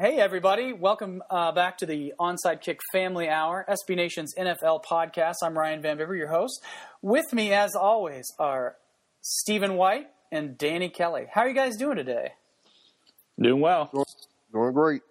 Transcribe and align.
Hey, 0.00 0.16
everybody. 0.16 0.72
Welcome 0.72 1.22
uh, 1.28 1.52
back 1.52 1.76
to 1.76 1.84
the 1.84 2.14
Onside 2.18 2.62
Kick 2.62 2.80
Family 2.90 3.28
Hour, 3.28 3.66
SB 3.68 3.96
Nation's 3.96 4.34
NFL 4.34 4.82
podcast. 4.82 5.34
I'm 5.44 5.52
Ryan 5.52 5.82
Van 5.82 5.98
Bibber, 5.98 6.16
your 6.16 6.28
host. 6.28 6.64
With 7.02 7.30
me, 7.34 7.52
as 7.52 7.74
always, 7.74 8.24
are 8.38 8.76
Stephen 9.20 9.74
White 9.74 10.06
and 10.32 10.56
Danny 10.56 10.88
Kelly. 10.88 11.26
How 11.30 11.42
are 11.42 11.48
you 11.48 11.54
guys 11.54 11.76
doing 11.76 11.98
today? 11.98 12.30
Doing 13.38 13.60
well. 13.60 13.90
Doing 14.54 14.72
great. 14.72 15.02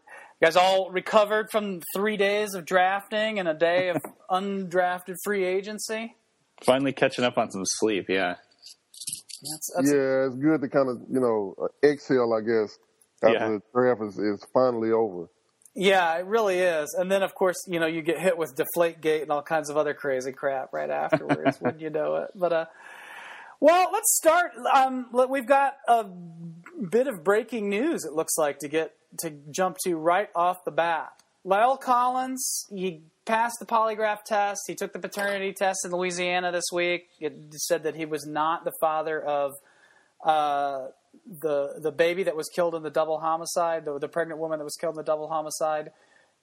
You 0.41 0.47
guys 0.47 0.55
all 0.55 0.89
recovered 0.89 1.51
from 1.51 1.83
three 1.95 2.17
days 2.17 2.55
of 2.55 2.65
drafting 2.65 3.37
and 3.37 3.47
a 3.47 3.53
day 3.53 3.89
of 3.89 3.97
undrafted 4.31 5.17
free 5.23 5.43
agency? 5.43 6.15
Finally 6.65 6.93
catching 6.93 7.23
up 7.23 7.37
on 7.37 7.51
some 7.51 7.61
sleep, 7.63 8.07
yeah. 8.09 8.37
That's, 9.43 9.71
that's 9.75 9.91
yeah, 9.93 10.25
it's 10.25 10.35
good 10.37 10.61
to 10.61 10.67
kind 10.67 10.89
of, 10.89 10.97
you 11.11 11.19
know, 11.19 11.53
uh, 11.61 11.87
exhale, 11.87 12.33
I 12.33 12.41
guess, 12.41 12.79
after 13.23 13.33
yeah. 13.33 13.47
the 13.49 13.61
draft 13.73 14.01
is, 14.01 14.17
is 14.17 14.45
finally 14.53 14.91
over. 14.91 15.27
Yeah, 15.75 16.17
it 16.17 16.25
really 16.25 16.59
is. 16.59 16.95
And 16.97 17.11
then, 17.11 17.23
of 17.23 17.35
course, 17.35 17.57
you 17.67 17.79
know, 17.79 17.85
you 17.85 18.01
get 18.01 18.19
hit 18.19 18.37
with 18.37 18.55
Deflategate 18.55 19.21
and 19.21 19.31
all 19.31 19.41
kinds 19.41 19.69
of 19.69 19.77
other 19.77 19.93
crazy 19.93 20.31
crap 20.31 20.73
right 20.73 20.89
afterwards. 20.89 21.61
wouldn't 21.61 21.81
you 21.81 21.89
know 21.89 22.15
it? 22.17 22.31
But, 22.35 22.53
uh, 22.53 22.65
well, 23.59 23.89
let's 23.91 24.15
start. 24.17 24.51
Um, 24.73 25.07
we've 25.29 25.45
got 25.45 25.77
a 25.87 26.05
bit 26.89 27.07
of 27.07 27.23
breaking 27.23 27.69
news. 27.69 28.03
It 28.03 28.13
looks 28.13 28.37
like 28.37 28.59
to 28.59 28.67
get 28.67 28.95
to 29.19 29.31
jump 29.51 29.77
to 29.83 29.95
right 29.95 30.29
off 30.35 30.63
the 30.65 30.71
bat. 30.71 31.11
La'el 31.45 31.79
Collins, 31.79 32.65
he 32.69 33.01
passed 33.25 33.57
the 33.59 33.65
polygraph 33.65 34.23
test. 34.25 34.61
He 34.67 34.75
took 34.75 34.93
the 34.93 34.99
paternity 34.99 35.53
test 35.53 35.79
in 35.85 35.91
Louisiana 35.91 36.51
this 36.51 36.65
week. 36.73 37.09
It 37.19 37.53
said 37.53 37.83
that 37.83 37.95
he 37.95 38.05
was 38.05 38.25
not 38.25 38.65
the 38.65 38.73
father 38.81 39.21
of 39.21 39.53
uh, 40.23 40.87
the 41.25 41.79
the 41.79 41.91
baby 41.91 42.23
that 42.23 42.35
was 42.35 42.49
killed 42.53 42.75
in 42.75 42.83
the 42.83 42.89
double 42.89 43.19
homicide, 43.19 43.85
the, 43.85 43.99
the 43.99 44.07
pregnant 44.07 44.39
woman 44.39 44.59
that 44.59 44.65
was 44.65 44.75
killed 44.75 44.93
in 44.93 44.97
the 44.97 45.03
double 45.03 45.27
homicide. 45.27 45.91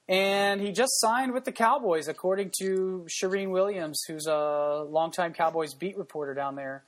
And 0.08 0.60
he 0.60 0.70
just 0.70 1.00
signed 1.00 1.32
with 1.32 1.44
the 1.44 1.52
Cowboys, 1.52 2.06
according 2.06 2.52
to 2.60 3.06
Charean 3.08 3.50
Williams, 3.50 4.00
who's 4.06 4.26
a 4.26 4.86
longtime 4.88 5.32
Cowboys 5.32 5.74
beat 5.74 5.98
reporter 5.98 6.32
down 6.32 6.54
there. 6.54 6.84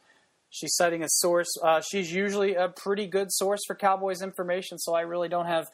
She's 0.51 0.75
citing 0.77 1.03
a 1.03 1.09
source. 1.09 1.49
Uh, 1.63 1.81
she's 1.81 2.13
usually 2.13 2.55
a 2.55 2.69
pretty 2.69 3.07
good 3.07 3.33
source 3.33 3.61
for 3.67 3.75
Cowboys 3.75 4.23
information, 4.23 4.79
so 4.79 4.95
I 4.95 5.01
really 5.01 5.29
don't 5.29 5.47
have 5.47 5.67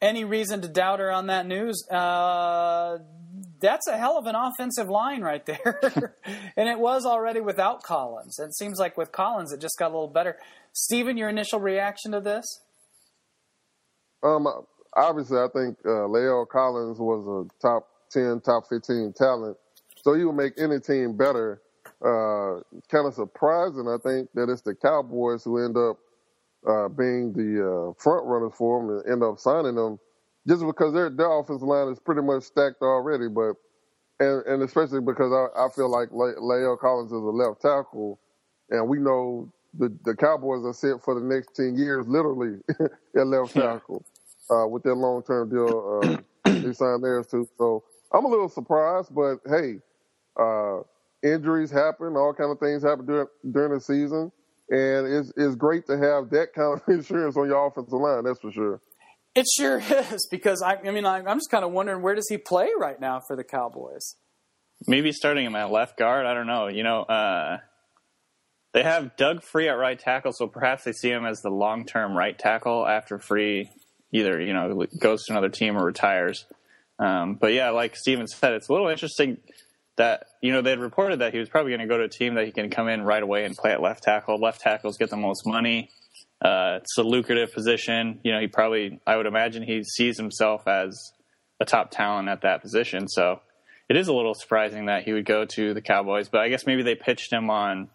any 0.00 0.24
reason 0.24 0.62
to 0.62 0.68
doubt 0.68 0.98
her 0.98 1.12
on 1.12 1.26
that 1.26 1.46
news. 1.46 1.86
Uh, 1.88 2.98
that's 3.62 3.86
a 3.86 3.96
hell 3.96 4.18
of 4.18 4.26
an 4.26 4.34
offensive 4.34 4.90
line 4.90 5.22
right 5.22 5.46
there. 5.46 6.14
and 6.56 6.68
it 6.68 6.78
was 6.78 7.06
already 7.06 7.40
without 7.40 7.82
Collins. 7.82 8.38
It 8.38 8.54
seems 8.54 8.78
like 8.78 8.98
with 8.98 9.12
Collins, 9.12 9.52
it 9.52 9.60
just 9.60 9.78
got 9.78 9.86
a 9.86 9.94
little 9.94 10.08
better. 10.08 10.36
Stephen, 10.72 11.16
your 11.16 11.28
initial 11.28 11.60
reaction 11.60 12.12
to 12.12 12.20
this? 12.20 12.44
Um, 14.22 14.46
obviously, 14.94 15.38
I 15.38 15.46
think 15.54 15.78
uh, 15.84 16.06
La'el 16.10 16.46
Collins 16.46 16.98
was 16.98 17.26
a 17.26 17.66
top 17.66 17.88
10, 18.10 18.40
top 18.40 18.64
15 18.68 19.14
talent. 19.16 19.56
So 20.02 20.14
he 20.14 20.24
will 20.24 20.32
make 20.32 20.54
any 20.58 20.80
team 20.80 21.16
better. 21.16 21.62
Uh, 22.04 22.60
kind 22.90 23.06
of 23.06 23.14
surprising, 23.14 23.86
I 23.88 23.96
think, 24.02 24.28
that 24.34 24.50
it's 24.50 24.62
the 24.62 24.74
Cowboys 24.74 25.44
who 25.44 25.64
end 25.64 25.76
up 25.76 25.98
uh, 26.66 26.88
being 26.88 27.32
the 27.32 27.62
uh, 27.62 28.02
front 28.02 28.26
runners 28.26 28.52
for 28.56 28.80
him 28.80 28.90
and 28.90 29.12
end 29.12 29.22
up 29.22 29.38
signing 29.38 29.76
them 29.76 30.00
just 30.48 30.66
because 30.66 30.94
their 30.94 31.10
their 31.10 31.32
offensive 31.38 31.68
line 31.68 31.88
is 31.88 32.00
pretty 32.00 32.22
much 32.22 32.44
stacked 32.44 32.82
already. 32.82 33.28
But 33.28 33.54
and, 34.20 34.44
and 34.46 34.62
especially 34.62 35.00
because 35.00 35.32
I, 35.32 35.66
I 35.66 35.68
feel 35.70 35.90
like 35.90 36.10
Le- 36.12 36.40
La'el 36.40 36.78
Collins 36.78 37.12
is 37.12 37.14
a 37.14 37.16
left 37.16 37.60
tackle, 37.62 38.18
and 38.70 38.88
we 38.88 38.98
know 38.98 39.52
the 39.78 39.96
the 40.04 40.16
Cowboys 40.16 40.64
are 40.64 40.72
set 40.72 41.02
for 41.04 41.14
the 41.18 41.26
next 41.26 41.54
ten 41.54 41.76
years, 41.76 42.06
literally 42.08 42.58
at 43.16 43.26
left 43.26 43.56
tackle 43.56 44.04
uh, 44.50 44.66
with 44.66 44.82
their 44.82 44.94
long 44.94 45.22
term 45.22 45.50
deal. 45.50 46.18
Uh, 46.18 46.52
they 46.66 46.72
signed 46.72 47.04
theirs 47.04 47.26
too, 47.26 47.46
so 47.58 47.84
I'm 48.12 48.24
a 48.24 48.28
little 48.28 48.48
surprised. 48.48 49.14
But 49.14 49.38
hey, 49.46 49.76
uh, 50.40 50.80
injuries 51.22 51.70
happen, 51.70 52.16
all 52.16 52.34
kind 52.34 52.52
of 52.52 52.60
things 52.60 52.82
happen 52.82 53.06
during 53.06 53.28
during 53.52 53.74
the 53.74 53.80
season, 53.80 54.32
and 54.70 55.06
it's 55.08 55.32
it's 55.36 55.56
great 55.56 55.86
to 55.88 55.98
have 55.98 56.30
that 56.30 56.54
kind 56.54 56.80
of 56.80 56.88
insurance 56.88 57.36
on 57.36 57.48
your 57.48 57.66
offensive 57.68 57.94
line. 58.00 58.24
That's 58.24 58.40
for 58.40 58.52
sure. 58.52 58.82
It 59.34 59.46
sure 59.56 59.78
is 60.12 60.26
because 60.30 60.62
I, 60.62 60.76
I 60.76 60.90
mean 60.90 61.04
I, 61.04 61.18
am 61.18 61.38
just 61.38 61.50
kind 61.50 61.64
of 61.64 61.72
wondering 61.72 62.02
where 62.02 62.14
does 62.14 62.28
he 62.28 62.38
play 62.38 62.68
right 62.78 63.00
now 63.00 63.20
for 63.20 63.36
the 63.36 63.44
Cowboys? 63.44 64.16
Maybe 64.86 65.12
starting 65.12 65.46
him 65.46 65.54
at 65.54 65.70
left 65.70 65.96
guard. 65.96 66.26
I 66.26 66.34
don't 66.34 66.46
know. 66.46 66.66
You 66.66 66.82
know, 66.82 67.02
uh, 67.02 67.58
they 68.72 68.82
have 68.82 69.16
Doug 69.16 69.42
Free 69.42 69.68
at 69.68 69.72
right 69.72 69.98
tackle, 69.98 70.32
so 70.32 70.48
perhaps 70.48 70.84
they 70.84 70.92
see 70.92 71.10
him 71.10 71.24
as 71.24 71.40
the 71.40 71.50
long-term 71.50 72.16
right 72.16 72.36
tackle 72.36 72.86
after 72.86 73.18
Free 73.18 73.70
either 74.12 74.40
you 74.40 74.52
know 74.52 74.86
goes 74.98 75.24
to 75.24 75.32
another 75.32 75.48
team 75.48 75.76
or 75.76 75.84
retires. 75.84 76.46
Um, 76.98 77.34
but 77.34 77.52
yeah, 77.52 77.70
like 77.70 77.96
Steven 77.96 78.26
said, 78.26 78.52
it's 78.54 78.68
a 78.68 78.72
little 78.72 78.88
interesting 78.88 79.38
that 79.96 80.24
you 80.40 80.52
know 80.52 80.62
they 80.62 80.70
had 80.70 80.80
reported 80.80 81.20
that 81.20 81.32
he 81.32 81.38
was 81.38 81.48
probably 81.48 81.70
going 81.70 81.80
to 81.80 81.86
go 81.86 81.98
to 81.98 82.04
a 82.04 82.08
team 82.08 82.34
that 82.34 82.44
he 82.44 82.52
can 82.52 82.70
come 82.70 82.88
in 82.88 83.02
right 83.02 83.22
away 83.22 83.44
and 83.44 83.56
play 83.56 83.72
at 83.72 83.80
left 83.80 84.02
tackle. 84.02 84.38
Left 84.38 84.60
tackles 84.60 84.96
get 84.96 85.10
the 85.10 85.16
most 85.16 85.46
money. 85.46 85.90
Uh, 86.42 86.78
it's 86.80 86.98
a 86.98 87.02
lucrative 87.02 87.52
position. 87.52 88.18
You 88.24 88.32
know, 88.32 88.40
he 88.40 88.48
probably, 88.48 89.00
I 89.06 89.16
would 89.16 89.26
imagine, 89.26 89.62
he 89.62 89.84
sees 89.84 90.16
himself 90.16 90.66
as 90.66 91.12
a 91.60 91.64
top 91.64 91.90
talent 91.92 92.28
at 92.28 92.42
that 92.42 92.62
position. 92.62 93.06
So 93.08 93.40
it 93.88 93.96
is 93.96 94.08
a 94.08 94.12
little 94.12 94.34
surprising 94.34 94.86
that 94.86 95.04
he 95.04 95.12
would 95.12 95.24
go 95.24 95.44
to 95.44 95.72
the 95.72 95.80
Cowboys. 95.80 96.28
But 96.28 96.40
I 96.40 96.48
guess 96.48 96.66
maybe 96.66 96.82
they 96.82 96.96
pitched 96.96 97.32
him 97.32 97.48
on 97.48 97.90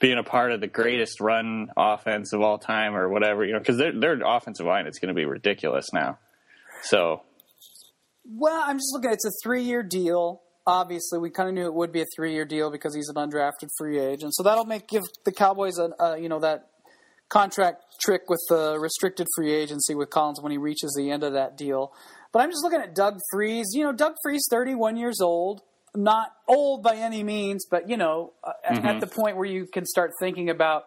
being 0.00 0.18
a 0.18 0.22
part 0.22 0.52
of 0.52 0.60
the 0.60 0.68
greatest 0.68 1.20
run 1.20 1.68
offense 1.76 2.32
of 2.32 2.40
all 2.40 2.58
time 2.58 2.94
or 2.94 3.08
whatever. 3.08 3.44
You 3.44 3.54
know, 3.54 3.58
because 3.58 3.78
their 3.78 3.98
their 3.98 4.20
offensive 4.24 4.66
line 4.66 4.86
is 4.86 5.00
going 5.00 5.08
to 5.08 5.14
be 5.14 5.24
ridiculous 5.24 5.92
now. 5.92 6.18
So. 6.82 7.22
Well, 8.24 8.62
I'm 8.64 8.76
just 8.76 8.92
looking. 8.92 9.10
It's 9.10 9.24
a 9.24 9.32
three 9.42 9.64
year 9.64 9.82
deal 9.82 10.42
obviously 10.66 11.18
we 11.18 11.30
kind 11.30 11.48
of 11.48 11.54
knew 11.54 11.66
it 11.66 11.74
would 11.74 11.92
be 11.92 12.02
a 12.02 12.06
three 12.14 12.32
year 12.32 12.44
deal 12.44 12.70
because 12.70 12.94
he's 12.94 13.08
an 13.08 13.16
undrafted 13.16 13.68
free 13.76 13.98
agent. 13.98 14.34
So 14.34 14.42
that'll 14.42 14.64
make 14.64 14.88
give 14.88 15.02
the 15.24 15.32
Cowboys 15.32 15.78
a, 15.78 15.90
a 15.98 16.18
you 16.18 16.28
know 16.28 16.40
that 16.40 16.68
contract 17.32 17.84
trick 18.00 18.28
with 18.28 18.40
the 18.48 18.78
restricted 18.78 19.26
free 19.34 19.52
agency 19.52 19.94
with 19.94 20.10
Collins 20.10 20.40
when 20.40 20.52
he 20.52 20.58
reaches 20.58 20.94
the 20.96 21.10
end 21.10 21.22
of 21.22 21.32
that 21.32 21.56
deal. 21.56 21.92
But 22.32 22.42
I'm 22.42 22.50
just 22.50 22.62
looking 22.62 22.80
at 22.80 22.94
Doug 22.94 23.18
Free's. 23.30 23.68
You 23.72 23.84
know, 23.84 23.92
Doug 23.92 24.14
Free's, 24.22 24.42
31 24.50 24.96
years 24.96 25.20
old, 25.20 25.62
not 25.94 26.32
old 26.48 26.82
by 26.82 26.96
any 26.96 27.22
means, 27.22 27.66
but 27.70 27.88
you 27.88 27.96
know, 27.96 28.32
mm-hmm. 28.44 28.86
at, 28.86 29.00
the 29.00 29.06
point 29.06 29.36
where 29.36 29.46
you 29.46 29.66
can 29.66 29.86
start 29.86 30.12
thinking 30.20 30.50
about, 30.50 30.84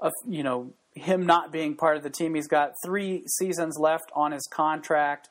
uh, 0.00 0.10
you 0.28 0.42
know, 0.42 0.72
him 0.94 1.26
not 1.26 1.52
being 1.52 1.76
part 1.76 1.96
of 1.96 2.02
the 2.02 2.10
team. 2.10 2.34
He's 2.34 2.48
got 2.48 2.72
three 2.84 3.24
seasons 3.26 3.76
left 3.78 4.10
on 4.14 4.32
his 4.32 4.46
contract. 4.52 5.28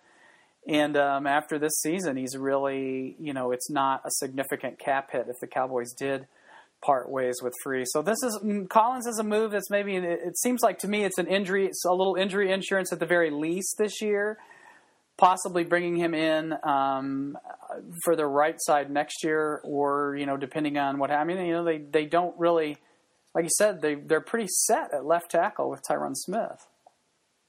And 0.67 0.95
um, 0.95 1.27
after 1.27 1.59
this 1.59 1.73
season, 1.81 2.15
he's 2.15 2.37
really, 2.37 3.17
you 3.19 3.33
know, 3.33 3.51
it's 3.51 3.69
not 3.69 4.01
a 4.05 4.11
significant 4.11 4.79
cap 4.79 5.11
hit 5.11 5.25
if 5.27 5.35
the 5.41 5.47
Cowboys 5.47 5.93
did 5.93 6.25
part 6.85 7.09
ways 7.09 7.35
with 7.41 7.53
Free. 7.63 7.85
So 7.85 8.01
this 8.01 8.21
is 8.23 8.39
mm, 8.43 8.69
Collins 8.69 9.07
is 9.07 9.19
a 9.19 9.23
move 9.23 9.51
that's 9.51 9.69
maybe 9.69 9.95
it 9.95 10.37
seems 10.37 10.61
like 10.61 10.79
to 10.79 10.87
me 10.87 11.03
it's 11.03 11.17
an 11.17 11.27
injury, 11.27 11.65
it's 11.65 11.85
a 11.85 11.93
little 11.93 12.15
injury 12.15 12.51
insurance 12.51 12.91
at 12.91 12.99
the 12.99 13.05
very 13.05 13.31
least 13.31 13.75
this 13.77 14.01
year. 14.01 14.37
Possibly 15.15 15.63
bringing 15.63 15.95
him 15.95 16.15
in 16.15 16.55
um, 16.63 17.37
for 18.03 18.15
the 18.15 18.25
right 18.25 18.55
side 18.57 18.89
next 18.89 19.23
year, 19.23 19.61
or 19.63 20.15
you 20.17 20.25
know, 20.25 20.37
depending 20.37 20.77
on 20.77 20.97
what 20.97 21.11
I 21.11 21.23
mean, 21.23 21.37
you 21.45 21.53
know, 21.53 21.63
they 21.63 21.77
they 21.77 22.05
don't 22.05 22.37
really, 22.39 22.77
like 23.35 23.43
you 23.43 23.51
said, 23.55 23.79
they 23.79 23.93
they're 23.93 24.21
pretty 24.21 24.47
set 24.47 24.91
at 24.91 25.05
left 25.05 25.29
tackle 25.29 25.69
with 25.69 25.81
Tyron 25.87 26.15
Smith. 26.15 26.67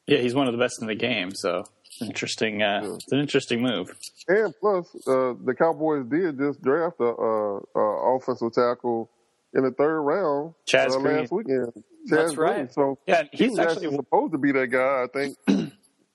Yeah, 0.07 0.19
he's 0.19 0.35
one 0.35 0.47
of 0.47 0.53
the 0.53 0.59
best 0.59 0.83
in 0.83 0.87
the 0.89 0.95
game, 0.95 1.31
so 1.35 1.65
interesting. 2.03 2.63
Uh, 2.63 2.97
It's 2.97 3.13
an 3.13 3.21
interesting 3.21 3.63
move. 3.63 3.91
And 4.29 4.53
plus, 4.61 4.87
uh, 5.09 5.33
the 5.43 5.55
Cowboys 5.59 6.05
did 6.11 6.37
just 6.39 6.61
draft 6.63 6.97
a, 7.01 7.05
a, 7.05 7.61
a 7.75 8.17
offensive 8.17 8.53
tackle 8.53 9.11
in 9.55 9.65
the 9.65 9.73
third 9.73 10.03
round 10.03 10.55
Chaz 10.69 10.97
uh, 10.97 11.01
last 11.01 11.33
weekend. 11.33 11.73
Chaz 12.11 12.33
That's 12.33 12.35
Green. 12.35 12.51
right. 12.51 12.73
So 12.73 12.99
yeah, 13.07 13.25
he's 13.33 13.57
he 13.57 13.59
actually, 13.59 13.89
actually 13.89 13.97
supposed 13.97 14.33
to 14.33 14.39
be 14.39 14.53
that 14.53 14.69
guy. 14.69 15.05
I 15.05 15.07
think 15.13 15.39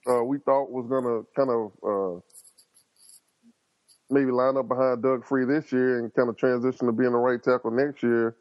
uh, 0.09 0.23
we 0.23 0.39
thought 0.39 0.71
was 0.71 0.87
going 0.87 1.03
to 1.05 1.25
kind 1.35 1.49
of 1.51 1.71
uh, 1.83 2.21
maybe 4.09 4.31
line 4.31 4.57
up 4.57 4.67
behind 4.67 5.03
Doug 5.03 5.25
Free 5.25 5.45
this 5.45 5.71
year 5.71 5.99
and 5.99 6.13
kind 6.13 6.29
of 6.29 6.37
transition 6.37 6.87
to 6.87 6.93
being 6.93 7.11
the 7.11 7.17
right 7.17 7.41
tackle 7.43 7.71
next 7.71 8.03
year. 8.03 8.35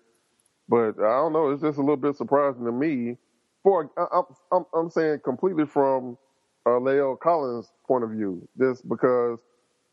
But 0.68 0.98
I 1.00 1.16
don't 1.18 1.32
know. 1.32 1.50
It's 1.50 1.62
just 1.62 1.78
a 1.78 1.82
little 1.82 1.96
bit 1.96 2.16
surprising 2.16 2.64
to 2.64 2.72
me. 2.72 3.16
For 3.62 3.90
I, 3.98 4.22
I'm 4.52 4.64
I'm 4.74 4.90
saying 4.90 5.20
completely 5.24 5.66
from 5.66 6.18
uh, 6.66 6.70
La'el 6.80 7.18
Collins' 7.18 7.72
point 7.86 8.04
of 8.04 8.10
view, 8.10 8.48
just 8.58 8.88
because, 8.88 9.40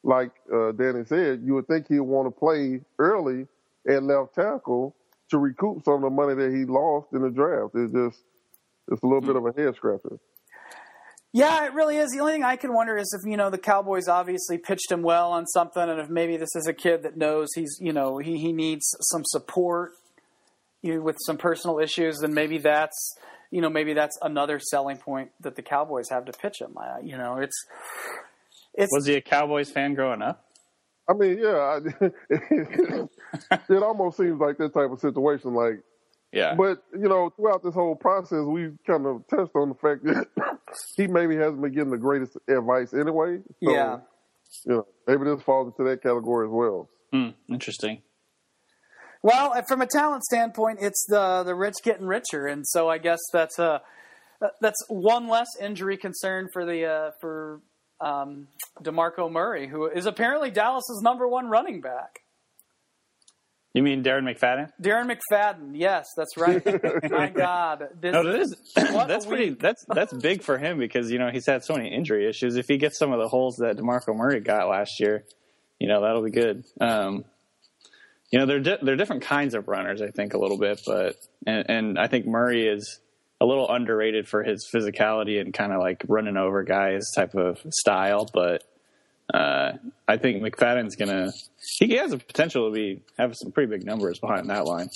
like 0.03 0.31
uh, 0.53 0.71
Danny 0.73 1.05
said, 1.05 1.41
you 1.45 1.55
would 1.55 1.67
think 1.67 1.87
he'd 1.89 2.01
want 2.01 2.27
to 2.27 2.31
play 2.31 2.81
early 2.99 3.47
at 3.87 4.03
left 4.03 4.35
tackle 4.35 4.95
to 5.29 5.37
recoup 5.37 5.83
some 5.83 5.95
of 5.95 6.01
the 6.01 6.09
money 6.09 6.35
that 6.35 6.51
he 6.51 6.65
lost 6.65 7.07
in 7.13 7.21
the 7.21 7.29
draft. 7.29 7.71
It's 7.75 7.93
just 7.93 8.23
it's 8.91 9.01
a 9.01 9.05
little 9.05 9.21
bit 9.21 9.35
of 9.35 9.45
a 9.45 9.51
head 9.59 9.75
scratcher. 9.75 10.19
Yeah, 11.33 11.65
it 11.65 11.73
really 11.73 11.97
is. 11.97 12.11
The 12.11 12.19
only 12.19 12.33
thing 12.33 12.43
I 12.43 12.55
can 12.55 12.73
wonder 12.73 12.97
is 12.97 13.13
if 13.13 13.29
you 13.29 13.35
know 13.35 13.49
the 13.49 13.57
Cowboys 13.57 14.07
obviously 14.07 14.57
pitched 14.57 14.91
him 14.91 15.01
well 15.01 15.31
on 15.31 15.45
something, 15.47 15.83
and 15.83 15.99
if 15.99 16.09
maybe 16.09 16.37
this 16.37 16.55
is 16.55 16.67
a 16.67 16.73
kid 16.73 17.03
that 17.03 17.17
knows 17.17 17.49
he's 17.55 17.77
you 17.81 17.91
know 17.91 18.19
he 18.19 18.37
he 18.37 18.53
needs 18.53 18.85
some 19.01 19.23
support 19.25 19.91
you 20.81 20.95
know, 20.95 21.01
with 21.01 21.17
some 21.25 21.37
personal 21.37 21.79
issues, 21.79 22.19
then 22.19 22.33
maybe 22.33 22.57
that's 22.59 23.15
you 23.51 23.61
know, 23.61 23.69
maybe 23.69 23.93
that's 23.93 24.17
another 24.21 24.59
selling 24.59 24.97
point 24.97 25.31
that 25.41 25.55
the 25.55 25.61
Cowboys 25.61 26.09
have 26.09 26.25
to 26.25 26.31
pitch 26.33 26.59
him. 26.59 26.75
Uh, 26.77 26.97
you 27.03 27.17
know, 27.17 27.37
it's 27.37 27.55
it's 28.73 28.91
Was 28.91 29.05
he 29.05 29.15
a 29.15 29.21
Cowboys 29.21 29.69
fan 29.69 29.93
growing 29.93 30.21
up? 30.21 30.44
I 31.07 31.13
mean, 31.13 31.37
yeah, 31.39 31.79
I, 31.79 31.79
it 33.69 33.83
almost 33.83 34.17
seems 34.17 34.39
like 34.39 34.57
that 34.57 34.73
type 34.73 34.91
of 34.91 34.99
situation. 34.99 35.53
Like, 35.53 35.81
Yeah. 36.31 36.55
but 36.55 36.83
you 36.93 37.07
know, 37.07 37.29
throughout 37.29 37.63
this 37.63 37.73
whole 37.75 37.95
process, 37.95 38.43
we 38.45 38.71
kind 38.87 39.05
of 39.05 39.23
touched 39.29 39.55
on 39.55 39.69
the 39.69 39.75
fact 39.75 40.03
that 40.05 40.27
he 40.97 41.07
maybe 41.07 41.35
hasn't 41.35 41.61
been 41.61 41.73
getting 41.73 41.91
the 41.91 41.97
greatest 41.97 42.37
advice 42.49 42.93
anyway. 42.93 43.37
So, 43.63 43.71
yeah. 43.71 43.97
you 44.65 44.73
know, 44.73 44.87
maybe 45.07 45.25
this 45.25 45.41
falls 45.43 45.67
into 45.67 45.89
that 45.89 46.01
category 46.01 46.47
as 46.47 46.51
well. 46.51 46.89
Hmm, 47.13 47.29
interesting. 47.53 48.01
Well, 49.21 49.53
uh, 49.53 49.61
from 49.67 49.81
a 49.81 49.87
talent 49.87 50.23
standpoint, 50.23 50.79
it's 50.81 51.05
the 51.07 51.43
the 51.43 51.55
rich 51.55 51.75
getting 51.83 52.05
richer, 52.05 52.45
and 52.45 52.63
so 52.67 52.89
I 52.89 52.97
guess 52.99 53.19
that's 53.33 53.57
a 53.57 53.81
that's 54.61 54.83
one 54.87 55.27
less 55.27 55.47
injury 55.59 55.97
concern 55.97 56.47
for 56.53 56.65
the 56.65 56.85
uh, 56.85 57.11
for 57.21 57.61
um, 58.01 58.47
Demarco 58.81 59.31
Murray, 59.31 59.67
who 59.67 59.87
is 59.87 60.05
apparently 60.05 60.51
Dallas's 60.51 61.01
number 61.01 61.27
one 61.27 61.47
running 61.47 61.81
back. 61.81 62.21
You 63.73 63.83
mean 63.83 64.03
Darren 64.03 64.23
McFadden? 64.23 64.71
Darren 64.81 65.13
McFadden, 65.13 65.71
yes, 65.73 66.07
that's 66.15 66.37
right. 66.37 66.63
My 67.11 67.29
God, 67.29 67.89
this, 67.99 68.13
No, 68.13 68.23
that 68.23 68.39
is 68.39 68.55
that's 68.75 69.25
pretty 69.25 69.49
that's 69.49 69.83
that's 69.89 70.13
big 70.13 70.43
for 70.43 70.57
him 70.57 70.79
because 70.79 71.11
you 71.11 71.19
know 71.19 71.29
he's 71.29 71.45
had 71.45 71.65
so 71.65 71.75
many 71.75 71.93
injury 71.93 72.25
issues. 72.29 72.55
If 72.55 72.67
he 72.69 72.77
gets 72.77 72.97
some 72.97 73.11
of 73.11 73.19
the 73.19 73.27
holes 73.27 73.57
that 73.57 73.75
Demarco 73.75 74.15
Murray 74.15 74.39
got 74.39 74.69
last 74.69 75.01
year, 75.01 75.25
you 75.77 75.89
know 75.89 76.01
that'll 76.01 76.23
be 76.23 76.31
good. 76.31 76.63
Um, 76.79 77.25
you 78.31 78.39
know 78.39 78.45
they're 78.45 78.61
di- 78.61 78.77
they're 78.81 78.95
different 78.95 79.23
kinds 79.23 79.53
of 79.55 79.67
runners, 79.67 80.01
I 80.01 80.09
think 80.09 80.33
a 80.33 80.37
little 80.37 80.57
bit, 80.57 80.79
but 80.87 81.17
and, 81.45 81.69
and 81.69 81.99
I 81.99 82.07
think 82.07 82.25
Murray 82.25 82.65
is 82.65 83.01
a 83.41 83.45
little 83.45 83.69
underrated 83.69 84.27
for 84.27 84.43
his 84.43 84.67
physicality 84.73 85.39
and 85.39 85.53
kind 85.53 85.73
of 85.73 85.79
like 85.79 86.03
running 86.07 86.37
over 86.37 86.63
guys 86.63 87.11
type 87.15 87.35
of 87.35 87.59
style, 87.69 88.29
but. 88.33 88.63
Uh, 89.33 89.71
I 90.07 90.17
think 90.17 90.43
McFadden's 90.43 90.95
gonna. 90.95 91.31
He 91.79 91.95
has 91.95 92.11
a 92.11 92.19
potential 92.19 92.69
to 92.69 92.73
be 92.73 93.01
have 93.17 93.35
some 93.35 93.51
pretty 93.51 93.71
big 93.71 93.83
numbers 93.83 94.19
behind 94.19 94.51
that 94.51 94.65
line. 94.65 94.89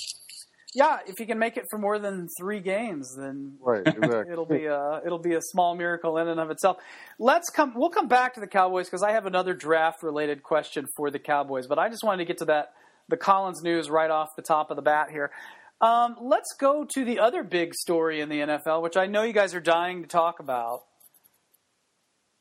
yeah, 0.72 0.98
if 1.04 1.18
he 1.18 1.26
can 1.26 1.38
make 1.38 1.56
it 1.56 1.64
for 1.68 1.78
more 1.78 1.98
than 1.98 2.28
three 2.38 2.60
games, 2.60 3.16
then 3.16 3.56
Right, 3.60 3.82
exactly. 3.84 4.24
it'll 4.32 4.46
be 4.46 4.66
a 4.66 5.00
it'll 5.04 5.18
be 5.18 5.34
a 5.34 5.42
small 5.42 5.74
miracle 5.74 6.16
in 6.18 6.28
and 6.28 6.38
of 6.38 6.50
itself. 6.50 6.76
Let's 7.18 7.50
come. 7.50 7.72
We'll 7.74 7.90
come 7.90 8.06
back 8.06 8.34
to 8.34 8.40
the 8.40 8.46
Cowboys 8.46 8.86
because 8.86 9.02
I 9.02 9.10
have 9.10 9.26
another 9.26 9.52
draft 9.52 10.04
related 10.04 10.44
question 10.44 10.86
for 10.96 11.10
the 11.10 11.18
Cowboys. 11.18 11.66
But 11.66 11.80
I 11.80 11.88
just 11.88 12.04
wanted 12.04 12.18
to 12.18 12.24
get 12.26 12.38
to 12.38 12.44
that 12.44 12.72
the 13.08 13.16
Collins 13.16 13.62
news 13.62 13.90
right 13.90 14.10
off 14.10 14.36
the 14.36 14.42
top 14.42 14.70
of 14.70 14.76
the 14.76 14.82
bat 14.82 15.10
here. 15.10 15.32
Um, 15.80 16.16
let's 16.20 16.54
go 16.58 16.86
to 16.94 17.04
the 17.04 17.18
other 17.18 17.42
big 17.42 17.74
story 17.74 18.20
in 18.20 18.28
the 18.28 18.40
NFL, 18.40 18.82
which 18.82 18.96
I 18.96 19.06
know 19.06 19.22
you 19.22 19.32
guys 19.32 19.54
are 19.54 19.60
dying 19.60 20.02
to 20.02 20.08
talk 20.08 20.40
about. 20.40 20.82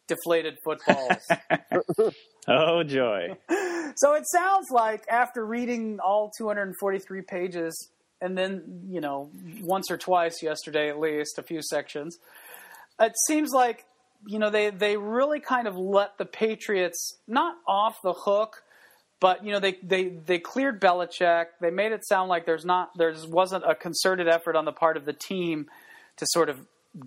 Deflated 0.07 0.57
footballs. 0.63 1.27
Oh 2.47 2.81
joy! 2.81 3.37
So 3.95 4.15
it 4.15 4.23
sounds 4.27 4.67
like 4.71 5.03
after 5.07 5.45
reading 5.45 5.99
all 6.03 6.31
243 6.35 7.21
pages, 7.21 7.89
and 8.21 8.37
then, 8.37 8.83
you 8.87 9.01
know, 9.01 9.29
once 9.61 9.91
or 9.91 9.97
twice 9.97 10.41
yesterday 10.41 10.89
at 10.89 10.99
least, 10.99 11.37
a 11.37 11.43
few 11.43 11.61
sections, 11.61 12.17
it 12.99 13.13
seems 13.27 13.51
like, 13.51 13.85
you 14.27 14.39
know, 14.39 14.49
they, 14.49 14.71
they 14.71 14.97
really 14.97 15.39
kind 15.39 15.67
of 15.67 15.77
let 15.77 16.17
the 16.17 16.25
Patriots 16.25 17.17
not 17.27 17.55
off 17.67 17.97
the 18.03 18.13
hook, 18.13 18.63
but, 19.19 19.43
you 19.45 19.51
know, 19.51 19.59
they, 19.59 19.77
they, 19.83 20.07
they 20.09 20.39
cleared 20.39 20.79
Belichick. 20.79 21.45
They 21.59 21.71
made 21.71 21.91
it 21.91 22.05
sound 22.07 22.29
like 22.29 22.45
there's 22.45 22.65
not, 22.65 22.91
there 22.97 23.13
wasn't 23.27 23.63
a 23.69 23.75
concerted 23.75 24.27
effort 24.27 24.55
on 24.55 24.65
the 24.65 24.71
part 24.71 24.95
of 24.97 25.05
the 25.05 25.13
team 25.13 25.67
to 26.17 26.25
sort 26.29 26.49
of 26.49 26.59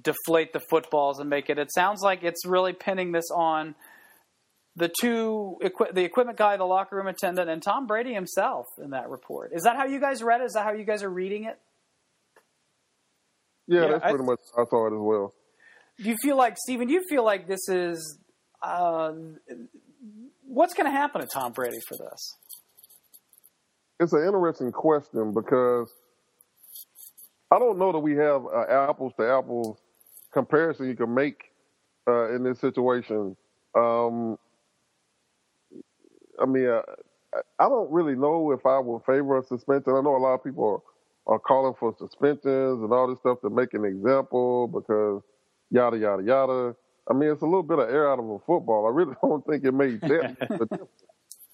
deflate 0.02 0.52
the 0.52 0.60
footballs 0.70 1.18
and 1.18 1.28
make 1.30 1.48
it. 1.50 1.58
It 1.58 1.72
sounds 1.72 2.02
like 2.02 2.22
it's 2.22 2.44
really 2.46 2.72
pinning 2.72 3.12
this 3.12 3.30
on 3.34 3.74
the 4.76 4.90
two 5.00 5.58
the 5.92 6.02
equipment 6.02 6.38
guy, 6.38 6.56
the 6.56 6.64
locker 6.64 6.96
room 6.96 7.06
attendant, 7.06 7.50
and 7.50 7.62
Tom 7.62 7.86
Brady 7.86 8.14
himself 8.14 8.64
in 8.82 8.90
that 8.90 9.10
report. 9.10 9.52
Is 9.52 9.64
that 9.64 9.76
how 9.76 9.84
you 9.84 10.00
guys 10.00 10.22
read 10.22 10.40
it? 10.40 10.44
Is 10.44 10.52
that 10.54 10.64
how 10.64 10.72
you 10.72 10.84
guys 10.84 11.02
are 11.02 11.10
reading 11.10 11.44
it? 11.44 11.58
Yeah, 13.66 13.82
Yeah, 13.82 13.86
that's 13.88 14.04
I- 14.04 14.10
pretty 14.10 14.24
much 14.24 14.40
how 14.56 14.62
I 14.62 14.66
thought 14.66 14.86
as 14.94 14.98
well. 14.98 15.34
Do 15.98 16.08
you 16.08 16.16
feel 16.22 16.36
like 16.38 16.56
Steven, 16.58 16.88
do 16.88 16.94
you 16.94 17.02
feel 17.08 17.22
like 17.22 17.46
this 17.46 17.68
is 17.68 18.18
uh, 18.62 19.12
what's 20.52 20.74
going 20.74 20.86
to 20.86 20.92
happen 20.92 21.20
to 21.20 21.26
Tom 21.26 21.52
Brady 21.52 21.80
for 21.88 21.96
this? 21.96 22.36
It's 23.98 24.12
an 24.12 24.24
interesting 24.24 24.70
question 24.70 25.32
because 25.32 25.90
I 27.50 27.58
don't 27.58 27.78
know 27.78 27.92
that 27.92 27.98
we 27.98 28.14
have 28.16 28.42
apples 28.68 29.12
to 29.18 29.28
apples 29.28 29.78
comparison 30.32 30.88
you 30.88 30.96
can 30.96 31.14
make 31.14 31.44
uh, 32.08 32.34
in 32.34 32.42
this 32.42 32.58
situation. 32.58 33.36
Um, 33.76 34.38
I 36.40 36.46
mean, 36.46 36.66
uh, 36.66 36.82
I 37.58 37.68
don't 37.68 37.90
really 37.90 38.14
know 38.14 38.52
if 38.52 38.66
I 38.66 38.78
would 38.78 39.04
favor 39.04 39.38
a 39.38 39.44
suspension. 39.44 39.94
I 39.94 40.00
know 40.00 40.16
a 40.16 40.18
lot 40.18 40.34
of 40.34 40.44
people 40.44 40.82
are, 41.26 41.34
are 41.34 41.38
calling 41.38 41.74
for 41.78 41.94
suspensions 41.98 42.82
and 42.82 42.92
all 42.92 43.08
this 43.08 43.18
stuff 43.20 43.40
to 43.42 43.50
make 43.50 43.72
an 43.74 43.84
example 43.84 44.68
because 44.68 45.22
yada 45.70 45.96
yada 45.96 46.22
yada. 46.22 46.74
I 47.10 47.14
mean, 47.14 47.30
it's 47.30 47.42
a 47.42 47.46
little 47.46 47.62
bit 47.64 47.78
of 47.80 47.88
air 47.90 48.10
out 48.12 48.18
of 48.20 48.26
a 48.28 48.38
football. 48.40 48.86
I 48.86 48.90
really 48.90 49.14
don't 49.22 49.44
think 49.46 49.64
it 49.64 49.72
made 49.72 50.02
that. 50.08 50.26
much 50.28 50.38
of 50.50 50.60
a 50.62 50.66
difference. 50.66 50.90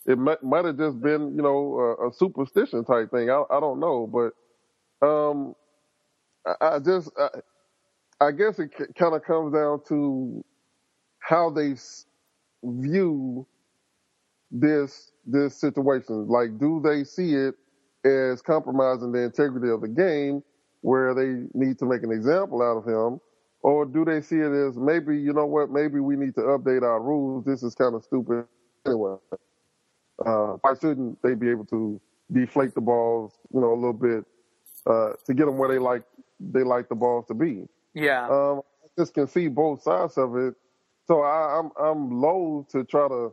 it 0.06 0.18
might, 0.18 0.42
might 0.42 0.64
have 0.66 0.78
just 0.78 1.00
been, 1.00 1.36
you 1.36 1.42
know, 1.42 1.96
a, 2.00 2.08
a 2.08 2.12
superstition 2.14 2.84
type 2.84 3.10
thing. 3.12 3.30
I, 3.30 3.42
I 3.50 3.60
don't 3.60 3.80
know, 3.80 4.06
but 4.08 5.06
um, 5.06 5.54
I, 6.46 6.76
I 6.76 6.78
just, 6.80 7.10
I, 7.18 7.28
I 8.26 8.32
guess 8.32 8.58
it 8.58 8.72
kind 8.98 9.14
of 9.14 9.24
comes 9.24 9.54
down 9.54 9.80
to 9.88 10.44
how 11.20 11.50
they 11.50 11.72
s- 11.72 12.06
view 12.64 13.46
this 14.50 15.12
this 15.26 15.60
situation. 15.60 16.28
Like, 16.28 16.58
do 16.58 16.80
they 16.84 17.04
see 17.04 17.34
it 17.34 17.54
as 18.04 18.42
compromising 18.42 19.12
the 19.12 19.22
integrity 19.24 19.70
of 19.70 19.82
the 19.82 19.88
game, 19.88 20.42
where 20.82 21.14
they 21.14 21.44
need 21.54 21.78
to 21.80 21.86
make 21.86 22.02
an 22.02 22.12
example 22.12 22.62
out 22.62 22.78
of 22.78 22.86
him, 22.86 23.20
or 23.62 23.84
do 23.84 24.05
they 24.05 24.20
see 24.20 24.37
it 24.37 24.52
as 24.52 24.76
maybe, 24.76 25.19
you 25.19 25.32
know 25.32 25.46
what, 25.46 25.70
maybe 25.70 26.00
we 26.00 26.16
need 26.16 26.34
to 26.37 26.43
update 26.43 26.82
our 26.82 27.00
rules. 27.00 27.44
This 27.44 27.62
is 27.62 27.75
kind 27.75 27.94
of 27.94 28.05
stupid 28.05 28.44
anyway. 28.87 29.16
Uh, 30.25 30.56
why 30.60 30.75
shouldn't 30.81 31.20
they 31.22 31.34
be 31.34 31.49
able 31.50 31.64
to 31.66 32.00
deflate 32.32 32.75
the 32.75 32.81
balls, 32.81 33.32
you 33.52 33.60
know, 33.60 33.72
a 33.72 33.75
little 33.75 33.93
bit 33.93 34.25
uh, 34.87 35.12
to 35.26 35.34
get 35.34 35.46
them 35.46 35.58
where 35.58 35.69
they 35.69 35.78
like 35.78 36.02
they 36.40 36.62
like 36.62 36.88
the 36.88 36.94
balls 36.94 37.26
to 37.26 37.34
be? 37.34 37.66
Yeah. 37.94 38.26
Um, 38.28 38.62
I 38.84 38.88
just 38.99 39.14
can 39.14 39.26
see 39.26 39.49
both 39.49 39.82
sides 39.82 40.19
of 40.19 40.37
it. 40.37 40.55
So 41.06 41.22
I, 41.22 41.58
I'm 41.58 41.70
I'm 41.81 42.20
loath 42.20 42.69
to 42.69 42.84
try 42.84 43.08
to 43.08 43.32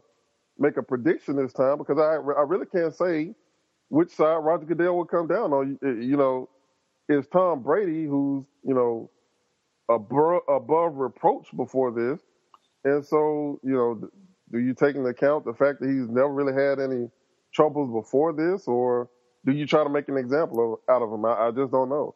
make 0.58 0.78
a 0.78 0.84
prediction 0.84 1.36
this 1.36 1.54
time 1.54 1.78
because 1.78 1.98
I 1.98 2.16
I 2.16 2.44
really 2.44 2.66
can't 2.66 2.96
say 2.96 3.34
which 3.90 4.12
side 4.12 4.38
Roger 4.38 4.66
Goodell 4.66 4.98
will 4.98 5.06
come 5.06 5.28
down 5.28 5.54
on. 5.54 5.78
You 5.82 5.94
you 5.94 6.18
know, 6.18 6.50
is 7.10 7.28
Tom 7.28 7.62
Brady 7.62 8.06
who's 8.06 8.46
you 8.64 8.74
know 8.74 9.10
above 9.90 10.42
above 10.50 10.96
reproach 10.96 11.48
before 11.56 11.92
this, 11.92 12.22
and 12.84 13.06
so 13.06 13.60
you 13.64 13.74
know, 13.74 14.10
do 14.52 14.60
you 14.60 14.74
take 14.74 14.96
into 14.96 15.10
account 15.10 15.46
the 15.46 15.54
fact 15.54 15.80
that 15.82 15.88
he's 15.88 16.10
never 16.10 16.32
really 16.32 16.54
had 16.54 16.80
any 16.80 17.10
troubles 17.54 17.92
before 17.92 18.34
this, 18.34 18.68
or 18.68 19.10
do 19.46 19.52
you 19.52 19.66
try 19.66 19.84
to 19.84 19.90
make 19.90 20.10
an 20.10 20.18
example 20.18 20.74
of, 20.74 20.94
out 20.94 21.02
of 21.02 21.12
him? 21.12 21.26
I, 21.26 21.48
I 21.48 21.52
just 21.52 21.72
don't 21.72 21.90
know. 21.90 22.16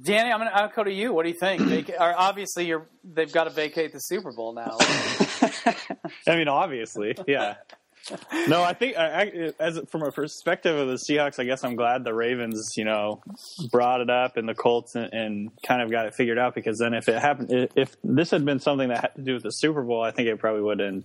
Danny, 0.00 0.30
I'm 0.30 0.40
going 0.40 0.50
to 0.50 0.72
go 0.74 0.84
to 0.84 0.92
you. 0.92 1.12
What 1.12 1.22
do 1.22 1.30
you 1.30 1.38
think? 1.38 1.62
Vaca- 1.62 2.02
or 2.02 2.14
obviously, 2.18 2.66
you're 2.66 2.88
they've 3.04 3.32
got 3.32 3.44
to 3.44 3.50
vacate 3.50 3.92
the 3.92 4.00
Super 4.00 4.32
Bowl 4.32 4.52
now. 4.52 4.76
I 6.26 6.36
mean, 6.36 6.48
obviously, 6.48 7.16
yeah. 7.26 7.54
No, 8.48 8.62
I 8.62 8.72
think 8.72 8.96
I, 8.96 9.22
I, 9.22 9.52
as 9.58 9.80
from 9.90 10.02
a 10.02 10.12
perspective 10.12 10.76
of 10.76 10.88
the 10.88 10.94
Seahawks, 10.94 11.38
I 11.38 11.44
guess 11.44 11.64
I'm 11.64 11.76
glad 11.76 12.04
the 12.04 12.14
Ravens, 12.14 12.72
you 12.76 12.84
know, 12.84 13.22
brought 13.70 14.00
it 14.00 14.10
up 14.10 14.36
and 14.36 14.48
the 14.48 14.54
Colts 14.54 14.94
and, 14.94 15.12
and 15.12 15.50
kind 15.66 15.82
of 15.82 15.90
got 15.90 16.06
it 16.06 16.14
figured 16.14 16.38
out 16.38 16.54
because 16.54 16.78
then 16.78 16.94
if 16.94 17.08
it 17.08 17.20
happened, 17.20 17.70
if- 17.76 17.96
this 18.04 18.30
had 18.30 18.44
been 18.44 18.60
something 18.60 18.88
that 18.88 19.00
had 19.00 19.14
to 19.16 19.22
do 19.22 19.34
with 19.34 19.42
the 19.42 19.50
Super 19.50 19.82
Bowl, 19.82 20.02
I 20.02 20.10
think 20.10 20.28
it 20.28 20.38
probably 20.38 20.62
would 20.62 20.80
have, 20.80 21.02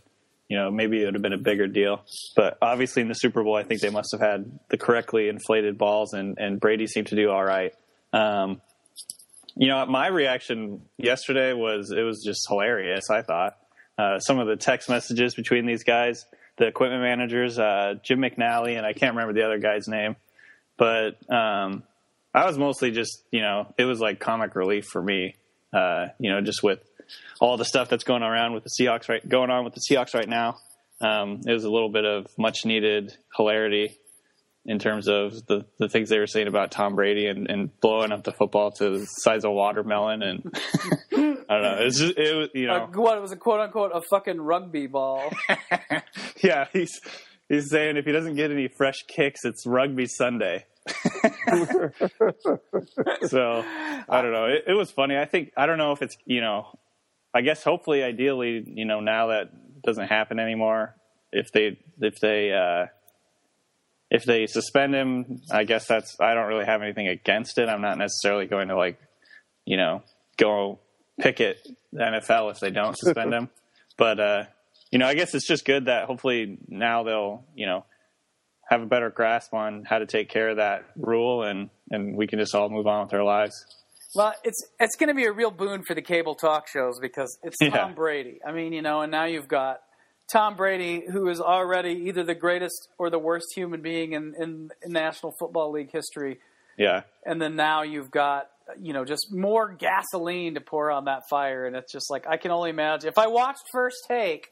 you 0.47 0.57
know, 0.57 0.69
maybe 0.69 1.01
it 1.01 1.05
would 1.05 1.13
have 1.15 1.23
been 1.23 1.33
a 1.33 1.37
bigger 1.37 1.67
deal. 1.67 2.03
But 2.35 2.57
obviously 2.61 3.01
in 3.01 3.07
the 3.07 3.15
Super 3.15 3.43
Bowl, 3.43 3.55
I 3.55 3.63
think 3.63 3.81
they 3.81 3.89
must 3.89 4.11
have 4.11 4.21
had 4.21 4.59
the 4.69 4.77
correctly 4.77 5.29
inflated 5.29 5.77
balls 5.77 6.13
and 6.13 6.37
and 6.37 6.59
Brady 6.59 6.87
seemed 6.87 7.07
to 7.07 7.15
do 7.15 7.29
all 7.29 7.43
right. 7.43 7.73
Um, 8.13 8.61
you 9.55 9.67
know, 9.67 9.85
my 9.85 10.07
reaction 10.07 10.81
yesterday 10.97 11.53
was 11.53 11.91
it 11.91 12.01
was 12.01 12.23
just 12.23 12.45
hilarious. 12.47 13.09
I 13.09 13.21
thought 13.21 13.57
uh, 13.97 14.19
some 14.19 14.39
of 14.39 14.47
the 14.47 14.55
text 14.55 14.89
messages 14.89 15.35
between 15.35 15.65
these 15.65 15.83
guys, 15.83 16.25
the 16.57 16.67
equipment 16.67 17.01
managers, 17.01 17.57
uh, 17.57 17.95
Jim 18.03 18.19
McNally, 18.19 18.77
and 18.77 18.85
I 18.85 18.93
can't 18.93 19.15
remember 19.15 19.33
the 19.33 19.45
other 19.45 19.57
guy's 19.57 19.87
name, 19.87 20.15
but 20.77 21.17
um, 21.31 21.83
I 22.33 22.45
was 22.45 22.57
mostly 22.57 22.91
just 22.91 23.23
you 23.31 23.41
know 23.41 23.73
it 23.77 23.85
was 23.85 23.99
like 23.99 24.19
comic 24.19 24.55
relief 24.55 24.85
for 24.85 25.01
me. 25.01 25.35
Uh, 25.73 26.07
you 26.19 26.31
know, 26.31 26.41
just 26.41 26.61
with 26.61 26.79
all 27.39 27.57
the 27.57 27.65
stuff 27.65 27.89
that's 27.89 28.03
going 28.03 28.23
around 28.23 28.53
with 28.53 28.63
the 28.63 28.69
Seahawks 28.69 29.09
right 29.09 29.27
going 29.27 29.49
on 29.49 29.63
with 29.63 29.73
the 29.73 29.81
Seahawks 29.89 30.13
right 30.13 30.27
now. 30.27 30.57
Um, 31.01 31.41
it 31.47 31.51
was 31.51 31.63
a 31.63 31.69
little 31.69 31.89
bit 31.89 32.05
of 32.05 32.27
much 32.37 32.65
needed 32.65 33.15
hilarity. 33.35 33.97
In 34.65 34.77
terms 34.77 35.07
of 35.07 35.45
the, 35.47 35.65
the 35.79 35.89
things 35.89 36.09
they 36.09 36.19
were 36.19 36.27
saying 36.27 36.47
about 36.47 36.71
Tom 36.71 36.95
Brady 36.95 37.25
and, 37.27 37.49
and 37.49 37.79
blowing 37.79 38.11
up 38.11 38.23
the 38.23 38.31
football 38.31 38.71
to 38.73 38.99
the 38.99 39.05
size 39.05 39.43
of 39.43 39.49
a 39.51 39.53
watermelon. 39.53 40.21
And 40.21 40.55
I 41.11 41.15
don't 41.15 41.47
know. 41.49 41.77
It's 41.79 41.97
just, 41.97 42.17
it 42.17 42.35
was, 42.35 42.49
you 42.53 42.67
know. 42.67 42.83
Uh, 42.83 42.87
what 42.87 43.17
it 43.17 43.21
was 43.21 43.31
a 43.31 43.37
quote 43.37 43.59
unquote 43.59 43.91
a 43.93 44.01
fucking 44.01 44.39
rugby 44.39 44.85
ball. 44.87 45.31
yeah, 46.43 46.67
he's, 46.71 47.01
he's 47.49 47.69
saying 47.69 47.97
if 47.97 48.05
he 48.05 48.11
doesn't 48.11 48.35
get 48.35 48.51
any 48.51 48.67
fresh 48.67 49.03
kicks, 49.07 49.45
it's 49.45 49.65
rugby 49.65 50.05
Sunday. 50.05 50.65
so 53.27 53.63
I 54.09 54.21
don't 54.21 54.31
know. 54.31 54.45
It, 54.45 54.65
it 54.67 54.73
was 54.73 54.91
funny. 54.91 55.17
I 55.17 55.25
think, 55.25 55.51
I 55.57 55.65
don't 55.65 55.79
know 55.79 55.91
if 55.91 56.03
it's, 56.03 56.17
you 56.25 56.41
know, 56.41 56.67
I 57.33 57.41
guess 57.41 57.63
hopefully, 57.63 58.03
ideally, 58.03 58.63
you 58.67 58.85
know, 58.85 58.99
now 58.99 59.27
that 59.27 59.81
doesn't 59.83 60.07
happen 60.07 60.37
anymore, 60.37 60.95
if 61.31 61.51
they, 61.51 61.79
if 61.99 62.19
they, 62.19 62.51
uh, 62.51 62.87
if 64.11 64.23
they 64.25 64.45
suspend 64.45 64.93
him, 64.93 65.41
I 65.49 65.63
guess 65.63 65.87
that's 65.87 66.15
I 66.19 66.35
don't 66.35 66.47
really 66.47 66.65
have 66.65 66.83
anything 66.83 67.07
against 67.07 67.57
it. 67.57 67.67
I'm 67.69 67.81
not 67.81 67.97
necessarily 67.97 68.45
going 68.45 68.67
to 68.67 68.75
like, 68.75 68.99
you 69.65 69.77
know, 69.77 70.03
go 70.37 70.79
picket 71.19 71.57
the 71.93 72.03
NFL 72.03 72.51
if 72.51 72.59
they 72.59 72.69
don't 72.71 72.95
suspend 72.97 73.33
him. 73.33 73.49
But 73.97 74.19
uh, 74.19 74.43
you 74.91 74.97
know, 74.99 75.05
I 75.05 75.13
guess 75.13 75.35
it's 75.35 75.45
just 75.47 75.63
good 75.63 75.85
that 75.85 76.05
hopefully 76.05 76.57
now 76.67 77.03
they'll, 77.03 77.43
you 77.55 77.67
know, 77.67 77.85
have 78.67 78.81
a 78.81 78.85
better 78.85 79.09
grasp 79.11 79.53
on 79.53 79.83
how 79.85 79.99
to 79.99 80.05
take 80.07 80.27
care 80.29 80.49
of 80.49 80.57
that 80.57 80.85
rule 80.95 81.43
and 81.43 81.69
and 81.91 82.15
we 82.15 82.25
can 82.25 82.39
just 82.39 82.55
all 82.55 82.69
move 82.69 82.87
on 82.87 83.03
with 83.05 83.13
our 83.13 83.23
lives. 83.23 83.53
Well, 84.15 84.33
it's 84.43 84.59
it's 84.79 84.95
going 84.95 85.09
to 85.09 85.13
be 85.13 85.25
a 85.25 85.31
real 85.31 85.51
boon 85.51 85.83
for 85.83 85.93
the 85.93 86.01
cable 86.01 86.35
talk 86.35 86.67
shows 86.67 86.99
because 86.99 87.37
it's 87.43 87.57
Tom 87.61 87.71
Yeah. 87.73 87.91
Brady. 87.93 88.39
I 88.47 88.51
mean, 88.53 88.73
you 88.73 88.81
know, 88.81 89.01
and 89.01 89.11
now 89.11 89.25
you've 89.25 89.47
got 89.47 89.81
Tom 90.31 90.55
Brady, 90.55 91.03
who 91.11 91.27
is 91.29 91.41
already 91.41 91.91
either 92.07 92.23
the 92.23 92.35
greatest 92.35 92.89
or 92.97 93.09
the 93.09 93.19
worst 93.19 93.47
human 93.55 93.81
being 93.81 94.13
in, 94.13 94.33
in, 94.39 94.69
in 94.83 94.91
National 94.91 95.33
Football 95.39 95.71
League 95.71 95.91
history, 95.91 96.39
Yeah. 96.77 97.01
and 97.25 97.41
then 97.41 97.55
now 97.55 97.81
you've 97.83 98.11
got 98.11 98.49
you 98.79 98.93
know 98.93 99.03
just 99.03 99.33
more 99.33 99.67
gasoline 99.73 100.53
to 100.53 100.61
pour 100.61 100.91
on 100.91 101.05
that 101.05 101.23
fire, 101.29 101.65
and 101.65 101.75
it's 101.75 101.91
just 101.91 102.09
like 102.09 102.25
I 102.27 102.37
can 102.37 102.51
only 102.51 102.69
imagine 102.69 103.09
if 103.09 103.17
I 103.17 103.27
watched 103.27 103.63
First 103.73 103.97
Take, 104.07 104.47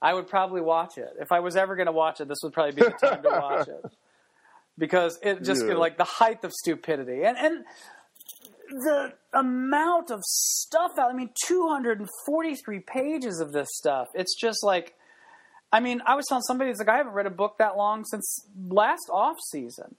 I 0.00 0.14
would 0.14 0.28
probably 0.28 0.60
watch 0.60 0.98
it. 0.98 1.10
If 1.18 1.32
I 1.32 1.40
was 1.40 1.56
ever 1.56 1.74
going 1.74 1.86
to 1.86 1.92
watch 1.92 2.20
it, 2.20 2.28
this 2.28 2.38
would 2.44 2.52
probably 2.52 2.72
be 2.74 2.82
the 2.82 2.90
time 3.08 3.22
to 3.22 3.30
watch 3.30 3.66
it 3.68 3.84
because 4.78 5.18
it 5.22 5.42
just 5.42 5.66
Yeah. 5.66 5.74
like 5.74 5.96
the 5.96 6.04
height 6.04 6.44
of 6.44 6.52
stupidity 6.52 7.24
and 7.24 7.36
and 7.36 7.64
the 8.68 9.12
amount 9.32 10.10
of 10.10 10.20
stuff 10.24 10.92
out. 10.98 11.10
I 11.10 11.14
mean, 11.14 11.30
243 11.46 12.80
pages 12.80 13.40
of 13.40 13.52
this 13.52 13.68
stuff. 13.72 14.08
It's 14.14 14.34
just 14.34 14.62
like, 14.64 14.94
I 15.72 15.80
mean, 15.80 16.00
I 16.06 16.14
was 16.14 16.26
telling 16.28 16.42
somebody, 16.42 16.70
it's 16.70 16.78
like, 16.78 16.88
I 16.88 16.96
haven't 16.96 17.12
read 17.12 17.26
a 17.26 17.30
book 17.30 17.56
that 17.58 17.76
long 17.76 18.04
since 18.04 18.46
last 18.68 19.08
off 19.10 19.36
season. 19.50 19.96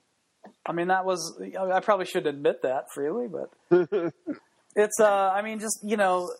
I 0.65 0.71
mean, 0.71 0.87
that 0.87 1.05
was, 1.05 1.39
I 1.59 1.79
probably 1.81 2.05
should 2.05 2.25
admit 2.25 2.61
that 2.63 2.85
freely, 2.93 3.27
but 3.27 3.49
it's, 4.75 4.99
uh, 4.99 5.31
I 5.33 5.41
mean, 5.41 5.59
just, 5.59 5.79
you 5.83 5.97
know, 5.97 6.31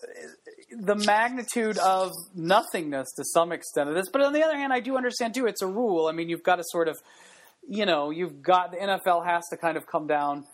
the 0.72 0.96
magnitude 0.96 1.78
of 1.78 2.12
nothingness 2.36 3.14
to 3.18 3.24
some 3.26 3.52
extent 3.52 3.90
of 3.90 3.96
this. 3.96 4.08
But 4.12 4.22
on 4.22 4.34
the 4.34 4.44
other 4.44 4.58
hand, 4.58 4.72
I 4.72 4.80
do 4.80 4.98
understand 4.98 5.34
too, 5.34 5.46
it's 5.46 5.62
a 5.62 5.68
rule. 5.68 6.08
I 6.08 6.14
mean, 6.14 6.30
you've 6.30 6.44
got 6.44 6.56
to 6.58 6.64
sort 6.66 6.88
of, 6.88 6.98
you 7.68 7.86
know, 7.86 8.12
you've 8.12 8.42
got, 8.42 8.72
the 8.72 8.78
NFL 8.78 9.26
has 9.26 9.44
to 9.50 9.58
kind 9.58 9.78
of 9.78 9.86
come 9.88 10.08
down 10.08 10.46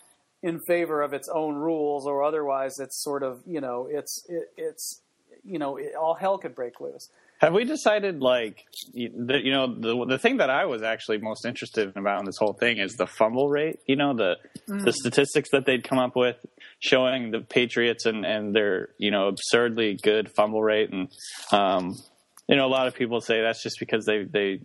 in 0.44 0.60
favor 0.60 1.00
of 1.00 1.14
its 1.14 1.26
own 1.34 1.54
rules, 1.54 2.06
or 2.06 2.22
otherwise 2.22 2.78
it's 2.78 3.02
sort 3.02 3.22
of 3.22 3.40
you 3.46 3.62
know 3.62 3.88
it's 3.90 4.24
it, 4.28 4.44
it's 4.58 5.00
you 5.42 5.58
know 5.58 5.78
it, 5.78 5.94
all 5.98 6.14
hell 6.14 6.36
could 6.36 6.54
break 6.54 6.80
loose. 6.80 7.08
Have 7.38 7.52
we 7.52 7.64
decided 7.64 8.20
like 8.20 8.64
you 8.92 9.10
the, 9.14 9.38
you 9.42 9.52
know 9.52 9.66
the 9.66 10.06
the 10.06 10.18
thing 10.18 10.38
that 10.38 10.50
I 10.50 10.64
was 10.66 10.82
actually 10.82 11.18
most 11.18 11.44
interested 11.44 11.96
about 11.96 12.20
in 12.20 12.26
this 12.26 12.38
whole 12.38 12.54
thing 12.54 12.78
is 12.78 12.94
the 12.94 13.06
fumble 13.06 13.48
rate. 13.50 13.80
You 13.86 13.96
know 13.96 14.14
the 14.14 14.36
the 14.66 14.92
statistics 14.92 15.50
that 15.50 15.66
they'd 15.66 15.84
come 15.84 15.98
up 15.98 16.16
with 16.16 16.36
showing 16.78 17.30
the 17.30 17.40
Patriots 17.40 18.06
and 18.06 18.24
and 18.24 18.54
their 18.54 18.90
you 18.98 19.10
know 19.10 19.28
absurdly 19.28 19.98
good 20.02 20.30
fumble 20.30 20.62
rate 20.62 20.90
and 20.90 21.08
um 21.52 21.94
you 22.48 22.56
know 22.56 22.66
a 22.66 22.68
lot 22.68 22.86
of 22.86 22.94
people 22.94 23.20
say 23.20 23.42
that's 23.42 23.62
just 23.62 23.76
because 23.78 24.04
they 24.06 24.24
they 24.24 24.60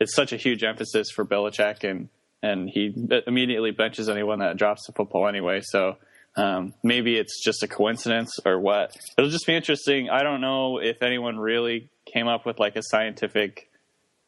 it's 0.00 0.14
such 0.14 0.32
a 0.32 0.36
huge 0.36 0.64
emphasis 0.64 1.10
for 1.10 1.24
Belichick 1.24 1.84
and 1.88 2.08
and 2.42 2.68
he 2.68 2.94
immediately 3.26 3.70
benches 3.70 4.08
anyone 4.08 4.38
that 4.40 4.56
drops 4.56 4.86
the 4.86 4.92
football 4.92 5.26
anyway. 5.26 5.60
So 5.62 5.96
um, 6.36 6.74
maybe 6.82 7.16
it's 7.16 7.42
just 7.42 7.62
a 7.62 7.68
coincidence 7.68 8.38
or 8.44 8.60
what. 8.60 8.94
It'll 9.16 9.30
just 9.30 9.46
be 9.46 9.54
interesting. 9.54 10.10
I 10.10 10.22
don't 10.22 10.40
know 10.40 10.78
if 10.78 11.02
anyone 11.02 11.38
really 11.38 11.88
came 12.16 12.28
up 12.28 12.46
with 12.46 12.58
like 12.58 12.76
a 12.76 12.82
scientific, 12.82 13.68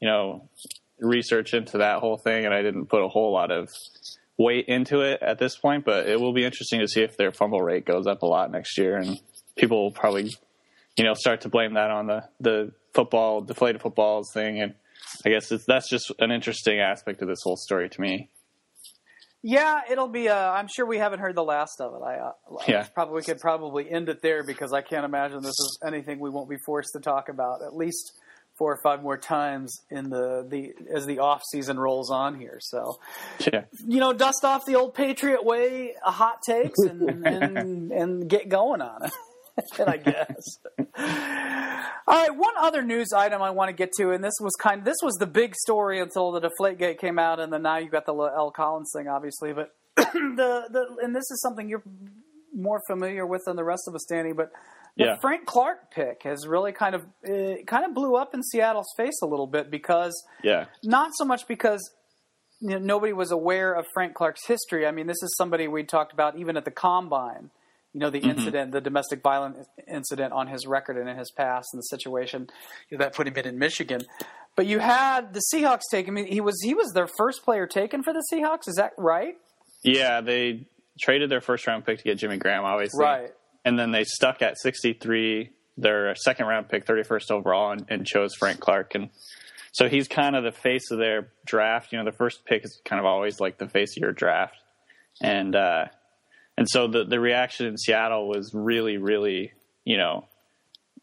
you 0.01 0.09
know, 0.09 0.49
research 0.99 1.55
into 1.55 1.79
that 1.79 2.01
whole 2.01 2.19
thing, 2.19 2.45
and 2.45 2.53
I 2.53 2.61
didn't 2.61 2.87
put 2.87 3.03
a 3.03 3.09
whole 3.09 3.33
lot 3.33 3.51
of 3.51 3.71
weight 4.37 4.67
into 4.69 5.01
it 5.01 5.23
at 5.23 5.39
this 5.39 5.57
point. 5.57 5.85
But 5.85 6.07
it 6.07 6.21
will 6.21 6.35
be 6.35 6.45
interesting 6.45 6.81
to 6.81 6.89
see 6.89 7.03
if 7.03 7.17
their 7.17 7.33
fumble 7.33 7.63
rate 7.63 7.87
goes 7.87 8.07
up 8.07 8.23
a 8.23 8.27
lot 8.27 8.51
next 8.51 8.77
year, 8.77 8.97
and 8.97 9.19
people 9.57 9.85
will 9.85 9.93
probably, 9.93 10.35
you 10.97 11.05
know, 11.05 11.15
start 11.15 11.43
to 11.43 11.49
blame 11.49 11.75
that 11.75 11.91
on 11.91 12.07
the 12.07 12.25
the 12.41 12.73
football 12.95 13.41
deflated 13.41 13.81
footballs 13.81 14.31
thing 14.33 14.61
and. 14.61 14.75
I 15.25 15.31
guess 15.31 15.49
that's 15.67 15.89
just 15.89 16.13
an 16.19 16.31
interesting 16.31 16.81
aspect 16.81 17.23
of 17.23 17.29
this 17.29 17.39
whole 17.43 17.57
story 17.57 17.89
to 17.89 18.01
me. 18.01 18.29
Yeah, 19.43 19.81
it'll 19.91 20.09
be. 20.09 20.29
Uh, 20.29 20.35
I'm 20.51 20.67
sure 20.69 20.85
we 20.87 20.99
haven't 20.99 21.21
heard 21.21 21.35
the 21.37 21.45
last 21.45 21.81
of 21.81 21.95
it. 21.95 22.05
I 22.05 22.17
uh, 22.17 22.33
Yeah. 22.67 22.87
probably 22.95 23.17
we 23.17 23.23
could 23.23 23.39
probably 23.41 23.89
end 23.91 24.09
it 24.09 24.21
there 24.23 24.43
because 24.43 24.73
I 24.73 24.83
can't 24.83 25.05
imagine 25.05 25.43
this 25.43 25.59
is 25.59 25.79
anything 25.87 26.19
we 26.19 26.31
won't 26.31 26.51
be 26.51 26.57
forced 26.67 26.93
to 26.95 27.01
talk 27.01 27.29
about 27.29 27.63
at 27.63 27.75
least 27.77 28.13
four 28.57 28.73
or 28.73 28.81
five 28.83 29.01
more 29.05 29.17
times 29.17 29.83
in 29.89 30.11
the, 30.11 30.45
the 30.49 30.73
as 30.93 31.07
the 31.07 31.21
off 31.21 31.43
season 31.53 31.79
rolls 31.79 32.11
on 32.11 32.35
here. 32.41 32.59
So 32.61 32.99
Yeah. 33.53 33.65
you 33.87 34.01
know, 34.01 34.13
dust 34.13 34.45
off 34.45 34.67
the 34.67 34.75
old 34.75 34.95
Patriot 34.95 35.45
way, 35.45 35.95
uh, 36.05 36.11
hot 36.11 36.43
takes, 36.43 36.81
and 36.81 37.01
and, 37.25 37.93
and 37.93 38.29
get 38.29 38.49
going 38.49 38.81
on 38.83 39.05
it. 39.05 39.13
I 39.87 39.97
guess. 39.97 40.59
All 42.07 42.15
right, 42.17 42.35
one 42.35 42.55
other 42.59 42.83
news 42.83 43.13
item 43.13 43.43
I 43.43 43.51
want 43.51 43.69
to 43.69 43.75
get 43.75 43.93
to, 43.99 44.11
and 44.13 44.25
this 44.25 44.35
was 44.41 44.55
kind. 44.61 44.85
This 44.85 44.97
was 45.03 45.15
the 45.17 45.27
big 45.27 45.55
story 45.55 46.01
until 46.01 46.33
the 46.33 46.41
Deflategate 46.41 46.99
came 46.99 47.19
out, 47.19 47.39
and 47.39 47.53
then 47.53 47.63
now 47.63 47.77
you've 47.79 47.93
got 47.93 48.07
the 48.07 48.15
L. 48.15 48.51
Collins 48.51 48.91
thing, 48.97 49.09
obviously. 49.09 49.53
But 49.53 49.75
the 49.97 50.69
the 50.71 50.97
and 51.03 51.15
this 51.15 51.31
is 51.31 51.41
something 51.43 51.69
you're 51.69 51.83
more 52.55 52.81
familiar 52.89 53.27
with 53.27 53.43
than 53.47 53.57
the 53.57 53.65
rest 53.65 53.83
of 53.89 53.95
us, 53.95 54.07
Danny. 54.09 54.33
But 54.33 54.51
the 54.97 55.05
Yeah. 55.05 55.17
Frank 55.21 55.45
Clark 55.47 55.93
pick 55.93 56.23
has 56.25 56.47
really 56.47 56.73
kind 56.73 56.95
of 56.95 57.03
uh, 57.29 57.63
kind 57.67 57.85
of 57.85 57.95
blew 57.95 58.17
up 58.17 58.33
in 58.35 58.43
Seattle's 58.43 58.89
face 58.97 59.21
a 59.23 59.27
little 59.27 59.47
bit 59.47 59.71
because 59.71 60.15
Yeah. 60.43 60.65
not 60.83 61.11
so 61.15 61.25
much 61.27 61.47
because 61.47 61.81
you 62.61 62.71
know, 62.71 62.79
nobody 62.79 63.13
was 63.13 63.31
aware 63.31 63.73
of 63.75 63.87
Frank 63.95 64.15
Clark's 64.15 64.47
history. 64.47 64.87
I 64.87 64.91
mean, 64.93 65.07
this 65.07 65.23
is 65.23 65.37
somebody 65.37 65.69
we 65.69 65.85
talked 65.85 66.13
about 66.13 66.37
even 66.39 66.57
at 66.57 66.65
the 66.65 66.71
combine. 66.73 67.51
You 67.95 68.01
know, 68.01 68.11
the 68.11 68.19
incident, 68.19 68.73
the 68.73 68.83
domestic 68.83 69.23
violence 69.23 69.67
incident 69.87 70.33
on 70.33 70.47
his 70.47 70.67
record 70.67 70.99
and 70.99 71.09
in 71.09 71.17
his 71.17 71.31
past, 71.31 71.69
and 71.73 71.79
the 71.79 71.85
situation 71.85 72.49
that 72.91 73.15
put 73.15 73.27
him 73.27 73.35
in 73.37 73.47
in 73.47 73.59
Michigan. 73.59 74.03
But 74.57 74.67
you 74.67 74.79
had 74.79 75.33
the 75.33 75.43
Seahawks 75.53 75.83
take 75.91 76.07
him. 76.07 76.17
He 76.17 76.41
was 76.41 76.61
he 76.63 76.75
was 76.75 76.93
their 76.93 77.09
first 77.17 77.45
player 77.45 77.67
taken 77.67 78.03
for 78.03 78.13
the 78.13 78.23
Seahawks. 78.33 78.69
Is 78.69 78.75
that 78.75 78.93
right? 78.99 79.37
Yeah, 79.83 80.21
they 80.21 80.67
traded 81.01 81.31
their 81.31 81.41
first 81.41 81.67
round 81.67 81.87
pick 81.87 81.99
to 81.99 82.05
get 82.05 82.19
Jimmy 82.19 82.37
Graham, 82.37 82.65
obviously. 82.65 83.05
Right. 83.05 83.31
And 83.65 83.79
then 83.79 83.93
they 83.93 84.05
stuck 84.05 84.43
at 84.43 84.59
63, 84.59 85.51
their 85.77 86.15
second 86.17 86.47
round 86.47 86.69
pick, 86.69 86.87
31st 86.87 87.31
overall, 87.31 87.73
and, 87.73 87.85
and 87.89 88.07
chose 88.07 88.35
Frank 88.35 88.61
Clark. 88.61 88.95
And 88.95 89.11
so 89.73 89.89
he's 89.89 90.09
kind 90.09 90.37
of 90.37 90.45
the 90.45 90.53
face 90.53 90.91
of 90.91 90.99
their 90.99 91.29
draft. 91.45 91.93
You 91.93 91.99
know, 91.99 92.05
the 92.05 92.17
first 92.17 92.45
pick 92.45 92.65
is 92.65 92.81
kind 92.85 92.99
of 92.99 93.07
always 93.07 93.41
like 93.41 93.59
the 93.59 93.69
face 93.69 93.97
of 93.97 94.01
your 94.01 94.13
draft. 94.13 94.57
And, 95.23 95.55
uh, 95.55 95.87
and 96.59 96.69
so 96.69 96.89
the, 96.89 97.05
the 97.05 97.21
reaction 97.21 97.67
in 97.67 97.79
Seattle 97.79 98.27
was 98.27 98.51
really, 98.53 98.97
really, 98.97 99.53
you 99.85 99.97
know, 99.97 100.27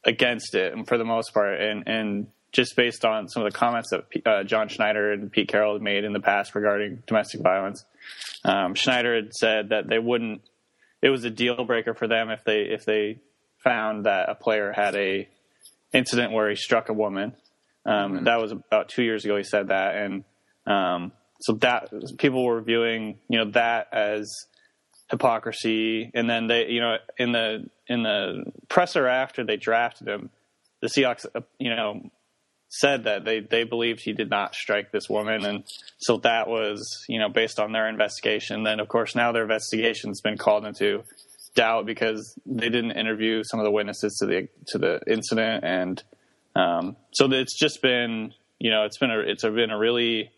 against 0.03 0.53
it 0.53 0.74
and 0.74 0.85
for 0.85 0.97
the 0.97 1.05
most 1.05 1.33
part. 1.33 1.62
And, 1.62 1.88
and 1.88 2.27
just 2.51 2.75
based 2.75 3.05
on 3.05 3.29
some 3.29 3.41
of 3.41 3.53
the 3.53 3.57
comments 3.57 3.91
that 3.91 4.03
uh, 4.25 4.43
John 4.43 4.67
Schneider 4.67 5.13
and 5.13 5.31
Pete 5.31 5.47
Carroll 5.47 5.71
had 5.75 5.81
made 5.81 6.03
in 6.03 6.12
the 6.12 6.19
past 6.19 6.55
regarding 6.55 7.03
domestic 7.07 7.39
violence, 7.39 7.85
um, 8.43 8.75
Schneider 8.75 9.15
had 9.15 9.33
said 9.33 9.69
that 9.69 9.88
they 9.88 9.97
wouldn't. 9.97 10.41
It 11.01 11.09
was 11.09 11.24
a 11.24 11.29
deal 11.29 11.63
breaker 11.63 11.93
for 11.93 12.09
them 12.09 12.29
if 12.31 12.43
they 12.43 12.63
if 12.63 12.83
they 12.83 13.21
found 13.63 14.07
that 14.07 14.27
a 14.27 14.35
player 14.35 14.74
had 14.74 14.93
a 14.95 15.29
incident 15.93 16.33
where 16.33 16.50
he 16.50 16.57
struck 16.57 16.89
a 16.89 16.93
woman. 16.93 17.33
Um, 17.85 18.25
That 18.25 18.41
was 18.41 18.51
about 18.51 18.89
two 18.89 19.03
years 19.03 19.24
ago. 19.24 19.38
He 19.38 19.43
said 19.43 19.69
that, 19.69 19.95
and 19.95 20.25
um, 20.67 21.13
so 21.39 21.53
that 21.62 21.93
people 22.17 22.43
were 22.43 22.59
viewing 22.62 23.19
you 23.29 23.38
know 23.38 23.51
that 23.51 23.88
as 23.93 24.29
hypocrisy. 25.09 26.12
And 26.13 26.29
then 26.29 26.47
they 26.47 26.67
you 26.69 26.81
know 26.81 26.97
in 27.17 27.31
the 27.31 27.69
in 27.88 28.03
the 28.03 28.45
presser 28.69 29.07
after 29.07 29.43
they 29.43 29.57
drafted 29.57 30.07
him, 30.07 30.29
the 30.81 30.88
Seahawks 30.88 31.25
uh, 31.33 31.41
you 31.59 31.75
know 31.75 32.09
said 32.69 33.05
that 33.05 33.25
they 33.25 33.39
they 33.39 33.63
believed 33.63 34.01
he 34.01 34.13
did 34.13 34.29
not 34.29 34.55
strike 34.55 34.91
this 34.91 35.09
woman, 35.09 35.45
and 35.45 35.63
so 35.97 36.17
that 36.17 36.47
was 36.47 37.05
you 37.07 37.19
know 37.19 37.29
based 37.29 37.59
on 37.59 37.71
their 37.71 37.88
investigation. 37.88 38.63
Then 38.63 38.79
of 38.79 38.88
course 38.88 39.15
now 39.15 39.31
their 39.31 39.43
investigation's 39.43 40.21
been 40.21 40.38
called 40.38 40.65
into 40.65 41.03
doubt 41.55 41.85
because 41.85 42.38
they 42.45 42.69
didn't 42.69 42.91
interview 42.91 43.41
some 43.43 43.59
of 43.59 43.63
the 43.63 43.71
witnesses 43.71 44.17
to 44.19 44.25
the 44.25 44.47
to 44.67 44.77
the 44.77 45.00
incident, 45.07 45.63
and 45.63 46.03
um, 46.55 46.95
so 47.13 47.31
it's 47.31 47.57
just 47.57 47.81
been 47.81 48.33
you 48.59 48.71
know 48.71 48.83
it's 48.83 48.97
been 48.97 49.12
a 49.12 49.19
it's 49.19 49.43
been 49.43 49.71
a 49.71 49.77
really 49.77 50.31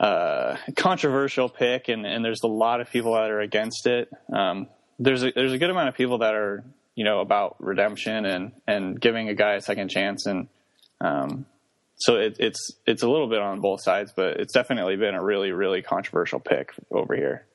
uh, 0.00 0.56
controversial 0.76 1.50
pick, 1.50 1.88
and, 1.88 2.06
and 2.06 2.24
there's 2.24 2.40
a 2.42 2.48
lot 2.48 2.80
of 2.80 2.90
people 2.90 3.12
that 3.12 3.30
are 3.30 3.40
against 3.40 3.86
it. 3.86 4.08
Um, 4.32 4.66
there's 4.98 5.22
a, 5.22 5.30
there's 5.30 5.52
a 5.52 5.58
good 5.58 5.68
amount 5.68 5.88
of 5.90 5.94
people 5.94 6.18
that 6.18 6.34
are 6.34 6.64
you 6.94 7.04
know 7.04 7.20
about 7.20 7.56
redemption 7.60 8.24
and 8.24 8.52
and 8.66 8.98
giving 8.98 9.28
a 9.28 9.34
guy 9.34 9.54
a 9.54 9.60
second 9.60 9.90
chance, 9.90 10.24
and 10.24 10.48
um, 11.02 11.44
so 11.96 12.16
it, 12.16 12.36
it's 12.38 12.72
it's 12.86 13.02
a 13.02 13.08
little 13.08 13.28
bit 13.28 13.40
on 13.40 13.60
both 13.60 13.82
sides, 13.82 14.12
but 14.16 14.40
it's 14.40 14.54
definitely 14.54 14.96
been 14.96 15.14
a 15.14 15.22
really 15.22 15.52
really 15.52 15.82
controversial 15.82 16.40
pick 16.40 16.72
over 16.90 17.14
here. 17.14 17.46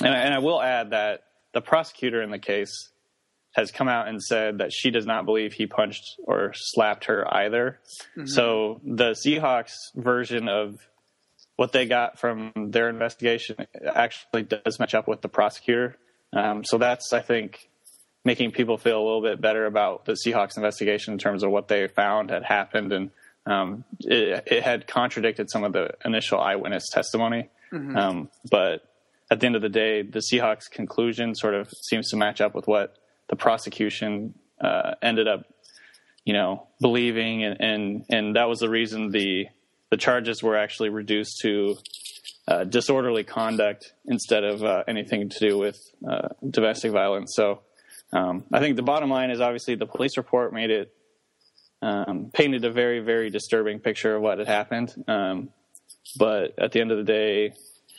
And, 0.00 0.14
and 0.14 0.34
I 0.34 0.38
will 0.38 0.60
add 0.60 0.90
that 0.90 1.24
the 1.52 1.60
prosecutor 1.60 2.22
in 2.22 2.30
the 2.30 2.38
case 2.38 2.90
has 3.54 3.70
come 3.70 3.88
out 3.88 4.08
and 4.08 4.22
said 4.22 4.58
that 4.58 4.72
she 4.72 4.90
does 4.90 5.04
not 5.04 5.26
believe 5.26 5.52
he 5.52 5.66
punched 5.66 6.18
or 6.24 6.52
slapped 6.54 7.04
her 7.04 7.26
either. 7.34 7.78
Mm-hmm. 8.16 8.26
So 8.26 8.80
the 8.82 9.10
Seahawks 9.10 9.74
version 9.94 10.48
of 10.48 10.78
what 11.62 11.70
they 11.70 11.86
got 11.86 12.18
from 12.18 12.50
their 12.56 12.88
investigation 12.88 13.54
actually 13.86 14.42
does 14.42 14.80
match 14.80 14.96
up 14.96 15.06
with 15.06 15.20
the 15.20 15.28
prosecutor. 15.28 15.96
Um, 16.32 16.64
so 16.64 16.76
that's, 16.76 17.12
I 17.12 17.20
think, 17.20 17.70
making 18.24 18.50
people 18.50 18.78
feel 18.78 19.00
a 19.00 19.04
little 19.04 19.22
bit 19.22 19.40
better 19.40 19.64
about 19.66 20.04
the 20.04 20.14
Seahawks 20.14 20.56
investigation 20.56 21.12
in 21.12 21.20
terms 21.20 21.44
of 21.44 21.52
what 21.52 21.68
they 21.68 21.86
found 21.86 22.30
had 22.30 22.42
happened. 22.42 22.92
And 22.92 23.10
um, 23.46 23.84
it, 24.00 24.42
it, 24.48 24.64
had 24.64 24.88
contradicted 24.88 25.50
some 25.50 25.62
of 25.62 25.72
the 25.72 25.90
initial 26.04 26.40
eyewitness 26.40 26.88
testimony. 26.90 27.48
Mm-hmm. 27.72 27.96
Um, 27.96 28.28
but 28.50 28.82
at 29.30 29.38
the 29.38 29.46
end 29.46 29.54
of 29.54 29.62
the 29.62 29.68
day, 29.68 30.02
the 30.02 30.18
Seahawks 30.18 30.68
conclusion 30.68 31.36
sort 31.36 31.54
of 31.54 31.70
seems 31.70 32.10
to 32.10 32.16
match 32.16 32.40
up 32.40 32.56
with 32.56 32.66
what 32.66 32.96
the 33.28 33.36
prosecution 33.36 34.34
uh, 34.60 34.96
ended 35.00 35.28
up, 35.28 35.44
you 36.24 36.32
know, 36.32 36.66
believing, 36.80 37.44
and, 37.44 37.60
and, 37.60 38.04
and 38.10 38.34
that 38.34 38.48
was 38.48 38.58
the 38.58 38.68
reason 38.68 39.12
the 39.12 39.46
the 39.92 39.98
charges 39.98 40.42
were 40.42 40.56
actually 40.56 40.88
reduced 40.88 41.40
to 41.42 41.76
uh, 42.48 42.64
disorderly 42.64 43.24
conduct 43.24 43.92
instead 44.06 44.42
of 44.42 44.64
uh, 44.64 44.82
anything 44.88 45.28
to 45.28 45.38
do 45.38 45.58
with 45.58 45.78
uh, 46.10 46.28
domestic 46.48 46.92
violence. 46.92 47.34
So 47.36 47.60
um, 48.10 48.44
I 48.50 48.58
think 48.58 48.76
the 48.76 48.82
bottom 48.82 49.10
line 49.10 49.30
is 49.30 49.42
obviously 49.42 49.74
the 49.74 49.84
police 49.84 50.16
report 50.16 50.54
made 50.54 50.70
it 50.70 50.94
um, 51.82 52.30
painted 52.32 52.64
a 52.64 52.70
very 52.70 53.00
very 53.00 53.28
disturbing 53.28 53.80
picture 53.80 54.16
of 54.16 54.22
what 54.22 54.38
had 54.38 54.48
happened. 54.48 54.94
Um, 55.06 55.50
but 56.18 56.58
at 56.58 56.72
the 56.72 56.80
end 56.80 56.90
of 56.90 56.96
the 56.96 57.04
day, 57.04 57.52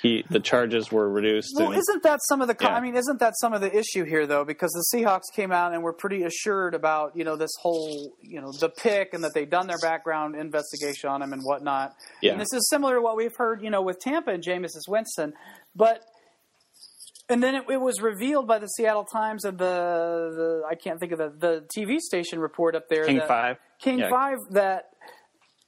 he 0.03 0.25
the 0.29 0.41
charges 0.41 0.91
were 0.91 1.09
reduced. 1.09 1.53
Well, 1.55 1.71
and, 1.71 1.79
isn't 1.79 2.03
that 2.03 2.19
some 2.27 2.41
of 2.41 2.49
the? 2.49 2.57
Yeah. 2.59 2.75
I 2.75 2.81
mean, 2.81 2.95
isn't 2.95 3.19
that 3.21 3.33
some 3.39 3.53
of 3.53 3.61
the 3.61 3.73
issue 3.75 4.03
here 4.03 4.27
though? 4.27 4.43
Because 4.43 4.71
the 4.71 4.85
Seahawks 4.93 5.33
came 5.33 5.51
out 5.51 5.73
and 5.73 5.81
were 5.81 5.93
pretty 5.93 6.23
assured 6.23 6.75
about 6.75 7.15
you 7.15 7.23
know 7.23 7.37
this 7.37 7.51
whole 7.61 8.13
you 8.21 8.41
know 8.41 8.51
the 8.51 8.67
pick 8.67 9.13
and 9.13 9.23
that 9.23 9.33
they'd 9.33 9.49
done 9.49 9.65
their 9.65 9.79
background 9.81 10.35
investigation 10.35 11.09
on 11.09 11.21
him 11.21 11.31
and 11.31 11.41
whatnot. 11.41 11.95
Yeah. 12.21 12.33
And 12.33 12.41
this 12.41 12.51
is 12.53 12.69
similar 12.69 12.95
to 12.95 13.01
what 13.01 13.15
we've 13.15 13.35
heard 13.35 13.63
you 13.63 13.69
know 13.69 13.81
with 13.81 13.99
Tampa 13.99 14.31
and 14.31 14.43
Jameis 14.43 14.71
Winston, 14.87 15.33
but. 15.75 16.03
And 17.29 17.41
then 17.41 17.55
it, 17.55 17.63
it, 17.69 17.79
was 17.79 18.01
revealed 18.01 18.47
by 18.47 18.59
the 18.59 18.67
Seattle 18.67 19.05
Times 19.05 19.45
and 19.45 19.57
the, 19.57 19.63
the 19.63 20.63
I 20.69 20.75
can't 20.75 20.99
think 20.99 21.13
of 21.13 21.19
the, 21.19 21.33
the 21.39 21.65
TV 21.75 21.99
station 21.99 22.37
report 22.37 22.75
up 22.75 22.89
there. 22.89 23.05
King 23.05 23.21
Five. 23.25 23.57
King 23.79 23.99
yeah. 23.99 24.09
Five 24.09 24.39
that 24.51 24.89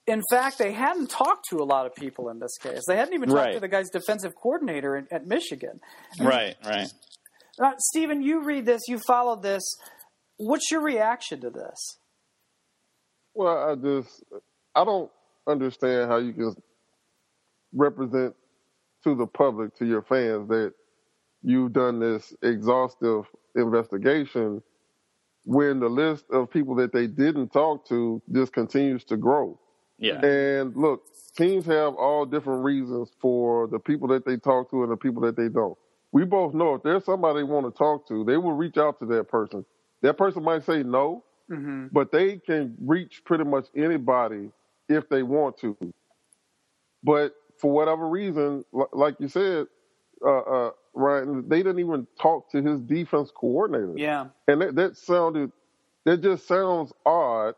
in 0.07 0.21
fact, 0.29 0.57
they 0.59 0.71
hadn't 0.71 1.09
talked 1.09 1.45
to 1.49 1.57
a 1.57 1.63
lot 1.63 1.85
of 1.85 1.95
people 1.95 2.29
in 2.29 2.39
this 2.39 2.57
case. 2.57 2.81
They 2.87 2.95
hadn't 2.95 3.13
even 3.13 3.29
talked 3.29 3.39
right. 3.39 3.53
to 3.53 3.59
the 3.59 3.67
guy's 3.67 3.89
defensive 3.89 4.33
coordinator 4.35 4.95
in, 4.95 5.07
at 5.11 5.25
Michigan. 5.25 5.79
right, 6.19 6.55
right. 6.63 6.87
Uh, 7.57 7.71
Stephen, 7.77 8.21
you 8.21 8.43
read 8.43 8.65
this, 8.65 8.81
you 8.87 8.99
followed 8.99 9.41
this. 9.41 9.63
What's 10.37 10.69
your 10.69 10.81
reaction 10.81 11.41
to 11.41 11.49
this? 11.49 11.97
Well, 13.33 13.69
I 13.71 13.75
just 13.75 14.23
I 14.75 14.83
don't 14.83 15.09
understand 15.47 16.09
how 16.09 16.17
you 16.17 16.33
can 16.33 16.55
represent 17.73 18.35
to 19.03 19.15
the 19.15 19.27
public, 19.27 19.75
to 19.77 19.85
your 19.85 20.01
fans, 20.01 20.49
that 20.49 20.73
you've 21.41 21.73
done 21.73 21.99
this 21.99 22.33
exhaustive 22.41 23.25
investigation 23.55 24.61
when 25.45 25.79
the 25.79 25.87
list 25.87 26.25
of 26.31 26.49
people 26.49 26.75
that 26.75 26.91
they 26.91 27.07
didn't 27.07 27.49
talk 27.49 27.87
to 27.87 28.21
just 28.33 28.51
continues 28.51 29.03
to 29.05 29.15
grow. 29.15 29.59
Yeah. 29.97 30.23
And 30.25 30.75
look, 30.75 31.03
teams 31.35 31.65
have 31.65 31.95
all 31.95 32.25
different 32.25 32.63
reasons 32.63 33.09
for 33.19 33.67
the 33.67 33.79
people 33.79 34.07
that 34.09 34.25
they 34.25 34.37
talk 34.37 34.69
to 34.71 34.83
and 34.83 34.91
the 34.91 34.97
people 34.97 35.21
that 35.23 35.35
they 35.35 35.49
don't. 35.49 35.77
We 36.11 36.23
both 36.23 36.53
know 36.53 36.75
if 36.75 36.83
there's 36.83 37.05
somebody 37.05 37.39
they 37.39 37.43
want 37.43 37.65
to 37.65 37.77
talk 37.77 38.07
to, 38.07 38.23
they 38.23 38.37
will 38.37 38.53
reach 38.53 38.77
out 38.77 38.99
to 38.99 39.05
that 39.07 39.27
person. 39.29 39.65
That 40.01 40.17
person 40.17 40.43
might 40.43 40.63
say 40.63 40.83
no, 40.83 41.23
mm-hmm. 41.49 41.87
but 41.91 42.11
they 42.11 42.37
can 42.37 42.75
reach 42.79 43.23
pretty 43.25 43.43
much 43.43 43.67
anybody 43.75 44.51
if 44.87 45.09
they 45.09 45.23
want 45.23 45.57
to. 45.59 45.75
But 47.03 47.35
for 47.59 47.71
whatever 47.71 48.07
reason, 48.07 48.63
like 48.71 49.15
you 49.19 49.27
said, 49.27 49.67
uh, 50.25 50.39
uh, 50.39 50.71
Ryan, 50.93 51.47
they 51.49 51.57
didn't 51.57 51.79
even 51.79 52.07
talk 52.19 52.51
to 52.51 52.61
his 52.61 52.81
defense 52.81 53.31
coordinator. 53.35 53.93
Yeah. 53.97 54.27
And 54.47 54.61
that, 54.61 54.75
that 54.75 54.97
sounded, 54.97 55.51
that 56.05 56.21
just 56.21 56.47
sounds 56.47 56.93
odd 57.05 57.55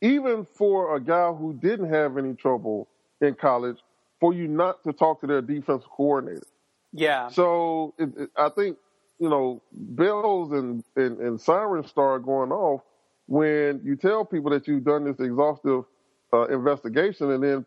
even 0.00 0.44
for 0.44 0.96
a 0.96 1.00
guy 1.00 1.32
who 1.32 1.54
didn't 1.54 1.90
have 1.90 2.16
any 2.18 2.34
trouble 2.34 2.88
in 3.20 3.34
college, 3.34 3.78
for 4.20 4.32
you 4.32 4.48
not 4.48 4.82
to 4.84 4.92
talk 4.92 5.20
to 5.20 5.26
their 5.26 5.42
defensive 5.42 5.88
coordinator. 5.90 6.46
Yeah. 6.92 7.28
So 7.28 7.94
it, 7.98 8.10
it, 8.16 8.30
I 8.36 8.48
think 8.50 8.78
you 9.18 9.28
know 9.28 9.62
bells 9.72 10.52
and, 10.52 10.84
and 10.96 11.18
and 11.18 11.40
sirens 11.40 11.88
start 11.88 12.24
going 12.24 12.52
off 12.52 12.82
when 13.26 13.80
you 13.84 13.96
tell 13.96 14.24
people 14.24 14.50
that 14.50 14.66
you've 14.66 14.84
done 14.84 15.04
this 15.04 15.20
exhaustive 15.20 15.84
uh, 16.32 16.46
investigation, 16.46 17.30
and 17.30 17.42
then 17.42 17.66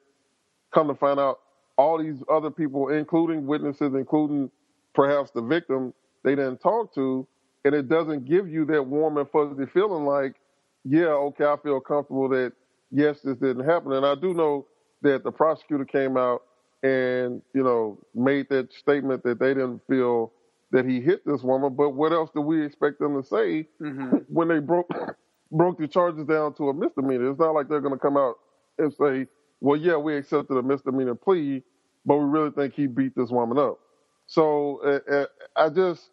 come 0.73 0.87
to 0.87 0.95
find 0.95 1.19
out 1.19 1.39
all 1.77 1.97
these 1.97 2.21
other 2.29 2.51
people, 2.51 2.89
including 2.89 3.45
witnesses, 3.45 3.93
including 3.93 4.49
perhaps 4.93 5.31
the 5.31 5.41
victim, 5.41 5.93
they 6.23 6.35
didn't 6.35 6.59
talk 6.59 6.93
to, 6.95 7.27
and 7.65 7.73
it 7.73 7.87
doesn't 7.87 8.25
give 8.25 8.49
you 8.49 8.65
that 8.65 8.83
warm 8.83 9.17
and 9.17 9.29
fuzzy 9.29 9.65
feeling 9.65 10.05
like 10.05 10.35
yeah, 10.83 11.07
okay, 11.07 11.45
I 11.45 11.55
feel 11.63 11.79
comfortable 11.79 12.29
that 12.29 12.53
yes, 12.91 13.21
this 13.21 13.37
didn't 13.37 13.67
happen. 13.67 13.93
And 13.93 14.05
I 14.05 14.15
do 14.15 14.33
know 14.33 14.67
that 15.01 15.23
the 15.23 15.31
prosecutor 15.31 15.85
came 15.85 16.17
out 16.17 16.43
and, 16.83 17.41
you 17.53 17.63
know, 17.63 17.99
made 18.13 18.49
that 18.49 18.73
statement 18.73 19.23
that 19.23 19.39
they 19.39 19.53
didn't 19.53 19.81
feel 19.87 20.33
that 20.71 20.85
he 20.85 21.01
hit 21.01 21.25
this 21.25 21.41
woman. 21.41 21.75
But 21.75 21.91
what 21.91 22.11
else 22.11 22.29
do 22.33 22.41
we 22.41 22.65
expect 22.65 22.99
them 22.99 23.21
to 23.21 23.27
say 23.27 23.67
mm-hmm. 23.81 24.17
when 24.27 24.47
they 24.47 24.59
broke 24.59 24.89
broke 25.51 25.77
the 25.77 25.87
charges 25.87 26.25
down 26.25 26.53
to 26.55 26.69
a 26.69 26.73
misdemeanor? 26.73 27.31
It's 27.31 27.39
not 27.39 27.53
like 27.53 27.67
they're 27.67 27.81
going 27.81 27.93
to 27.93 27.99
come 27.99 28.17
out 28.17 28.35
and 28.77 28.93
say, 28.93 29.27
well, 29.59 29.77
yeah, 29.77 29.97
we 29.97 30.15
accepted 30.15 30.57
a 30.57 30.63
misdemeanor 30.63 31.15
plea, 31.15 31.63
but 32.05 32.17
we 32.17 32.25
really 32.25 32.51
think 32.51 32.73
he 32.73 32.87
beat 32.87 33.15
this 33.15 33.29
woman 33.29 33.57
up. 33.57 33.79
So 34.27 34.81
uh, 34.83 35.11
uh, 35.13 35.25
I 35.55 35.69
just, 35.69 36.09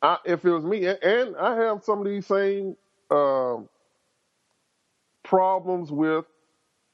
I, 0.00 0.16
if 0.24 0.44
it 0.44 0.50
was 0.50 0.64
me, 0.64 0.86
and 0.86 1.36
I 1.36 1.54
have 1.56 1.84
some 1.84 2.00
of 2.00 2.06
these 2.06 2.26
same 2.26 2.76
um, 3.10 3.68
problems 5.32 5.90
with 5.90 6.26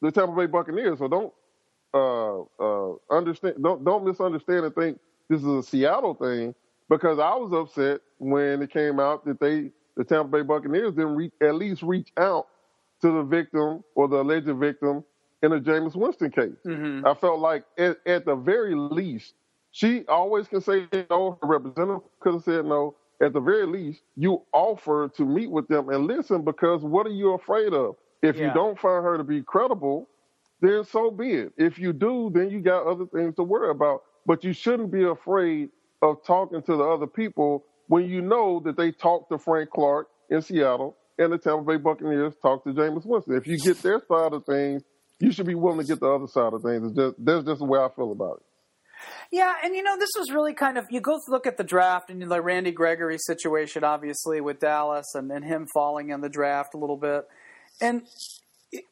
the 0.01 0.12
Tampa 0.12 0.33
Bay 0.33 0.46
Buccaneers. 0.46 1.01
So 1.01 1.09
don't 1.09 1.33
uh, 1.92 2.42
uh, 2.62 2.94
understand, 3.11 3.57
don't 3.61 3.85
don't 3.85 4.05
misunderstand 4.05 4.64
and 4.64 4.74
think 4.77 5.01
this 5.29 5.40
is 5.40 5.46
a 5.46 5.62
Seattle 5.64 6.14
thing 6.14 6.55
because 6.88 7.18
I 7.18 7.35
was 7.35 7.53
upset 7.53 8.01
when 8.18 8.62
it 8.62 8.72
came 8.72 9.01
out 9.01 9.24
that 9.24 9.40
they 9.40 9.72
the 9.96 10.05
Tampa 10.05 10.29
Bay 10.29 10.42
Buccaneers 10.42 10.94
didn't 10.94 11.16
reach, 11.16 11.33
at 11.42 11.57
least 11.57 11.83
reach 11.83 12.11
out 12.16 12.46
to 13.03 13.11
the 13.11 13.24
victim 13.24 13.83
or 13.96 14.07
the 14.07 14.20
alleged 14.20 14.46
victim 14.46 15.03
in 15.42 15.51
the 15.51 15.59
Jameis 15.59 15.96
Winston 15.96 16.31
case. 16.31 16.61
Mm-hmm. 16.64 17.07
I 17.07 17.14
felt 17.14 17.40
like 17.40 17.64
at, 17.77 17.98
at, 18.07 18.24
the 18.24 18.37
very 18.37 18.77
least, 18.77 19.35
she 19.72 20.05
always 20.07 20.46
can 20.46 20.61
say 20.61 20.87
no. 21.11 21.38
Her 21.42 21.48
representative 21.48 22.03
could 22.20 22.35
have 22.35 22.44
said 22.44 22.64
no. 22.66 22.94
At 23.20 23.33
the 23.33 23.40
very 23.40 23.66
least, 23.66 24.03
you 24.14 24.42
offer 24.53 25.09
to 25.16 25.24
meet 25.24 25.51
with 25.51 25.66
them 25.66 25.88
and 25.88 26.07
listen 26.07 26.44
because 26.44 26.83
what 26.83 27.05
are 27.05 27.11
you 27.11 27.33
afraid 27.35 27.72
of? 27.72 27.96
If 28.22 28.37
yeah. 28.37 28.48
you 28.48 28.54
don't 28.54 28.78
find 28.78 29.04
her 29.04 29.16
to 29.16 29.24
be 29.24 29.42
credible, 29.42 30.09
then 30.61 30.85
so 30.85 31.11
be 31.11 31.33
it. 31.33 31.52
If 31.57 31.78
you 31.78 31.92
do, 31.92 32.31
then 32.35 32.50
you 32.50 32.61
got 32.61 32.87
other 32.87 33.07
things 33.07 33.37
to 33.37 33.42
worry 33.42 33.70
about. 33.70 34.02
But 34.26 34.44
you 34.44 34.52
shouldn't 34.52 34.90
be 34.90 35.04
afraid 35.04 35.70
of 36.02 36.24
talking 36.26 36.62
to 36.62 36.76
the 36.76 36.85
other 36.85 37.07
people 37.07 37.64
when 37.87 38.07
you 38.07 38.20
know 38.20 38.61
that 38.64 38.76
they 38.76 38.92
talked 38.92 39.31
to 39.31 39.38
Frank 39.38 39.70
Clark 39.70 40.09
in 40.31 40.42
Seattle 40.42 40.96
and 41.18 41.33
the 41.33 41.38
Tampa 41.38 41.64
Bay 41.64 41.76
Buccaneers 41.76 42.35
talked 42.40 42.66
to 42.66 42.72
Jameis 42.72 43.04
Winston. 43.04 43.37
If 43.37 43.46
you 43.46 43.59
get 43.59 43.83
their 43.83 44.00
side 44.07 44.33
of 44.33 44.44
things, 44.44 44.83
you 45.20 45.33
should 45.33 45.46
be 45.46 45.54
willing 45.54 45.81
to 45.81 45.87
get 45.87 46.00
the 46.00 46.09
other 46.09 46.28
side 46.28 46.52
of 46.52 46.62
things. 46.62 46.85
It's 46.87 46.96
just, 46.96 47.14
that's 47.18 47.44
just 47.44 47.59
the 47.59 47.64
way 47.64 47.81
I 47.81 47.88
feel 47.94 48.12
about 48.12 48.38
it. 48.38 48.42
Yeah, 49.31 49.54
and 49.62 49.74
you 49.74 49.83
know, 49.83 49.96
this 49.96 50.11
was 50.18 50.31
really 50.33 50.54
kind 50.54 50.76
of 50.76 50.87
you 50.90 51.00
go 51.00 51.20
look 51.28 51.46
at 51.46 51.57
the 51.57 51.64
draft 51.64 52.11
and 52.11 52.20
the 52.22 52.42
Randy 52.42 52.72
Gregory 52.72 53.18
situation, 53.18 53.85
obviously 53.85 54.40
with 54.40 54.59
Dallas 54.59 55.07
and, 55.14 55.31
and 55.31 55.44
him 55.44 55.66
falling 55.72 56.11
in 56.11 56.20
the 56.20 56.28
draft 56.28 56.74
a 56.74 56.78
little 56.78 56.96
bit. 56.96 57.24
And 57.80 58.02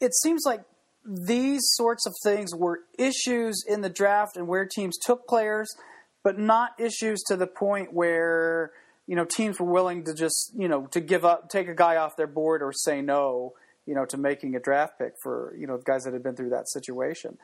it 0.01 0.15
seems 0.15 0.43
like 0.45 0.63
these 1.05 1.63
sorts 1.75 2.07
of 2.07 2.15
things 2.25 2.55
were 2.55 2.81
issues 2.99 3.65
in 3.67 3.81
the 3.81 3.91
draft 3.91 4.37
and 4.37 4.49
where 4.49 4.67
teams 4.67 4.97
took 4.99 5.27
players, 5.27 5.69
but 6.25 6.39
not 6.39 6.71
issues 6.79 7.23
to 7.29 7.37
the 7.37 7.47
point 7.47 7.93
where 7.93 8.73
you 9.07 9.15
know 9.15 9.25
teams 9.25 9.61
were 9.61 9.71
willing 9.71 10.05
to 10.05 10.15
just 10.15 10.53
you 10.57 10.69
know 10.69 10.87
to 10.89 11.01
give 11.01 11.25
up, 11.25 11.49
take 11.49 11.69
a 11.69 11.75
guy 11.75 11.97
off 11.97 12.17
their 12.17 12.27
board 12.27 12.63
or 12.63 12.73
say 12.73 13.01
no, 13.01 13.53
you 13.87 13.95
know, 13.95 14.05
to 14.07 14.17
making 14.17 14.57
a 14.57 14.61
draft 14.61 14.99
pick 14.99 15.13
for 15.23 15.55
you 15.59 15.67
know 15.67 15.79
guys 15.79 16.05
that 16.05 16.13
had 16.13 16.23
been 16.23 16.35
through 16.35 16.51
that 16.51 16.69
situation. 16.69 17.39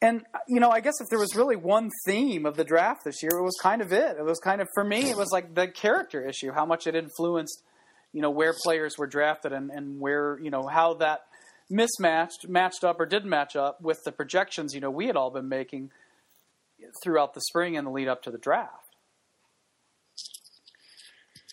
and 0.00 0.22
you 0.48 0.58
know, 0.58 0.70
I 0.70 0.80
guess 0.80 1.00
if 1.00 1.08
there 1.10 1.18
was 1.18 1.36
really 1.36 1.56
one 1.56 1.90
theme 2.06 2.46
of 2.46 2.56
the 2.56 2.64
draft 2.64 3.04
this 3.04 3.22
year, 3.22 3.32
it 3.38 3.42
was 3.42 3.56
kind 3.62 3.82
of 3.82 3.92
it. 3.92 4.16
It 4.18 4.24
was 4.24 4.38
kind 4.38 4.60
of 4.60 4.68
for 4.74 4.84
me, 4.84 5.10
it 5.10 5.16
was 5.16 5.30
like 5.30 5.54
the 5.54 5.68
character 5.68 6.26
issue, 6.26 6.52
how 6.52 6.64
much 6.66 6.86
it 6.86 6.94
influenced, 6.94 7.62
you 8.12 8.20
know, 8.20 8.30
where 8.30 8.54
players 8.64 8.96
were 8.98 9.06
drafted 9.06 9.52
and, 9.52 9.70
and 9.70 10.00
where 10.00 10.38
you 10.40 10.50
know 10.50 10.66
how 10.66 10.94
that 10.94 11.22
mismatched, 11.70 12.48
matched 12.48 12.84
up 12.84 13.00
or 13.00 13.06
didn't 13.06 13.30
match 13.30 13.56
up 13.56 13.80
with 13.80 13.98
the 14.04 14.12
projections 14.12 14.74
you 14.74 14.80
know 14.80 14.90
we 14.90 15.06
had 15.06 15.16
all 15.16 15.30
been 15.30 15.48
making 15.48 15.90
throughout 17.02 17.34
the 17.34 17.40
spring 17.40 17.76
and 17.76 17.86
the 17.86 17.90
lead 17.90 18.08
up 18.08 18.22
to 18.22 18.30
the 18.30 18.38
draft. 18.38 18.96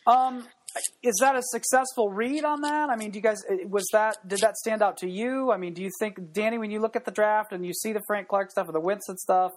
Um, 0.07 0.47
is 1.03 1.17
that 1.21 1.35
a 1.35 1.41
successful 1.41 2.09
read 2.09 2.43
on 2.43 2.61
that? 2.61 2.89
I 2.89 2.95
mean, 2.95 3.11
do 3.11 3.17
you 3.17 3.23
guys 3.23 3.41
was 3.65 3.87
that 3.91 4.15
did 4.27 4.39
that 4.39 4.55
stand 4.57 4.81
out 4.81 4.97
to 4.97 5.09
you? 5.09 5.51
I 5.51 5.57
mean, 5.57 5.73
do 5.73 5.81
you 5.81 5.91
think 5.99 6.31
Danny, 6.31 6.57
when 6.57 6.71
you 6.71 6.79
look 6.79 6.95
at 6.95 7.05
the 7.05 7.11
draft 7.11 7.51
and 7.51 7.65
you 7.65 7.73
see 7.73 7.93
the 7.93 8.01
Frank 8.07 8.27
Clark 8.27 8.51
stuff 8.51 8.69
or 8.69 8.71
the 8.71 8.79
Winston 8.79 9.17
stuff, 9.17 9.51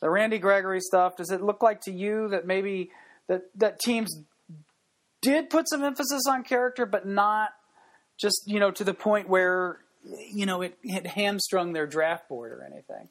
the 0.00 0.10
Randy 0.10 0.38
Gregory 0.38 0.80
stuff, 0.80 1.16
does 1.16 1.30
it 1.30 1.42
look 1.42 1.62
like 1.62 1.80
to 1.82 1.92
you 1.92 2.28
that 2.28 2.46
maybe 2.46 2.90
that 3.28 3.42
that 3.56 3.78
teams 3.80 4.20
did 5.20 5.50
put 5.50 5.68
some 5.68 5.82
emphasis 5.82 6.22
on 6.28 6.44
character, 6.44 6.86
but 6.86 7.06
not 7.06 7.50
just 8.18 8.42
you 8.46 8.60
know 8.60 8.70
to 8.70 8.84
the 8.84 8.94
point 8.94 9.28
where 9.28 9.78
you 10.30 10.46
know 10.46 10.62
it, 10.62 10.78
it 10.82 11.06
hamstrung 11.06 11.72
their 11.72 11.86
draft 11.86 12.28
board 12.28 12.52
or 12.52 12.62
anything? 12.64 13.08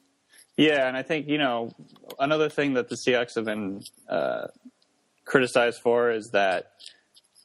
Yeah, 0.56 0.88
and 0.88 0.96
I 0.96 1.02
think 1.02 1.28
you 1.28 1.38
know 1.38 1.70
another 2.18 2.48
thing 2.48 2.74
that 2.74 2.88
the 2.88 2.96
Seahawks 2.96 3.34
have 3.36 3.44
been 3.44 3.82
uh, 4.08 4.48
criticized 5.24 5.80
for 5.82 6.10
is 6.10 6.30
that 6.32 6.72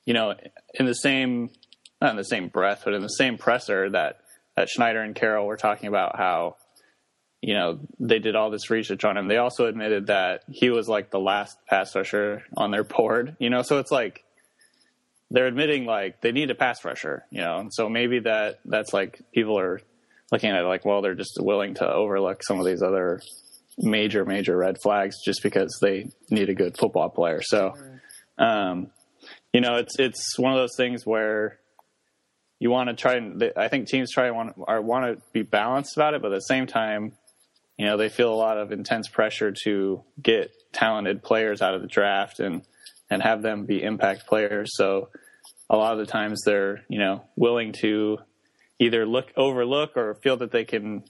you 0.06 0.13
know, 0.13 0.36
in 0.73 0.86
the 0.86 0.93
same 0.93 1.49
not 2.02 2.12
in 2.12 2.17
the 2.17 2.23
same 2.23 2.49
breath, 2.49 2.82
but 2.84 2.93
in 2.93 3.02
the 3.02 3.08
same 3.08 3.38
presser 3.38 3.89
that 3.91 4.19
that 4.56 4.69
Schneider 4.69 5.02
and 5.02 5.15
Carroll 5.15 5.47
were 5.47 5.58
talking 5.58 5.88
about 5.88 6.17
how 6.17 6.58
you 7.41 7.54
know 7.54 7.80
they 7.99 8.19
did 8.19 8.36
all 8.36 8.49
this 8.49 8.69
research 8.69 9.04
on 9.06 9.17
him. 9.17 9.28
They 9.28 9.38
also 9.38 9.65
admitted 9.65 10.08
that 10.08 10.43
he 10.49 10.69
was 10.69 10.88
like 10.88 11.12
the 11.12 11.19
last 11.19 11.58
pass 11.67 11.95
rusher 11.95 12.43
on 12.58 12.71
their 12.71 12.84
board. 12.84 13.36
You 13.39 13.49
know, 13.49 13.62
so 13.62 13.80
it's 13.80 13.91
like 13.91 14.23
they're 15.33 15.47
admitting 15.47 15.85
like 15.85 16.21
they 16.21 16.31
need 16.31 16.49
a 16.49 16.55
pass 16.55 16.85
rusher. 16.85 17.25
You 17.29 17.41
know, 17.41 17.57
and 17.57 17.73
so 17.73 17.89
maybe 17.89 18.19
that 18.19 18.59
that's 18.63 18.93
like 18.93 19.21
people 19.33 19.59
are 19.59 19.81
looking 20.31 20.49
at 20.49 20.61
it 20.61 20.65
like, 20.65 20.85
well, 20.85 21.01
they're 21.01 21.15
just 21.15 21.37
willing 21.41 21.73
to 21.75 21.91
overlook 21.91 22.41
some 22.43 22.59
of 22.59 22.65
these 22.65 22.81
other 22.81 23.19
major 23.77 24.23
major 24.23 24.55
red 24.55 24.77
flags 24.81 25.17
just 25.25 25.43
because 25.43 25.77
they 25.81 26.09
need 26.29 26.49
a 26.49 26.55
good 26.55 26.77
football 26.77 27.09
player. 27.09 27.41
So. 27.41 27.73
Um, 28.37 28.89
you 29.53 29.61
know, 29.61 29.75
it's 29.75 29.97
it's 29.99 30.37
one 30.37 30.51
of 30.51 30.57
those 30.57 30.75
things 30.75 31.05
where 31.05 31.59
you 32.59 32.71
want 32.71 32.89
to 32.89 32.95
try 32.95 33.15
and 33.15 33.51
I 33.55 33.67
think 33.67 33.87
teams 33.87 34.11
try 34.11 34.27
and 34.27 34.35
want 34.35 34.55
are 34.67 34.81
want 34.81 35.05
to 35.05 35.23
be 35.31 35.43
balanced 35.43 35.95
about 35.95 36.15
it, 36.15 36.21
but 36.21 36.31
at 36.31 36.35
the 36.35 36.41
same 36.41 36.65
time, 36.65 37.13
you 37.77 37.85
know, 37.85 37.97
they 37.97 38.09
feel 38.09 38.33
a 38.33 38.35
lot 38.35 38.57
of 38.57 38.71
intense 38.71 39.07
pressure 39.07 39.53
to 39.63 40.03
get 40.21 40.51
talented 40.71 41.23
players 41.23 41.61
out 41.61 41.75
of 41.75 41.81
the 41.81 41.87
draft 41.87 42.39
and 42.39 42.63
and 43.09 43.21
have 43.21 43.43
them 43.43 43.65
be 43.65 43.83
impact 43.83 44.25
players. 44.25 44.71
So 44.75 45.09
a 45.73 45.75
lot 45.75 45.93
of 45.93 45.99
the 45.99 46.05
times 46.05 46.41
they're 46.45 46.83
you 46.88 46.99
know 46.99 47.23
willing 47.36 47.73
to 47.73 48.19
either 48.79 49.05
look 49.05 49.31
overlook 49.36 49.97
or 49.97 50.15
feel 50.15 50.38
that 50.38 50.51
they 50.51 50.63
can 50.63 51.03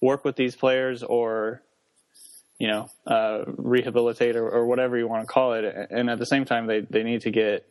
work 0.00 0.24
with 0.24 0.36
these 0.36 0.56
players 0.56 1.02
or 1.02 1.62
you 2.58 2.66
know 2.66 2.90
uh, 3.06 3.44
rehabilitate 3.46 4.34
or, 4.34 4.48
or, 4.48 4.66
whatever 4.66 4.98
you 4.98 5.06
want 5.06 5.22
to 5.22 5.32
call 5.32 5.52
it 5.52 5.64
and 5.90 6.10
at 6.10 6.18
the 6.18 6.26
same 6.26 6.44
time 6.44 6.66
they, 6.66 6.80
they 6.80 7.02
need 7.02 7.20
to 7.20 7.30
get 7.30 7.64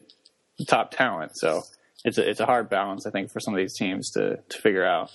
top 0.66 0.92
talent. 0.92 1.32
So 1.36 1.64
it's 2.04 2.18
a, 2.18 2.30
it's 2.30 2.40
a 2.40 2.46
hard 2.46 2.70
balance, 2.70 3.06
I 3.06 3.12
think, 3.12 3.32
for 3.32 3.40
some 3.40 3.54
of 3.54 3.58
these 3.58 3.76
teams 3.76 4.12
to, 4.12 4.38
to 4.38 4.62
figure 4.62 4.86
out. 4.86 5.12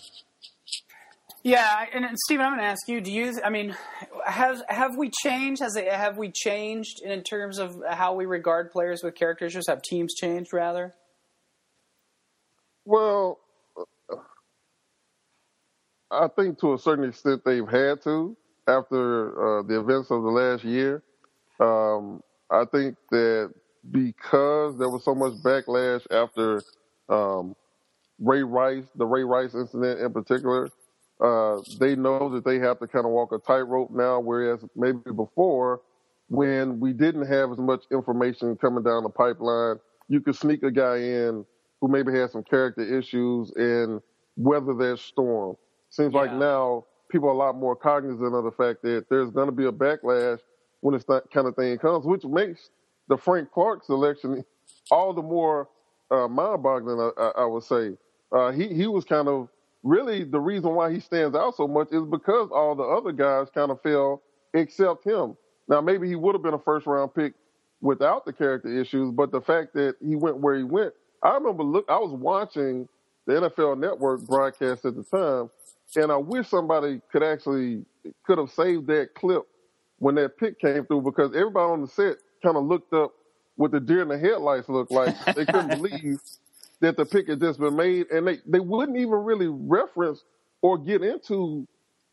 Yeah, 1.42 1.87
and, 1.92 2.04
and 2.04 2.16
Stephen, 2.18 2.46
I'm 2.46 2.52
going 2.52 2.61
to 2.61 2.70
ask 2.70 2.87
you: 2.87 3.00
Do 3.00 3.11
you? 3.11 3.40
I 3.44 3.50
mean, 3.50 3.74
have 4.24 4.62
have 4.68 4.96
we 4.96 5.11
changed? 5.24 5.61
Has 5.61 5.74
it, 5.74 5.88
have 5.92 6.16
we 6.16 6.30
changed 6.30 7.02
in 7.02 7.20
terms 7.24 7.58
of 7.58 7.82
how 7.88 8.14
we 8.14 8.26
regard 8.26 8.70
players 8.70 9.02
with 9.02 9.16
character 9.16 9.46
issues? 9.46 9.66
Have 9.66 9.82
teams 9.82 10.14
changed 10.14 10.52
rather? 10.52 10.94
Well, 12.84 13.40
I 16.10 16.28
think 16.28 16.58
to 16.60 16.74
a 16.74 16.78
certain 16.78 17.06
extent 17.08 17.42
they've 17.44 17.68
had 17.68 18.02
to 18.04 18.36
after 18.68 19.60
uh, 19.60 19.62
the 19.64 19.80
events 19.80 20.10
of 20.10 20.22
the 20.22 20.30
last 20.30 20.64
year. 20.64 21.02
Um, 21.60 22.22
I 22.50 22.64
think 22.66 22.96
that 23.10 23.52
because 23.90 24.78
there 24.78 24.90
was 24.90 25.04
so 25.04 25.14
much 25.14 25.34
backlash 25.44 26.06
after 26.12 26.62
um, 27.08 27.56
Ray 28.20 28.44
Rice, 28.44 28.84
the 28.96 29.06
Ray 29.06 29.24
Rice 29.24 29.54
incident 29.54 30.00
in 30.00 30.12
particular. 30.12 30.70
Uh, 31.20 31.60
they 31.80 31.96
know 31.96 32.30
that 32.30 32.44
they 32.44 32.58
have 32.58 32.78
to 32.80 32.88
kind 32.88 33.06
of 33.06 33.12
walk 33.12 33.32
a 33.32 33.38
tightrope 33.38 33.90
now, 33.92 34.20
whereas 34.20 34.60
maybe 34.76 34.98
before, 35.16 35.80
when 36.28 36.80
we 36.80 36.92
didn't 36.92 37.26
have 37.26 37.52
as 37.52 37.58
much 37.58 37.84
information 37.92 38.56
coming 38.56 38.84
down 38.84 39.02
the 39.04 39.10
pipeline, 39.10 39.76
you 40.08 40.20
could 40.20 40.36
sneak 40.36 40.62
a 40.64 40.70
guy 40.72 40.98
in 40.98 41.46
who 41.82 41.88
maybe 41.88 42.16
had 42.16 42.30
some 42.30 42.44
character 42.44 42.82
issues 42.96 43.52
and 43.56 44.00
weather 44.36 44.72
that 44.72 45.00
storm. 45.00 45.56
Seems 45.90 46.14
yeah. 46.14 46.20
like 46.20 46.32
now 46.32 46.86
people 47.10 47.28
are 47.28 47.32
a 47.32 47.36
lot 47.36 47.56
more 47.56 47.74
cognizant 47.74 48.34
of 48.34 48.44
the 48.44 48.52
fact 48.52 48.82
that 48.82 49.06
there's 49.10 49.30
going 49.30 49.46
to 49.46 49.52
be 49.52 49.66
a 49.66 49.72
backlash 49.72 50.38
when 50.80 50.94
this 50.94 51.04
kind 51.04 51.48
of 51.48 51.56
thing 51.56 51.76
comes, 51.78 52.06
which 52.06 52.24
makes 52.24 52.70
the 53.08 53.16
Frank 53.16 53.50
Clark 53.50 53.84
selection 53.84 54.44
all 54.92 55.12
the 55.12 55.22
more 55.22 55.68
uh, 56.12 56.28
mind-boggling. 56.28 57.12
I, 57.18 57.32
I, 57.38 57.44
would 57.46 57.64
say 57.64 57.96
uh, 58.30 58.52
he 58.52 58.68
he 58.68 58.86
was 58.86 59.04
kind 59.04 59.26
of 59.26 59.48
really 59.82 60.22
the 60.22 60.40
reason 60.40 60.74
why 60.76 60.92
he 60.92 61.00
stands 61.00 61.34
out 61.36 61.56
so 61.56 61.66
much 61.66 61.88
is 61.90 62.04
because 62.04 62.48
all 62.52 62.76
the 62.76 62.84
other 62.84 63.10
guys 63.10 63.48
kind 63.52 63.72
of 63.72 63.82
fell 63.82 64.22
except 64.54 65.04
him. 65.04 65.36
Now 65.66 65.80
maybe 65.80 66.06
he 66.06 66.14
would 66.14 66.36
have 66.36 66.42
been 66.42 66.54
a 66.54 66.60
first-round 66.60 67.12
pick 67.12 67.34
without 67.80 68.24
the 68.24 68.32
character 68.32 68.68
issues, 68.68 69.10
but 69.10 69.32
the 69.32 69.40
fact 69.40 69.74
that 69.74 69.96
he 70.00 70.14
went 70.14 70.36
where 70.36 70.56
he 70.56 70.62
went, 70.62 70.94
I 71.22 71.35
remember 71.35 71.64
look. 71.64 71.87
I 71.88 71.98
was 71.98 72.12
watching 72.12 72.88
the 73.26 73.35
NFL 73.35 73.78
Network 73.80 74.22
broadcast 74.26 74.85
at 74.87 74.96
the 74.96 75.04
time, 75.04 75.50
and 76.02 76.12
I 76.12 76.16
wish 76.16 76.48
somebody 76.48 77.00
could 77.12 77.24
actually 77.24 77.85
could 78.26 78.38
have 78.38 78.50
saved 78.50 78.88
that 78.88 79.11
clip 79.14 79.42
when 79.98 80.16
that 80.16 80.38
pick 80.38 80.61
came 80.61 80.87
through 80.87 81.02
because 81.02 81.37
everybody 81.37 81.72
on 81.72 81.82
the 81.82 81.88
set 81.88 82.16
kind 82.42 82.56
of 82.56 82.64
looked 82.64 82.94
up 82.94 83.12
what 83.56 83.72
the 83.72 83.80
deer 83.80 84.02
in 84.02 84.08
the 84.08 84.18
headlights 84.18 84.68
looked 84.68 84.92
like. 84.92 85.14
they 85.37 85.46
couldn't 85.46 85.68
believe 85.82 86.18
that 86.80 86.96
the 86.96 87.06
pick 87.06 87.28
had 87.28 87.40
just 87.40 87.61
been 87.61 87.76
made, 87.76 88.11
and 88.11 88.26
they, 88.26 88.38
they 88.46 88.61
wouldn't 88.61 88.98
even 88.98 89.12
really 89.12 89.48
reference 89.48 90.24
or 90.62 90.78
get 90.78 91.02
into 91.02 91.68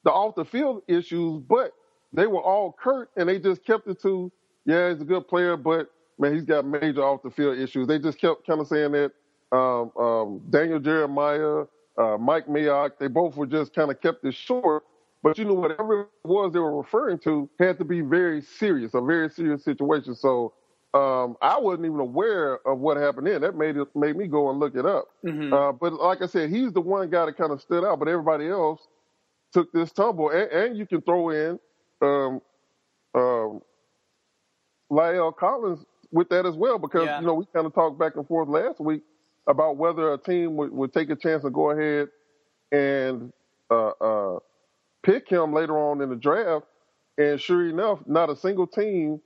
the 0.06 0.12
off 0.12 0.36
the 0.36 0.46
field 0.46 0.84
issues, 0.90 1.42
but 1.50 1.74
they 2.14 2.28
were 2.28 2.42
all 2.42 2.76
curt 2.82 3.12
and 3.18 3.30
they 3.30 3.40
just 3.40 3.66
kept 3.66 3.88
it 3.88 4.02
to, 4.04 4.32
yeah, 4.66 4.92
he's 4.92 5.02
a 5.02 5.06
good 5.06 5.28
player, 5.28 5.58
but 5.58 5.90
man, 6.20 6.34
he's 6.34 6.46
got 6.46 6.66
major 6.66 7.04
off 7.04 7.24
the 7.24 7.32
field 7.32 7.58
issues. 7.58 7.88
They 7.88 8.00
just 8.00 8.20
kept 8.20 8.46
kind 8.46 8.60
of 8.60 8.68
saying 8.68 8.92
that 8.92 9.12
um, 9.52 9.92
um, 9.98 10.42
Daniel 10.50 10.80
Jeremiah, 10.80 11.66
uh, 11.98 12.18
Mike 12.18 12.48
Mayock, 12.48 12.92
they 13.00 13.08
both 13.08 13.36
were 13.36 13.48
just 13.48 13.74
kind 13.74 13.90
of 13.90 14.00
kept 14.02 14.24
it 14.26 14.36
short 14.36 14.84
but 15.22 15.38
you 15.38 15.46
know, 15.46 15.54
whatever 15.54 16.02
it 16.02 16.08
was 16.24 16.54
they 16.54 16.60
were 16.60 16.78
referring 16.78 17.20
to 17.20 17.50
had 17.60 17.78
to 17.80 17.86
be 17.86 18.02
very 18.02 18.42
serious, 18.42 18.94
a 18.94 19.02
very 19.02 19.30
serious 19.30 19.64
situation. 19.64 20.16
So 20.16 20.54
um, 20.94 21.36
I 21.42 21.60
wasn't 21.60 21.86
even 21.86 22.00
aware 22.00 22.66
of 22.66 22.80
what 22.80 22.98
happened 22.98 23.28
then. 23.28 23.42
That 23.42 23.56
made 23.56 23.76
it 23.76 23.88
made 23.96 24.16
me 24.16 24.28
go 24.28 24.50
and 24.50 24.60
look 24.60 24.76
it 24.76 24.86
up. 24.86 25.10
Mm-hmm. 25.26 25.54
Uh, 25.54 25.72
but 25.74 25.94
like 25.94 26.22
I 26.22 26.26
said, 26.26 26.50
he's 26.50 26.72
the 26.72 26.82
one 26.82 27.10
guy 27.10 27.26
that 27.26 27.38
kind 27.38 27.52
of 27.52 27.62
stood 27.62 27.84
out, 27.84 28.00
but 28.00 28.08
everybody 28.08 28.48
else 28.48 28.88
took 29.52 29.72
this 29.74 29.92
tumble. 29.92 30.30
And, 30.30 30.52
and 30.52 30.78
you 30.78 30.86
can 30.86 31.02
throw 31.02 31.30
in 31.30 31.60
um, 32.02 32.42
um, 33.14 33.62
La'el 34.90 35.36
Collins 35.36 35.84
with 36.12 36.30
that 36.30 36.46
as 36.46 36.56
well, 36.56 36.80
because 36.80 37.06
yeah. 37.06 37.20
you 37.20 37.26
know 37.26 37.34
we 37.36 37.46
kind 37.54 37.66
of 37.66 37.74
talked 37.74 38.00
back 38.00 38.16
and 38.16 38.28
forth 38.28 38.50
last 38.50 38.80
week 38.80 39.02
about 39.48 39.78
whether 39.78 40.14
a 40.14 40.18
team 40.18 40.56
would, 40.58 40.72
would 40.72 40.94
take 40.94 41.10
a 41.10 41.16
chance 41.16 41.44
and 41.44 41.54
go 41.54 41.72
ahead 41.72 42.10
and 42.72 43.34
uh, 43.70 43.90
uh, 44.02 44.40
pick 45.04 45.28
him 45.30 45.54
later 45.54 45.78
on 45.78 46.02
in 46.02 46.10
the 46.10 46.16
draft. 46.16 46.66
And 47.18 47.40
sure 47.40 47.68
enough, 47.68 48.00
not 48.06 48.30
a 48.30 48.36
single 48.36 48.68
team 48.68 49.20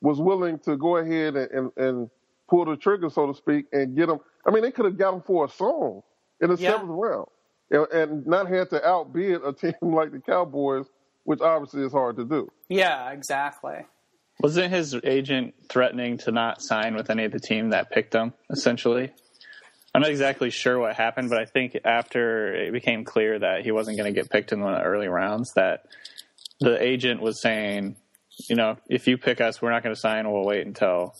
was 0.00 0.20
willing 0.20 0.58
to 0.60 0.76
go 0.76 0.96
ahead 0.96 1.36
and, 1.36 1.50
and, 1.50 1.72
and 1.76 2.10
pull 2.48 2.64
the 2.64 2.76
trigger, 2.76 3.08
so 3.08 3.26
to 3.26 3.34
speak, 3.34 3.66
and 3.72 3.96
get 3.96 4.08
him. 4.08 4.18
I 4.46 4.50
mean, 4.50 4.62
they 4.62 4.70
could 4.70 4.84
have 4.84 4.98
got 4.98 5.14
him 5.14 5.22
for 5.22 5.44
a 5.44 5.48
song 5.48 6.02
in 6.40 6.50
the 6.50 6.56
yeah. 6.56 6.72
seventh 6.72 6.90
round 6.90 7.26
and, 7.70 7.86
and 7.92 8.26
not 8.26 8.48
had 8.48 8.70
to 8.70 8.86
outbid 8.86 9.42
a 9.44 9.52
team 9.54 9.74
like 9.82 10.12
the 10.12 10.20
Cowboys, 10.20 10.86
which 11.24 11.40
obviously 11.40 11.82
is 11.82 11.92
hard 11.92 12.16
to 12.16 12.24
do. 12.24 12.50
Yeah, 12.68 13.10
exactly. 13.10 13.86
Wasn't 14.40 14.72
his 14.72 14.94
agent 15.04 15.54
threatening 15.68 16.18
to 16.18 16.30
not 16.30 16.62
sign 16.62 16.94
with 16.94 17.10
any 17.10 17.24
of 17.24 17.32
the 17.32 17.40
team 17.40 17.70
that 17.70 17.90
picked 17.90 18.14
him, 18.14 18.32
essentially? 18.50 19.10
I'm 19.94 20.02
not 20.02 20.10
exactly 20.10 20.50
sure 20.50 20.78
what 20.78 20.94
happened, 20.94 21.28
but 21.28 21.38
I 21.40 21.44
think 21.44 21.76
after 21.84 22.54
it 22.54 22.72
became 22.72 23.04
clear 23.04 23.38
that 23.38 23.62
he 23.62 23.72
wasn't 23.72 23.96
going 23.98 24.12
to 24.12 24.18
get 24.20 24.30
picked 24.30 24.52
in 24.52 24.60
one 24.60 24.74
of 24.74 24.80
the 24.80 24.84
early 24.84 25.08
rounds, 25.08 25.52
that 25.56 25.86
the 26.60 26.80
agent 26.80 27.20
was 27.20 27.40
saying, 27.42 27.96
you 28.48 28.54
know, 28.54 28.76
if 28.88 29.08
you 29.08 29.18
pick 29.18 29.40
us, 29.40 29.60
we're 29.60 29.72
not 29.72 29.82
going 29.82 29.94
to 29.94 30.00
sign. 30.00 30.30
We'll 30.30 30.44
wait 30.44 30.66
until 30.66 31.14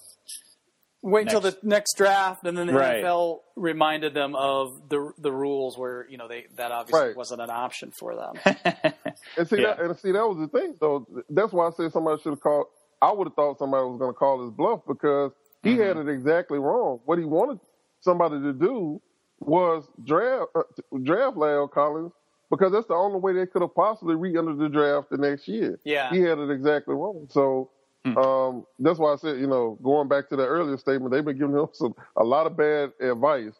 Wait 1.00 1.22
until 1.22 1.40
the 1.40 1.50
next- 1.50 1.64
next 1.64 1.96
draft, 1.96 2.44
and 2.44 2.58
then 2.58 2.66
the 2.66 2.72
Right. 2.72 3.02
NFL 3.04 3.40
reminded 3.56 4.14
them 4.14 4.34
of 4.34 4.88
the 4.88 5.12
the 5.18 5.30
rules 5.32 5.78
where 5.78 6.04
you 6.10 6.18
know 6.18 6.26
they 6.26 6.46
that 6.56 6.72
obviously 6.72 7.08
Right. 7.08 7.16
wasn't 7.16 7.40
an 7.40 7.50
option 7.50 7.92
for 7.98 8.14
them. 8.16 8.34
And 9.36 9.48
see 9.48 9.60
Yeah. 9.60 9.74
that, 9.74 9.80
and 9.80 9.96
see 9.98 10.10
that 10.12 10.26
was 10.28 10.38
the 10.38 10.48
thing. 10.48 10.74
So 10.80 11.06
that's 11.30 11.52
why 11.52 11.68
I 11.68 11.70
said 11.70 11.92
somebody 11.92 12.20
should 12.20 12.30
have 12.30 12.40
called. 12.40 12.66
I 13.02 13.12
would 13.12 13.28
have 13.28 13.34
thought 13.34 13.58
somebody 13.58 13.84
was 13.86 13.98
going 13.98 14.12
to 14.12 14.18
call 14.18 14.42
his 14.42 14.52
bluff 14.52 14.80
because 14.88 15.32
he 15.62 15.76
Mm-hmm. 15.76 15.82
had 15.82 15.96
it 15.98 16.08
exactly 16.08 16.58
wrong. 16.58 17.00
What 17.04 17.18
he 17.18 17.24
wanted 17.24 17.60
somebody 18.00 18.40
to 18.40 18.52
do 18.52 19.00
was 19.40 19.88
draft 20.04 20.50
uh, 20.54 20.62
draft 21.04 21.36
La'el 21.36 21.70
Collins 21.70 22.12
because 22.50 22.72
that's 22.72 22.86
the 22.88 22.94
only 22.94 23.20
way 23.20 23.32
they 23.34 23.46
could 23.46 23.62
have 23.62 23.74
possibly 23.74 24.14
re-entered 24.16 24.58
the 24.58 24.68
draft 24.68 25.10
the 25.10 25.18
next 25.18 25.48
year. 25.48 25.78
Yeah. 25.84 26.10
he 26.10 26.20
had 26.20 26.38
it 26.38 26.50
exactly 26.50 26.94
wrong. 26.94 27.26
So. 27.30 27.70
Hmm. 28.04 28.16
Um, 28.16 28.66
that's 28.78 28.98
why 28.98 29.12
I 29.12 29.16
said, 29.16 29.38
you 29.38 29.48
know, 29.48 29.78
going 29.82 30.08
back 30.08 30.28
to 30.30 30.36
the 30.36 30.46
earlier 30.46 30.76
statement, 30.78 31.12
they've 31.12 31.24
been 31.24 31.38
giving 31.38 31.56
him 31.56 31.68
some 31.72 31.94
a 32.16 32.24
lot 32.24 32.46
of 32.46 32.56
bad 32.56 32.92
advice. 33.00 33.54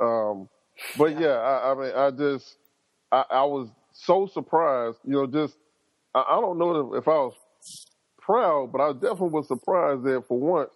Um, 0.00 0.48
but 0.96 1.18
yeah, 1.20 1.36
I, 1.36 1.72
I 1.72 1.74
mean, 1.74 1.92
I 1.94 2.10
just, 2.10 2.56
I, 3.12 3.24
I 3.30 3.44
was 3.44 3.68
so 3.92 4.26
surprised, 4.26 4.98
you 5.04 5.12
know, 5.12 5.26
just, 5.26 5.56
I, 6.14 6.24
I 6.28 6.40
don't 6.40 6.58
know 6.58 6.94
if, 6.94 7.02
if 7.02 7.08
I 7.08 7.12
was 7.12 7.34
proud, 8.24 8.72
but 8.72 8.80
I 8.80 8.92
definitely 8.92 9.30
was 9.30 9.48
surprised 9.48 10.04
that 10.04 10.24
for 10.26 10.38
once, 10.38 10.70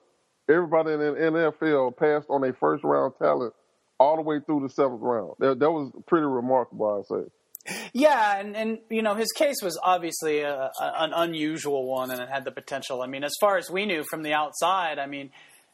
everybody 0.49 0.93
in 0.93 1.01
the 1.01 1.05
NFL 1.05 1.97
passed 1.97 2.27
on 2.31 2.45
a 2.45 2.53
first 2.53 2.85
round 2.85 3.15
talent 3.19 3.55
all 3.99 4.17
the 4.17 4.23
way 4.23 4.41
through 4.45 4.61
the 4.61 4.69
seventh 4.69 5.01
round. 5.03 5.33
That, 5.39 5.59
that 5.59 5.71
was 5.71 5.93
pretty 6.07 6.27
remarkable, 6.27 6.99
I'd 6.99 7.07
say. 7.07 7.31
Yeah, 7.93 8.39
and, 8.39 8.57
and 8.57 8.79
you 8.89 9.03
know 9.03 9.15
his 9.15 9.31
case 9.33 9.57
was 9.63 9.79
obviously 9.83 10.41
a, 10.41 10.71
a, 10.81 10.93
an 10.99 11.13
unusual 11.15 11.87
one, 11.87 12.11
and 12.11 12.21
it 12.21 12.29
had 12.29 12.45
the 12.45 12.51
potential. 12.51 13.03
I 13.03 13.07
mean, 13.07 13.25
as 13.25 13.35
far 13.41 13.59
as 13.59 13.71
we 13.71 13.85
knew 13.85 14.05
from 14.09 14.23
the 14.23 14.33
outside, 14.33 14.99
I 14.99 15.07
mean, 15.07 15.31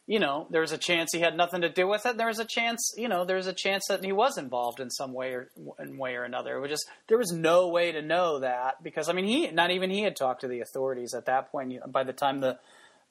you 0.06 0.18
know, 0.18 0.46
there 0.50 0.60
was 0.60 0.72
a 0.72 0.78
chance 0.78 1.10
he 1.12 1.20
had 1.20 1.36
nothing 1.36 1.62
to 1.62 1.70
do 1.70 1.88
with 1.88 2.04
it. 2.04 2.18
There 2.18 2.26
was 2.26 2.38
a 2.38 2.44
chance, 2.44 2.92
you 2.96 3.08
know, 3.08 3.24
there 3.24 3.36
was 3.36 3.46
a 3.46 3.54
chance 3.54 3.84
that 3.88 4.04
he 4.04 4.12
was 4.12 4.36
involved 4.36 4.80
in 4.80 4.90
some 4.90 5.14
way 5.14 5.32
or 5.32 5.50
in 5.78 5.96
way 5.96 6.14
or 6.14 6.24
another. 6.24 6.56
It 6.56 6.60
was 6.60 6.70
just 6.70 6.86
there 7.08 7.16
was 7.16 7.32
no 7.32 7.68
way 7.68 7.92
to 7.92 8.02
know 8.02 8.40
that 8.40 8.82
because 8.82 9.08
I 9.08 9.14
mean, 9.14 9.24
he 9.24 9.50
not 9.50 9.70
even 9.70 9.90
he 9.90 10.02
had 10.02 10.16
talked 10.16 10.42
to 10.42 10.48
the 10.48 10.60
authorities 10.60 11.14
at 11.14 11.26
that 11.26 11.50
point. 11.50 11.72
By 11.90 12.04
the 12.04 12.12
time 12.12 12.40
the 12.40 12.58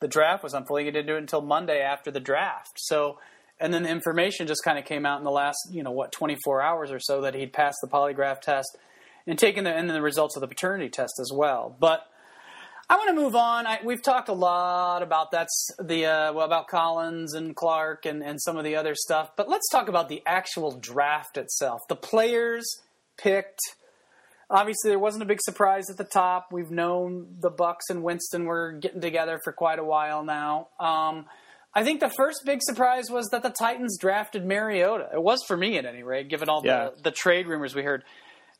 the 0.01 0.08
draft 0.08 0.43
was 0.43 0.53
unfolding, 0.53 0.86
he 0.86 0.91
didn't 0.91 1.08
do 1.08 1.15
it 1.15 1.19
until 1.19 1.41
Monday 1.41 1.82
after 1.82 2.12
the 2.12 2.19
draft. 2.19 2.73
So. 2.77 3.19
And 3.60 3.71
then 3.71 3.84
the 3.84 3.89
information 3.89 4.47
just 4.47 4.63
kind 4.63 4.79
of 4.79 4.84
came 4.84 5.06
out 5.06 5.19
in 5.19 5.23
the 5.23 5.32
last, 5.32 5.58
you 5.71 5.84
know, 5.84 5.91
what, 5.91 6.12
24 6.12 6.62
hours 6.62 6.91
or 6.91 6.99
so 6.99 7.21
that 7.21 7.36
he'd 7.36 7.53
passed 7.53 7.77
the 7.82 7.88
polygraph 7.88 8.41
test 8.41 8.77
and 9.27 9.38
taken 9.38 9.63
the 9.63 9.69
and 9.69 9.88
then 9.88 9.93
the 9.93 10.01
results 10.01 10.36
of 10.36 10.41
the 10.41 10.47
paternity 10.47 10.89
test 10.89 11.13
as 11.21 11.32
well. 11.34 11.73
But 11.79 12.06
I 12.93 12.95
want 12.95 13.10
to 13.10 13.15
move 13.15 13.36
on. 13.36 13.65
I, 13.65 13.79
we've 13.84 14.03
talked 14.03 14.29
a 14.29 14.34
lot 14.34 15.01
about 15.01 15.32
that's 15.32 15.67
the 15.79 16.06
uh, 16.06 16.32
well 16.34 16.45
about 16.45 16.67
Collins 16.67 17.34
and 17.34 17.56
Clark 17.56 18.06
and, 18.06 18.21
and 18.21 18.39
some 18.39 18.56
of 18.56 18.63
the 18.63 18.75
other 18.75 18.93
stuff. 18.93 19.32
But 19.36 19.49
let's 19.49 19.67
talk 19.71 19.88
about 19.89 20.10
the 20.10 20.21
actual 20.27 20.73
draft 20.73 21.36
itself. 21.38 21.82
The 21.89 21.95
players 21.95 22.63
picked. 23.17 23.58
Obviously, 24.47 24.91
there 24.91 24.99
wasn't 24.99 25.23
a 25.23 25.25
big 25.25 25.39
surprise 25.41 25.89
at 25.89 25.97
the 25.97 26.03
top. 26.03 26.49
We've 26.51 26.69
known 26.69 27.38
the 27.39 27.49
Bucs 27.49 27.89
and 27.89 28.03
Winston 28.03 28.45
were 28.45 28.73
getting 28.73 29.01
together 29.01 29.39
for 29.43 29.53
quite 29.53 29.79
a 29.79 29.84
while 29.84 30.23
now. 30.23 30.67
Um, 30.79 31.25
I 31.73 31.84
think 31.84 31.99
the 31.99 32.12
first 32.15 32.43
big 32.45 32.60
surprise 32.62 33.06
was 33.10 33.27
that 33.32 33.41
the 33.41 33.49
Titans 33.49 33.97
drafted 33.99 34.45
Mariota. 34.45 35.10
It 35.12 35.23
was 35.23 35.39
for 35.47 35.58
me, 35.58 35.79
at 35.79 35.86
any 35.88 36.03
rate, 36.03 36.29
given 36.29 36.47
all 36.47 36.62
Yeah. 36.63 36.89
the, 36.95 37.06
the 37.06 37.12
trade 37.12 37.47
rumors 37.47 37.73
we 37.73 37.82
heard. 37.82 38.03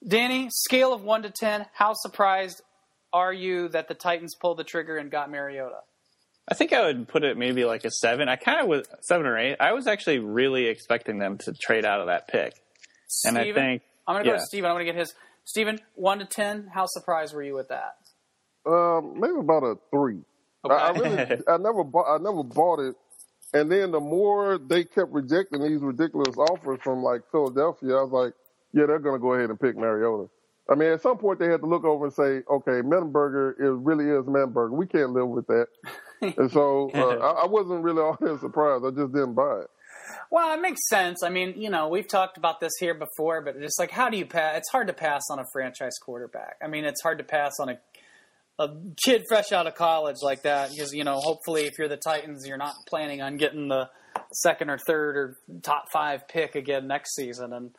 Danny, 0.04 0.50
scale 0.52 0.92
of 0.92 1.04
one 1.04 1.22
to 1.22 1.30
ten, 1.30 1.68
how 1.74 1.94
surprised 1.94 2.64
are 3.14 3.32
you 3.32 3.70
that 3.70 3.88
the 3.88 3.94
Titans 3.94 4.36
pulled 4.36 4.58
the 4.58 4.64
trigger 4.64 4.98
and 4.98 5.10
got 5.12 5.30
Mariota? 5.30 5.80
I 6.50 6.56
think 6.56 6.74
I 6.74 6.82
would 6.88 7.08
put 7.08 7.24
it 7.24 7.38
maybe 7.38 7.64
like 7.64 7.86
a 7.86 7.92
seven. 7.92 8.28
I 8.28 8.36
kind 8.36 8.60
of 8.60 8.68
was 8.68 8.86
seven 9.02 9.26
or 9.26 9.38
eight. 9.38 9.56
I 9.60 9.72
was 9.72 9.88
actually 9.88 10.20
really 10.20 10.66
expecting 10.66 11.20
them 11.20 11.38
to 11.46 11.54
trade 11.54 11.86
out 11.86 12.02
of 12.02 12.08
that 12.08 12.28
pick, 12.28 12.54
and 13.24 13.38
I 13.38 13.54
think 13.54 13.84
I'm 14.06 14.16
going 14.16 14.26
to 14.26 14.30
go 14.30 14.34
yeah. 14.34 14.40
to 14.40 14.46
Steven. 14.46 14.70
I'm 14.70 14.76
going 14.76 14.86
to 14.86 14.92
get 14.92 15.00
his. 15.00 15.14
Steven, 15.46 15.80
one 15.96 16.20
to 16.20 16.26
ten, 16.26 16.70
how 16.74 16.86
surprised 16.86 17.34
were 17.34 17.44
you 17.44 17.54
with 17.54 17.68
that? 17.68 17.96
Um, 18.66 19.20
maybe 19.20 19.40
about 19.40 19.64
a 19.64 19.76
three. 19.92 20.22
I, 20.64 20.74
I 20.74 20.92
really, 20.92 21.18
I 21.48 21.58
never 21.58 21.84
bought, 21.84 22.16
I 22.16 22.18
never 22.18 22.44
bought 22.44 22.80
it. 22.80 22.96
And 23.54 23.72
then 23.72 23.92
the 23.92 24.00
more 24.00 24.58
they 24.58 24.84
kept 24.84 25.12
rejecting 25.12 25.62
these 25.62 25.82
ridiculous 25.82 26.36
offers 26.38 26.80
from 26.84 27.04
like 27.04 27.22
Philadelphia, 27.32 27.98
I 27.98 28.02
was 28.02 28.12
like, 28.12 28.34
yeah, 28.74 28.86
they're 28.88 29.00
going 29.00 29.16
to 29.16 29.22
go 29.22 29.34
ahead 29.34 29.50
and 29.50 29.60
pick 29.60 29.78
Mariota. 29.78 30.30
I 30.70 30.76
mean, 30.76 30.90
at 30.90 31.02
some 31.02 31.18
point 31.18 31.40
they 31.40 31.48
had 31.48 31.60
to 31.60 31.68
look 31.68 31.84
over 31.84 32.06
and 32.06 32.14
say, 32.14 32.42
okay, 32.50 32.82
Mettenberger 32.82 33.54
is 33.60 33.78
really 33.84 34.06
is 34.06 34.26
Mettenberger. 34.26 34.72
We 34.72 34.88
can't 34.88 35.12
live 35.12 35.28
with 35.28 35.48
that. 35.48 35.68
and 36.22 36.52
so 36.52 36.90
uh, 36.94 37.18
I, 37.18 37.44
I 37.44 37.48
wasn't 37.48 37.84
really 37.84 38.02
all 38.02 38.18
that 38.20 38.40
surprised. 38.40 38.86
I 38.86 38.92
just 38.92 39.14
didn't 39.14 39.34
buy 39.34 39.62
it. 39.62 39.68
Well, 40.32 40.54
it 40.58 40.62
makes 40.62 40.88
sense. 40.90 41.22
I 41.24 41.30
mean, 41.30 41.54
you 41.58 41.70
know, 41.70 41.90
we've 41.90 42.08
talked 42.08 42.38
about 42.38 42.60
this 42.60 42.72
here 42.80 42.94
before, 42.94 43.42
but 43.42 43.56
it's 43.58 43.78
like, 43.78 43.92
how 43.92 44.10
do 44.10 44.18
you 44.18 44.26
pass? 44.26 44.58
It's 44.58 44.70
hard 44.70 44.88
to 44.88 44.94
pass 44.94 45.24
on 45.30 45.40
a 45.40 45.46
franchise 45.52 45.94
quarterback. 46.02 46.58
I 46.64 46.68
mean, 46.68 46.86
it's 46.86 47.02
hard 47.02 47.18
to 47.20 47.24
pass 47.24 47.54
on 47.60 47.70
a 47.70 47.78
a 48.60 48.70
kid 49.04 49.24
fresh 49.28 49.52
out 49.52 49.66
of 49.66 49.74
college 49.74 50.18
like 50.22 50.44
that 50.44 50.70
because 50.70 50.94
you 50.94 51.04
know, 51.04 51.18
hopefully, 51.18 51.66
if 51.66 51.74
you're 51.78 51.88
the 51.88 51.98
Titans, 51.98 52.46
you're 52.48 52.58
not 52.58 52.74
planning 52.88 53.22
on 53.22 53.38
getting 53.38 53.68
the 53.68 53.90
second 54.32 54.70
or 54.70 54.78
third 54.78 55.18
or 55.18 55.38
top 55.64 55.86
five 55.92 56.28
pick 56.28 56.56
again 56.56 56.88
next 56.88 57.16
season, 57.16 57.52
and 57.54 57.72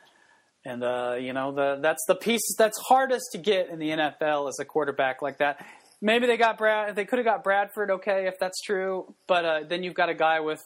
and 0.64 0.82
uh, 0.82 1.16
you 1.20 1.32
know, 1.32 1.52
the 1.52 1.78
that's 1.80 2.04
the 2.06 2.14
piece 2.14 2.54
that's 2.56 2.78
hardest 2.78 3.32
to 3.32 3.38
get 3.38 3.68
in 3.68 3.78
the 3.78 3.90
NFL 3.90 4.48
is 4.48 4.58
a 4.60 4.64
quarterback 4.64 5.20
like 5.20 5.38
that. 5.38 5.64
Maybe 6.00 6.26
they 6.26 6.36
got 6.36 6.58
Brad. 6.58 6.96
They 6.96 7.04
could 7.04 7.18
have 7.18 7.26
got 7.26 7.44
Bradford, 7.44 7.90
okay, 7.90 8.26
if 8.26 8.38
that's 8.38 8.60
true. 8.62 9.14
But 9.26 9.44
uh, 9.44 9.60
then 9.68 9.82
you've 9.82 9.94
got 9.94 10.08
a 10.08 10.14
guy 10.14 10.40
with 10.40 10.62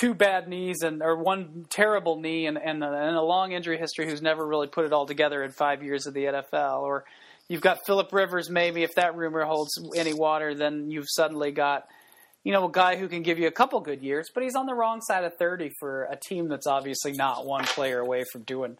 two 0.00 0.14
bad 0.14 0.48
knees 0.48 0.82
and 0.82 1.02
or 1.02 1.16
one 1.16 1.66
terrible 1.68 2.20
knee 2.20 2.46
and 2.46 2.58
and, 2.58 2.82
and 2.82 3.16
a 3.16 3.22
long 3.22 3.52
injury 3.52 3.78
history 3.78 4.08
who's 4.08 4.22
never 4.22 4.46
really 4.46 4.66
put 4.66 4.84
it 4.84 4.92
all 4.92 5.06
together 5.06 5.42
in 5.42 5.52
five 5.52 5.82
years 5.82 6.06
of 6.06 6.14
the 6.14 6.24
NFL. 6.24 6.82
Or 6.82 7.04
you've 7.48 7.60
got 7.60 7.86
Philip 7.86 8.12
Rivers. 8.12 8.50
Maybe 8.50 8.82
if 8.82 8.94
that 8.96 9.16
rumor 9.16 9.44
holds 9.44 9.72
any 9.94 10.14
water, 10.14 10.54
then 10.54 10.90
you've 10.90 11.08
suddenly 11.08 11.52
got 11.52 11.86
you 12.42 12.52
know 12.52 12.64
a 12.66 12.72
guy 12.72 12.96
who 12.96 13.06
can 13.06 13.22
give 13.22 13.38
you 13.38 13.46
a 13.46 13.52
couple 13.52 13.78
good 13.80 14.02
years, 14.02 14.30
but 14.34 14.42
he's 14.42 14.56
on 14.56 14.66
the 14.66 14.74
wrong 14.74 15.00
side 15.00 15.22
of 15.22 15.36
thirty 15.36 15.70
for 15.78 16.08
a 16.10 16.16
team 16.16 16.48
that's 16.48 16.66
obviously 16.66 17.12
not 17.12 17.46
one 17.46 17.64
player 17.64 18.00
away 18.00 18.24
from 18.32 18.42
doing 18.42 18.76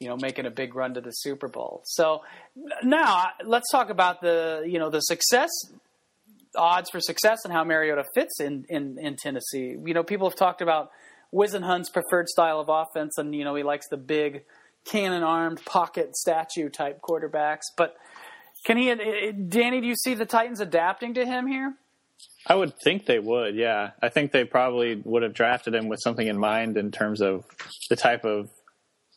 you 0.00 0.08
know, 0.08 0.16
making 0.16 0.46
a 0.46 0.50
big 0.50 0.74
run 0.74 0.94
to 0.94 1.00
the 1.00 1.10
Super 1.10 1.46
Bowl. 1.46 1.82
So 1.84 2.22
now 2.82 3.28
let's 3.44 3.70
talk 3.70 3.90
about 3.90 4.22
the, 4.22 4.64
you 4.66 4.78
know, 4.78 4.90
the 4.90 5.00
success 5.00 5.50
odds 6.56 6.90
for 6.90 7.00
success 7.00 7.38
and 7.44 7.52
how 7.52 7.62
Mariota 7.64 8.04
fits 8.14 8.40
in, 8.40 8.64
in, 8.68 8.98
in 8.98 9.16
Tennessee. 9.16 9.76
You 9.84 9.94
know, 9.94 10.02
people 10.02 10.28
have 10.28 10.36
talked 10.36 10.62
about 10.62 10.90
Whisenhunt's 11.32 11.90
preferred 11.90 12.28
style 12.28 12.58
of 12.58 12.68
offense, 12.68 13.16
and 13.18 13.34
you 13.34 13.44
know, 13.44 13.54
he 13.54 13.62
likes 13.62 13.86
the 13.88 13.96
big, 13.96 14.42
cannon-armed 14.84 15.64
pocket 15.64 16.16
statue 16.16 16.68
type 16.68 17.00
quarterbacks. 17.00 17.62
But 17.76 17.94
can 18.66 18.76
he, 18.76 18.92
Danny? 19.32 19.80
Do 19.80 19.86
you 19.86 19.94
see 19.94 20.14
the 20.14 20.26
Titans 20.26 20.60
adapting 20.60 21.14
to 21.14 21.24
him 21.24 21.46
here? 21.46 21.74
I 22.46 22.54
would 22.54 22.72
think 22.82 23.06
they 23.06 23.18
would. 23.18 23.54
Yeah, 23.54 23.90
I 24.02 24.08
think 24.08 24.32
they 24.32 24.44
probably 24.44 25.00
would 25.04 25.22
have 25.22 25.34
drafted 25.34 25.74
him 25.74 25.88
with 25.88 26.00
something 26.02 26.26
in 26.26 26.38
mind 26.38 26.76
in 26.76 26.90
terms 26.90 27.20
of 27.20 27.44
the 27.90 27.96
type 27.96 28.24
of 28.24 28.50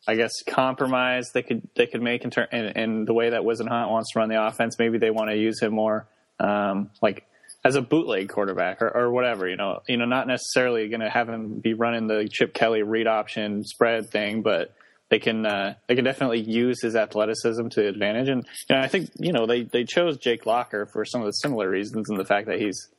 I 0.08 0.16
guess 0.16 0.32
compromise 0.48 1.32
they 1.34 1.44
could 1.44 1.68
they 1.76 1.88
could 1.88 2.02
make 2.02 2.24
in 2.24 2.30
turn 2.30 2.48
and, 2.52 2.76
in 2.76 3.06
the 3.06 3.14
way 3.14 3.30
that 3.30 3.42
Whisenhunt 3.42 3.90
wants 3.90 4.12
to 4.12 4.20
run 4.20 4.30
the 4.30 4.46
offense. 4.46 4.78
Maybe 4.78 4.98
they 4.98 5.12
want 5.12 5.30
to 5.30 5.38
use 5.38 5.62
him 5.62 5.74
more 5.74 6.08
um, 6.40 6.90
like 7.02 7.26
as 7.64 7.76
a 7.76 7.82
bootleg 7.82 8.30
quarterback 8.30 8.82
or, 8.82 8.90
or 8.90 9.12
whatever. 9.12 9.48
You 9.48 9.56
know, 9.56 9.82
you 9.88 9.98
know, 9.98 10.06
not 10.06 10.28
necessarily 10.28 10.90
going 10.90 11.02
to 11.02 11.10
have 11.10 11.30
him 11.30 11.60
be 11.60 11.74
running 11.74 12.08
the 12.08 12.28
Chip 12.30 12.54
Kelly 12.54 12.84
read 12.84 13.08
option 13.08 13.64
spread 13.64 14.10
thing, 14.10 14.42
but 14.42 14.74
they 15.10 15.20
can 15.20 15.46
uh, 15.46 15.76
they 15.88 15.96
can 15.96 16.04
definitely 16.04 16.42
use 16.42 16.82
his 16.82 16.96
athleticism 16.96 17.68
to 17.70 17.88
advantage. 17.88 18.28
And 18.28 18.46
know, 18.70 18.80
I 18.80 18.88
think 18.88 19.10
you 19.20 19.32
know 19.32 19.46
they 19.46 19.64
they 19.64 19.86
chose 19.86 20.18
Jake 20.18 20.46
Locker 20.46 20.86
for 20.86 21.06
some 21.06 21.22
of 21.22 21.28
the 21.28 21.34
similar 21.34 21.70
reasons, 21.70 22.10
and 22.10 22.20
the 22.20 22.26
fact 22.26 22.48
that 22.48 22.60
he's 22.60 22.90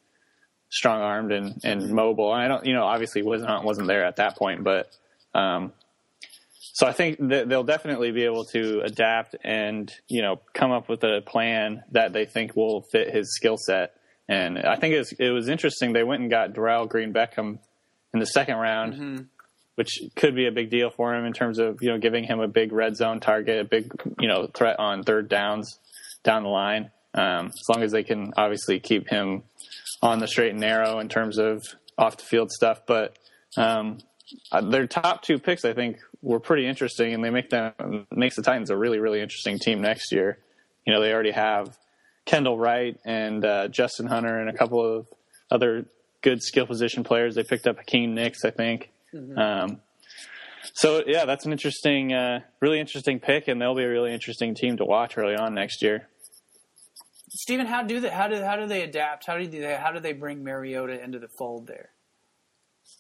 strong 0.74 1.00
armed 1.00 1.32
and, 1.32 1.60
and 1.62 1.90
mobile. 1.90 2.32
And 2.34 2.42
I 2.42 2.48
don't, 2.48 2.66
you 2.66 2.74
know, 2.74 2.84
obviously 2.84 3.22
Whisenhunt 3.22 3.62
wasn't 3.62 3.86
there 3.86 4.04
at 4.04 4.16
that 4.16 4.36
point, 4.36 4.64
but 4.64 4.90
um, 5.32 5.72
so 6.72 6.86
I 6.86 6.92
think 6.92 7.18
they'll 7.20 7.64
definitely 7.64 8.10
be 8.10 8.24
able 8.24 8.44
to 8.46 8.80
adapt 8.84 9.36
and 9.44 9.92
you 10.08 10.22
know 10.22 10.40
come 10.54 10.72
up 10.72 10.88
with 10.88 11.04
a 11.04 11.20
plan 11.24 11.84
that 11.92 12.12
they 12.12 12.24
think 12.24 12.56
will 12.56 12.82
fit 12.92 13.14
his 13.14 13.34
skill 13.34 13.56
set. 13.56 13.94
And 14.28 14.58
I 14.58 14.76
think 14.76 14.94
it 14.94 14.98
was, 14.98 15.12
it 15.12 15.30
was 15.30 15.48
interesting. 15.48 15.92
They 15.92 16.02
went 16.02 16.22
and 16.22 16.30
got 16.30 16.54
Dorial 16.54 16.88
Green 16.88 17.12
Beckham 17.12 17.58
in 18.14 18.20
the 18.20 18.26
second 18.26 18.56
round, 18.56 18.94
which 19.74 20.00
could 20.16 20.34
be 20.34 20.46
a 20.46 20.52
big 20.52 20.70
deal 20.70 20.88
for 20.88 21.14
him 21.14 21.26
in 21.26 21.32
terms 21.34 21.58
of 21.58 21.78
you 21.82 21.90
know 21.90 21.98
giving 21.98 22.24
him 22.24 22.40
a 22.40 22.48
big 22.48 22.72
red 22.72 22.96
zone 22.96 23.20
target, 23.20 23.60
a 23.60 23.64
big 23.64 23.90
you 24.18 24.28
know 24.28 24.48
threat 24.54 24.78
on 24.78 25.02
third 25.02 25.28
downs 25.28 25.78
down 26.22 26.42
the 26.42 26.48
line. 26.48 26.90
Um, 27.12 27.46
as 27.46 27.68
long 27.68 27.84
as 27.84 27.92
they 27.92 28.02
can 28.02 28.32
obviously 28.36 28.80
keep 28.80 29.08
him 29.08 29.44
on 30.02 30.18
the 30.18 30.26
straight 30.26 30.50
and 30.50 30.60
narrow 30.60 30.98
in 30.98 31.08
terms 31.08 31.38
of 31.38 31.62
off 31.96 32.16
the 32.16 32.24
field 32.24 32.50
stuff, 32.50 32.80
but 32.86 33.16
um, 33.56 33.98
uh, 34.50 34.60
their 34.62 34.86
top 34.86 35.22
two 35.22 35.38
picks, 35.38 35.64
I 35.64 35.74
think, 35.74 35.98
were 36.24 36.40
pretty 36.40 36.66
interesting, 36.66 37.14
and 37.14 37.24
they 37.24 37.30
make 37.30 37.50
them 37.50 38.06
makes 38.10 38.36
the 38.36 38.42
Titans 38.42 38.70
a 38.70 38.76
really 38.76 38.98
really 38.98 39.20
interesting 39.20 39.58
team 39.58 39.80
next 39.80 40.12
year. 40.12 40.38
You 40.86 40.92
know, 40.92 41.00
they 41.00 41.12
already 41.12 41.30
have 41.30 41.76
Kendall 42.24 42.58
Wright 42.58 42.98
and 43.04 43.44
uh, 43.44 43.68
Justin 43.68 44.06
Hunter 44.06 44.38
and 44.38 44.48
a 44.48 44.52
couple 44.52 44.82
of 44.84 45.06
other 45.50 45.86
good 46.22 46.42
skill 46.42 46.66
position 46.66 47.04
players. 47.04 47.34
They 47.34 47.44
picked 47.44 47.66
up 47.66 47.76
Hakeem 47.76 48.14
Nicks, 48.14 48.44
I 48.44 48.50
think. 48.50 48.90
Mm-hmm. 49.14 49.38
Um, 49.38 49.80
so 50.72 51.04
yeah, 51.06 51.26
that's 51.26 51.44
an 51.44 51.52
interesting, 51.52 52.12
uh, 52.12 52.40
really 52.60 52.80
interesting 52.80 53.20
pick, 53.20 53.48
and 53.48 53.60
they'll 53.60 53.74
be 53.74 53.84
a 53.84 53.88
really 53.88 54.12
interesting 54.12 54.54
team 54.54 54.78
to 54.78 54.84
watch 54.84 55.16
early 55.18 55.36
on 55.36 55.54
next 55.54 55.82
year. 55.82 56.08
Stephen, 57.28 57.66
how 57.66 57.82
do 57.82 58.00
they 58.00 58.10
how 58.10 58.28
do 58.28 58.42
how 58.42 58.56
do 58.56 58.66
they 58.66 58.82
adapt? 58.82 59.26
How 59.26 59.36
do 59.36 59.46
they 59.46 59.74
how 59.74 59.92
do 59.92 60.00
they 60.00 60.12
bring 60.12 60.42
Mariota 60.42 61.02
into 61.02 61.18
the 61.18 61.28
fold 61.28 61.66
there? 61.66 61.90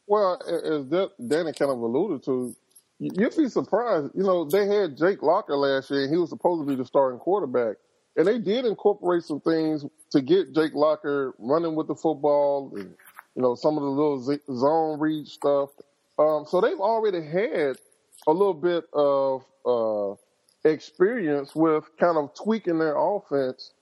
Well, 0.06 0.40
as 0.46 0.86
Danny 1.26 1.52
kind 1.52 1.70
of 1.70 1.78
alluded 1.78 2.24
to, 2.24 2.54
you'd 2.98 3.36
be 3.36 3.48
surprised. 3.48 4.12
You 4.14 4.22
know, 4.22 4.44
they 4.44 4.66
had 4.66 4.96
Jake 4.96 5.22
Locker 5.22 5.56
last 5.56 5.90
year, 5.90 6.04
and 6.04 6.12
he 6.12 6.18
was 6.18 6.30
supposed 6.30 6.62
to 6.62 6.66
be 6.66 6.76
the 6.76 6.86
starting 6.86 7.18
quarterback. 7.18 7.76
And 8.16 8.26
they 8.26 8.38
did 8.38 8.64
incorporate 8.64 9.24
some 9.24 9.40
things 9.40 9.84
to 10.12 10.20
get 10.20 10.54
Jake 10.54 10.74
Locker 10.74 11.34
running 11.38 11.74
with 11.74 11.88
the 11.88 11.96
football, 11.96 12.72
and 12.76 12.94
you 13.34 13.42
know, 13.42 13.54
some 13.56 13.76
of 13.76 13.82
the 13.82 13.90
little 13.90 14.38
zone 14.56 15.00
read 15.00 15.26
stuff. 15.26 15.70
Um, 16.18 16.44
so 16.48 16.60
they've 16.60 16.78
already 16.78 17.22
had 17.22 17.76
a 18.26 18.32
little 18.32 18.54
bit 18.54 18.84
of 18.92 19.44
uh, 19.66 20.14
experience 20.68 21.54
with 21.54 21.84
kind 21.98 22.16
of 22.16 22.30
tweaking 22.34 22.78
their 22.78 22.96
offense 22.96 23.72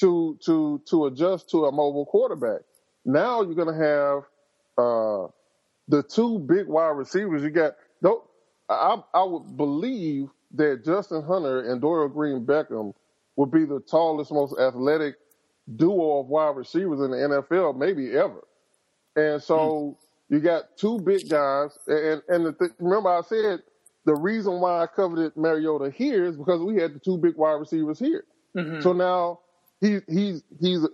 to 0.00 0.38
to 0.44 0.80
to 0.88 1.06
adjust 1.06 1.50
to 1.50 1.64
a 1.66 1.72
mobile 1.72 2.06
quarterback. 2.06 2.60
Now 3.04 3.42
you're 3.42 3.54
going 3.54 3.76
to 3.76 3.84
have 3.84 4.22
uh, 4.78 5.28
the 5.88 6.02
two 6.02 6.38
big 6.38 6.68
wide 6.68 6.96
receivers. 6.96 7.42
You 7.42 7.50
got 7.50 7.72
I, 8.68 9.02
I 9.14 9.22
would 9.22 9.56
believe 9.56 10.28
that 10.54 10.84
Justin 10.84 11.22
Hunter 11.22 11.70
and 11.70 11.80
Dorial 11.80 12.12
Green 12.12 12.44
Beckham 12.44 12.94
would 13.36 13.50
be 13.50 13.64
the 13.64 13.80
tallest, 13.80 14.32
most 14.32 14.58
athletic 14.58 15.16
duo 15.76 16.20
of 16.20 16.26
wide 16.26 16.56
receivers 16.56 17.00
in 17.00 17.10
the 17.10 17.16
NFL, 17.16 17.76
maybe 17.76 18.16
ever. 18.16 18.44
And 19.16 19.42
so 19.42 19.96
mm. 20.00 20.34
you 20.34 20.40
got 20.40 20.76
two 20.76 20.98
big 21.00 21.28
guys. 21.28 21.78
And, 21.86 22.22
and 22.28 22.46
the 22.46 22.52
th- 22.52 22.72
remember, 22.78 23.10
I 23.10 23.22
said 23.22 23.62
the 24.04 24.14
reason 24.14 24.60
why 24.60 24.82
I 24.82 24.86
coveted 24.86 25.36
Mariota 25.36 25.90
here 25.90 26.24
is 26.24 26.36
because 26.36 26.60
we 26.60 26.76
had 26.76 26.94
the 26.94 26.98
two 26.98 27.16
big 27.16 27.36
wide 27.36 27.52
receivers 27.52 27.98
here. 27.98 28.24
Mm-hmm. 28.56 28.80
So 28.80 28.92
now 28.92 29.40
he, 29.80 29.98
he's, 30.08 30.42
he's, 30.60 30.86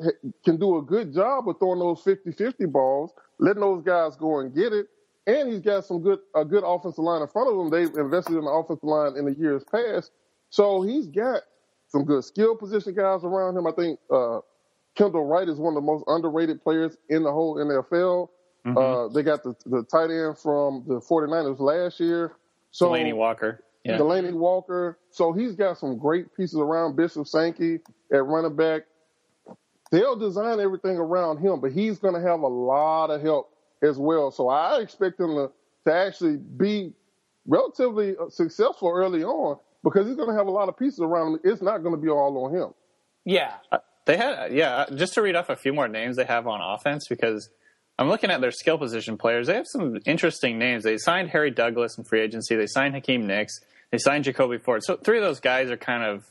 can 0.44 0.58
do 0.58 0.78
a 0.78 0.82
good 0.82 1.12
job 1.12 1.48
of 1.48 1.58
throwing 1.58 1.80
those 1.80 2.02
50 2.02 2.32
50 2.32 2.66
balls, 2.66 3.12
letting 3.38 3.62
those 3.62 3.82
guys 3.82 4.16
go 4.16 4.40
and 4.40 4.54
get 4.54 4.72
it 4.72 4.88
and 5.28 5.52
he's 5.52 5.60
got 5.60 5.84
some 5.84 6.00
good 6.00 6.18
a 6.34 6.44
good 6.44 6.64
offensive 6.64 7.04
line 7.04 7.22
in 7.22 7.28
front 7.28 7.48
of 7.50 7.60
him. 7.60 7.70
They've 7.70 7.94
invested 7.96 8.34
in 8.36 8.44
the 8.44 8.50
offensive 8.50 8.82
line 8.82 9.16
in 9.16 9.26
the 9.26 9.34
years 9.34 9.62
past, 9.70 10.10
so 10.50 10.82
he's 10.82 11.06
got 11.06 11.42
some 11.88 12.04
good 12.04 12.24
skill 12.24 12.56
position 12.56 12.94
guys 12.94 13.24
around 13.24 13.56
him. 13.56 13.66
I 13.66 13.72
think 13.72 14.00
uh, 14.10 14.40
Kendall 14.96 15.26
Wright 15.26 15.48
is 15.48 15.58
one 15.58 15.76
of 15.76 15.82
the 15.82 15.86
most 15.86 16.04
underrated 16.06 16.62
players 16.62 16.96
in 17.08 17.22
the 17.22 17.30
whole 17.30 17.56
NFL. 17.56 18.28
Mm-hmm. 18.66 18.76
Uh, 18.76 19.08
they 19.08 19.22
got 19.22 19.42
the, 19.42 19.54
the 19.66 19.84
tight 19.84 20.10
end 20.10 20.38
from 20.38 20.84
the 20.86 21.00
49ers 21.00 21.60
last 21.60 22.00
year. 22.00 22.32
So 22.70 22.90
Delanie 22.90 23.14
Walker. 23.14 23.64
Yeah. 23.84 23.96
Delanie 23.96 24.34
Walker. 24.34 24.98
So 25.10 25.32
he's 25.32 25.54
got 25.54 25.78
some 25.78 25.98
great 25.98 26.34
pieces 26.36 26.58
around 26.58 26.96
Bishop 26.96 27.26
Sankey 27.26 27.78
at 28.12 28.24
running 28.24 28.56
back. 28.56 28.82
They'll 29.90 30.16
design 30.16 30.60
everything 30.60 30.98
around 30.98 31.38
him, 31.38 31.60
but 31.60 31.72
he's 31.72 31.98
going 31.98 32.14
to 32.14 32.20
have 32.20 32.40
a 32.40 32.48
lot 32.48 33.06
of 33.06 33.22
help 33.22 33.50
as 33.82 33.98
well. 33.98 34.30
So 34.30 34.48
I 34.48 34.80
expect 34.80 35.20
him 35.20 35.34
to, 35.34 35.50
to 35.86 35.92
actually 35.92 36.36
be 36.36 36.92
relatively 37.46 38.16
uh, 38.16 38.28
successful 38.28 38.90
early 38.90 39.24
on 39.24 39.58
because 39.82 40.06
he's 40.06 40.16
going 40.16 40.28
to 40.28 40.34
have 40.34 40.46
a 40.46 40.50
lot 40.50 40.68
of 40.68 40.76
pieces 40.76 41.00
around 41.00 41.34
him. 41.34 41.40
It's 41.44 41.62
not 41.62 41.78
going 41.78 41.94
to 41.94 42.00
be 42.00 42.08
all 42.08 42.44
on 42.44 42.54
him. 42.54 42.74
Yeah. 43.24 43.54
Uh, 43.70 43.78
they 44.06 44.16
had, 44.16 44.52
yeah, 44.52 44.86
just 44.94 45.14
to 45.14 45.22
read 45.22 45.36
off 45.36 45.50
a 45.50 45.56
few 45.56 45.72
more 45.72 45.86
names 45.86 46.16
they 46.16 46.24
have 46.24 46.46
on 46.46 46.60
offense 46.62 47.06
because 47.08 47.50
I'm 47.98 48.08
looking 48.08 48.30
at 48.30 48.40
their 48.40 48.52
skill 48.52 48.78
position 48.78 49.18
players. 49.18 49.48
They 49.48 49.54
have 49.54 49.66
some 49.66 49.98
interesting 50.06 50.58
names. 50.58 50.84
They 50.84 50.98
signed 50.98 51.30
Harry 51.30 51.50
Douglas 51.50 51.98
in 51.98 52.04
free 52.04 52.20
agency. 52.20 52.56
They 52.56 52.66
signed 52.66 52.94
Hakeem 52.94 53.26
Nicks. 53.26 53.60
They 53.90 53.98
signed 53.98 54.24
Jacoby 54.24 54.58
Ford. 54.58 54.82
So 54.84 54.96
three 54.96 55.18
of 55.18 55.24
those 55.24 55.40
guys 55.40 55.70
are 55.70 55.76
kind 55.76 56.04
of 56.04 56.24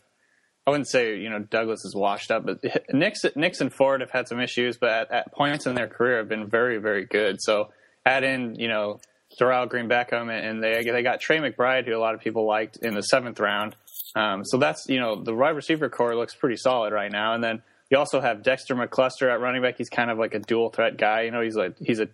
I 0.67 0.69
wouldn't 0.69 0.89
say 0.89 1.17
you 1.17 1.29
know 1.29 1.39
Douglas 1.39 1.85
is 1.85 1.95
washed 1.95 2.29
up, 2.29 2.45
but 2.45 2.59
Nicks, 2.93 3.23
Nicks 3.35 3.61
and 3.61 3.73
Ford 3.73 4.01
have 4.01 4.11
had 4.11 4.27
some 4.27 4.41
issues, 4.41 4.77
but 4.77 4.89
at, 4.89 5.11
at, 5.11 5.31
points 5.31 5.65
in 5.65 5.75
their 5.75 5.87
career 5.87 6.17
have 6.17 6.27
been 6.27 6.47
very, 6.47 6.77
very 6.77 7.05
good. 7.05 7.37
So 7.39 7.69
add 8.05 8.25
in 8.25 8.55
you 8.55 8.67
know 8.67 8.99
Dorial 9.39 9.69
Green 9.69 9.87
Beckham, 9.87 10.29
and 10.29 10.61
they 10.61 10.83
they 10.83 11.03
got 11.03 11.21
Tre 11.21 11.37
McBride, 11.37 11.85
who 11.85 11.95
a 11.95 11.99
lot 11.99 12.13
of 12.15 12.19
people 12.19 12.45
liked 12.45 12.77
in 12.81 12.93
the 12.93 13.01
seventh 13.01 13.39
round. 13.39 13.77
Um, 14.15 14.43
so 14.43 14.57
that's 14.57 14.87
you 14.89 14.99
know 14.99 15.23
the 15.23 15.33
wide 15.33 15.55
receiver 15.55 15.89
core 15.89 16.15
looks 16.15 16.35
pretty 16.35 16.57
solid 16.57 16.91
right 16.91 17.11
now, 17.11 17.33
and 17.33 17.41
then 17.41 17.61
you 17.89 17.97
also 17.97 18.19
have 18.19 18.43
Dexter 18.43 18.75
McCluster 18.75 19.31
at 19.31 19.39
running 19.39 19.61
back. 19.61 19.77
He's 19.77 19.89
kind 19.89 20.11
of 20.11 20.17
like 20.17 20.33
a 20.33 20.39
dual 20.39 20.69
threat 20.69 20.97
guy. 20.97 21.21
You 21.21 21.31
know, 21.31 21.41
he's 21.41 21.55
like 21.55 21.77
he's 21.79 22.01
a 22.01 22.09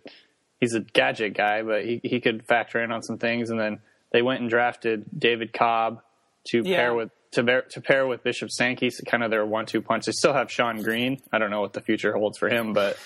he's 0.60 0.76
a 0.76 0.82
gadget 0.82 1.36
guy, 1.36 1.64
but 1.64 1.86
he 1.86 2.00
he 2.04 2.22
could 2.22 2.46
factor 2.46 2.84
in 2.84 2.92
on 2.92 3.02
some 3.02 3.18
things. 3.18 3.50
And 3.50 3.60
then 3.60 3.80
they 4.12 4.22
went 4.22 4.42
and 4.42 4.50
drafted 4.50 5.06
David 5.18 5.54
Cobb 5.54 6.02
to 6.50 6.62
yeah. 6.64 6.78
pair 6.78 6.94
with 6.94 7.10
to 7.34 7.44
bear, 7.44 7.62
to 7.62 7.82
pair 7.82 8.08
with 8.08 8.24
Bishop 8.24 8.50
Sankey, 8.52 8.90
kind 9.06 9.24
of 9.24 9.32
their 9.32 9.46
one-two 9.46 9.82
punch. 9.82 10.06
They 10.06 10.12
still 10.12 10.34
have 10.34 10.48
Shonn 10.48 10.84
Greene. 10.84 11.22
I 11.32 11.40
don't 11.40 11.52
know 11.52 11.62
what 11.62 11.74
the 11.74 11.82
future 11.82 12.14
holds 12.14 12.38
for 12.38 12.50
him, 12.50 12.74
but 12.74 12.98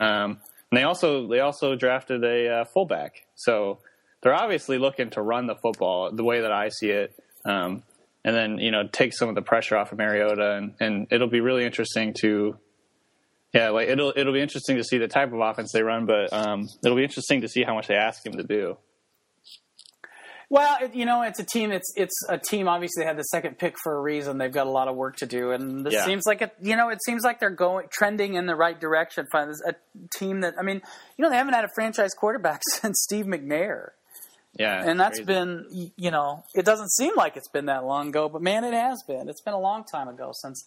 um, 0.00 0.38
they 0.72 0.82
also 0.82 1.26
they 1.28 1.40
also 1.40 1.76
drafted 1.76 2.24
a 2.24 2.60
uh, 2.60 2.64
fullback. 2.64 3.26
So 3.34 3.78
they're 4.22 4.34
obviously 4.34 4.78
looking 4.78 5.10
to 5.10 5.22
run 5.22 5.46
the 5.46 5.54
football 5.54 6.10
the 6.12 6.24
way 6.24 6.40
that 6.40 6.52
I 6.52 6.68
see 6.68 6.90
it, 6.90 7.14
um, 7.44 7.82
and 8.24 8.34
then 8.34 8.58
you 8.58 8.70
know 8.70 8.88
take 8.90 9.14
some 9.14 9.28
of 9.28 9.34
the 9.34 9.42
pressure 9.42 9.76
off 9.76 9.92
of 9.92 9.98
Mariota, 9.98 10.52
and, 10.56 10.74
and 10.80 11.06
it'll 11.10 11.28
be 11.28 11.40
really 11.40 11.64
interesting 11.64 12.14
to. 12.20 12.56
Yeah, 13.54 13.70
like 13.70 13.88
it'll 13.88 14.12
it'll 14.14 14.34
be 14.34 14.42
interesting 14.42 14.76
to 14.76 14.84
see 14.84 14.98
the 14.98 15.08
type 15.08 15.32
of 15.32 15.40
offense 15.40 15.72
they 15.72 15.82
run, 15.82 16.04
but 16.04 16.32
um, 16.32 16.66
it'll 16.84 16.96
be 16.96 17.04
interesting 17.04 17.40
to 17.42 17.48
see 17.48 17.62
how 17.62 17.74
much 17.74 17.86
they 17.86 17.94
ask 17.94 18.26
him 18.26 18.36
to 18.36 18.42
do. 18.42 18.76
Well, 20.48 20.78
it, 20.80 20.94
you 20.94 21.06
know, 21.06 21.22
it's 21.22 21.40
a 21.40 21.44
team. 21.44 21.72
It's 21.72 21.92
it's 21.96 22.14
a 22.28 22.38
team. 22.38 22.68
Obviously, 22.68 23.02
they 23.02 23.06
had 23.06 23.16
the 23.16 23.24
second 23.24 23.58
pick 23.58 23.74
for 23.82 23.96
a 23.96 24.00
reason. 24.00 24.38
They've 24.38 24.52
got 24.52 24.68
a 24.68 24.70
lot 24.70 24.86
of 24.86 24.94
work 24.94 25.16
to 25.16 25.26
do, 25.26 25.50
and 25.50 25.84
this 25.84 25.94
yeah. 25.94 26.04
seems 26.04 26.22
like 26.24 26.40
it. 26.40 26.54
You 26.62 26.76
know, 26.76 26.88
it 26.88 27.00
seems 27.04 27.24
like 27.24 27.40
they're 27.40 27.50
going 27.50 27.88
trending 27.90 28.34
in 28.34 28.46
the 28.46 28.54
right 28.54 28.78
direction. 28.78 29.26
Find 29.32 29.52
A 29.66 29.74
team 30.16 30.42
that 30.42 30.54
I 30.58 30.62
mean, 30.62 30.82
you 31.16 31.22
know, 31.22 31.30
they 31.30 31.36
haven't 31.36 31.54
had 31.54 31.64
a 31.64 31.70
franchise 31.74 32.14
quarterback 32.14 32.60
since 32.80 33.00
Steve 33.02 33.26
McNair. 33.26 33.90
Yeah, 34.56 34.88
and 34.88 34.98
that's 34.98 35.18
crazy. 35.18 35.26
been 35.26 35.92
you 35.96 36.10
know, 36.12 36.44
it 36.54 36.64
doesn't 36.64 36.90
seem 36.92 37.14
like 37.16 37.36
it's 37.36 37.48
been 37.48 37.66
that 37.66 37.84
long 37.84 38.08
ago, 38.08 38.28
but 38.28 38.40
man, 38.40 38.62
it 38.62 38.72
has 38.72 39.02
been. 39.06 39.28
It's 39.28 39.42
been 39.42 39.54
a 39.54 39.60
long 39.60 39.84
time 39.84 40.06
ago 40.06 40.30
since 40.32 40.64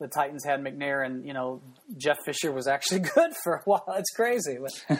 the 0.00 0.08
Titans 0.08 0.44
had 0.44 0.64
McNair, 0.64 1.04
and 1.04 1.26
you 1.26 1.34
know, 1.34 1.60
Jeff 1.96 2.16
Fisher 2.24 2.50
was 2.50 2.66
actually 2.66 3.00
good 3.14 3.32
for 3.44 3.56
a 3.56 3.62
while. 3.64 3.84
It's 3.98 4.10
crazy. 4.10 4.58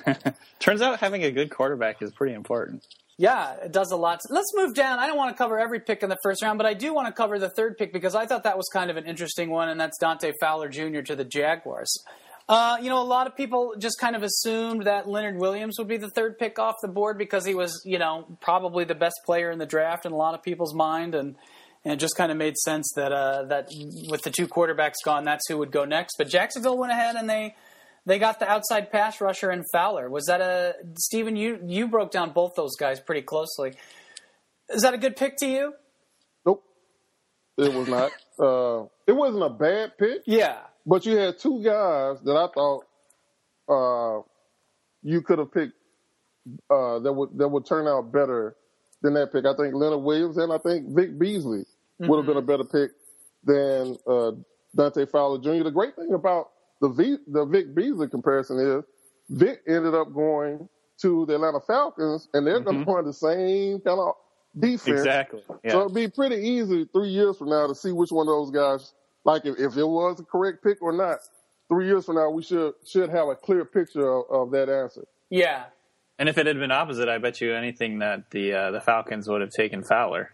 Turns 0.60 0.82
out 0.82 1.00
having 1.00 1.24
a 1.24 1.30
good 1.30 1.50
quarterback 1.50 2.02
is 2.02 2.12
pretty 2.12 2.34
important. 2.34 2.86
Yeah, 3.20 3.56
it 3.62 3.70
does 3.70 3.90
a 3.90 3.96
lot. 3.96 4.22
Let's 4.30 4.50
move 4.54 4.74
down. 4.74 4.98
I 4.98 5.06
don't 5.06 5.18
want 5.18 5.36
to 5.36 5.36
cover 5.36 5.58
every 5.58 5.78
pick 5.78 6.02
in 6.02 6.08
the 6.08 6.16
first 6.22 6.42
round, 6.42 6.56
but 6.56 6.66
I 6.66 6.72
do 6.72 6.94
want 6.94 7.06
to 7.06 7.12
cover 7.12 7.38
the 7.38 7.50
third 7.50 7.76
pick 7.76 7.92
because 7.92 8.14
I 8.14 8.24
thought 8.24 8.44
that 8.44 8.56
was 8.56 8.66
kind 8.72 8.90
of 8.90 8.96
an 8.96 9.04
interesting 9.04 9.50
one, 9.50 9.68
and 9.68 9.78
that's 9.78 9.98
Dante 9.98 10.32
Fowler 10.40 10.70
Jr. 10.70 11.02
to 11.02 11.14
the 11.14 11.24
Jaguars. 11.24 12.02
Uh, 12.48 12.78
you 12.80 12.88
know, 12.88 12.98
a 12.98 13.04
lot 13.04 13.26
of 13.26 13.36
people 13.36 13.74
just 13.78 13.98
kind 14.00 14.16
of 14.16 14.22
assumed 14.22 14.84
that 14.84 15.06
Leonard 15.06 15.36
Williams 15.36 15.76
would 15.78 15.86
be 15.86 15.98
the 15.98 16.08
third 16.08 16.38
pick 16.38 16.58
off 16.58 16.76
the 16.80 16.88
board 16.88 17.18
because 17.18 17.44
he 17.44 17.54
was, 17.54 17.82
you 17.84 17.98
know, 17.98 18.24
probably 18.40 18.84
the 18.84 18.94
best 18.94 19.16
player 19.26 19.50
in 19.50 19.58
the 19.58 19.66
draft 19.66 20.06
in 20.06 20.12
a 20.12 20.16
lot 20.16 20.32
of 20.32 20.42
people's 20.42 20.74
mind, 20.74 21.14
and 21.14 21.36
and 21.84 21.92
it 21.92 21.96
just 21.98 22.16
kind 22.16 22.32
of 22.32 22.38
made 22.38 22.56
sense 22.56 22.90
that 22.96 23.12
uh, 23.12 23.42
that 23.44 23.68
with 24.08 24.22
the 24.22 24.30
two 24.30 24.48
quarterbacks 24.48 24.94
gone, 25.04 25.26
that's 25.26 25.46
who 25.46 25.58
would 25.58 25.72
go 25.72 25.84
next. 25.84 26.14
But 26.16 26.30
Jacksonville 26.30 26.78
went 26.78 26.90
ahead 26.90 27.16
and 27.16 27.28
they 27.28 27.54
they 28.06 28.18
got 28.18 28.38
the 28.38 28.48
outside 28.48 28.90
pass 28.90 29.20
rusher 29.20 29.50
and 29.50 29.64
Fowler. 29.72 30.08
Was 30.08 30.26
that 30.26 30.40
a 30.40 30.74
Stephen? 30.96 31.36
You 31.36 31.60
you 31.66 31.88
broke 31.88 32.10
down 32.10 32.32
both 32.32 32.54
those 32.56 32.76
guys 32.76 33.00
pretty 33.00 33.22
closely. 33.22 33.74
Is 34.68 34.82
that 34.82 34.94
a 34.94 34.98
good 34.98 35.16
pick 35.16 35.36
to 35.38 35.46
you? 35.46 35.74
Nope, 36.46 36.62
it 37.58 37.72
was 37.72 37.88
not. 37.88 38.10
uh, 38.38 38.86
it 39.06 39.12
wasn't 39.12 39.42
a 39.42 39.50
bad 39.50 39.98
pick. 39.98 40.22
Yeah, 40.26 40.58
but 40.86 41.04
you 41.06 41.16
had 41.16 41.38
two 41.38 41.62
guys 41.62 42.20
that 42.24 42.36
I 42.36 42.48
thought 42.54 42.84
uh, 43.68 44.22
you 45.02 45.22
could 45.22 45.38
have 45.38 45.52
picked 45.52 45.74
uh, 46.70 46.98
that 47.00 47.12
would 47.12 47.36
that 47.36 47.48
would 47.48 47.66
turn 47.66 47.86
out 47.86 48.12
better 48.12 48.56
than 49.02 49.14
that 49.14 49.32
pick. 49.32 49.44
I 49.44 49.54
think 49.54 49.74
Leonard 49.74 50.02
Williams 50.02 50.36
and 50.36 50.52
I 50.52 50.58
think 50.58 50.88
Vic 50.94 51.18
Beasley 51.18 51.60
mm-hmm. 51.60 52.08
would 52.08 52.16
have 52.18 52.26
been 52.26 52.36
a 52.36 52.42
better 52.42 52.64
pick 52.64 52.92
than 53.44 53.96
uh, 54.06 54.32
Dante 54.74 55.06
Fowler 55.06 55.38
Jr. 55.38 55.64
The 55.64 55.70
great 55.70 55.96
thing 55.96 56.12
about 56.12 56.50
the 56.80 56.88
v, 56.88 57.16
the 57.26 57.44
Vic 57.44 57.74
Beasley 57.74 58.08
comparison 58.08 58.58
is 58.58 58.84
Vic 59.30 59.62
ended 59.68 59.94
up 59.94 60.12
going 60.12 60.68
to 61.02 61.26
the 61.26 61.34
Atlanta 61.36 61.60
Falcons, 61.60 62.28
and 62.34 62.46
they're 62.46 62.60
mm-hmm. 62.60 62.64
going 62.64 62.84
to 62.84 62.92
run 62.92 63.04
the 63.04 63.12
same 63.12 63.80
kind 63.80 64.00
of 64.00 64.14
defense. 64.58 65.00
Exactly. 65.00 65.42
Yeah. 65.64 65.72
So 65.72 65.80
it'd 65.82 65.94
be 65.94 66.08
pretty 66.08 66.36
easy 66.36 66.86
three 66.92 67.08
years 67.08 67.36
from 67.38 67.50
now 67.50 67.66
to 67.66 67.74
see 67.74 67.92
which 67.92 68.10
one 68.10 68.26
of 68.26 68.32
those 68.32 68.50
guys, 68.50 68.92
like 69.24 69.46
if, 69.46 69.58
if 69.58 69.76
it 69.76 69.84
was 69.84 70.20
a 70.20 70.24
correct 70.24 70.62
pick 70.62 70.82
or 70.82 70.92
not. 70.92 71.18
Three 71.68 71.86
years 71.86 72.06
from 72.06 72.16
now, 72.16 72.28
we 72.30 72.42
should 72.42 72.72
should 72.84 73.10
have 73.10 73.28
a 73.28 73.36
clear 73.36 73.64
picture 73.64 74.04
of, 74.04 74.24
of 74.28 74.50
that 74.50 74.68
answer. 74.68 75.04
Yeah. 75.30 75.66
And 76.18 76.28
if 76.28 76.36
it 76.36 76.46
had 76.46 76.58
been 76.58 76.72
opposite, 76.72 77.08
I 77.08 77.18
bet 77.18 77.40
you 77.40 77.54
anything 77.54 78.00
that 78.00 78.28
the 78.32 78.52
uh, 78.52 78.70
the 78.72 78.80
Falcons 78.80 79.28
would 79.28 79.40
have 79.40 79.50
taken 79.50 79.84
Fowler. 79.84 80.32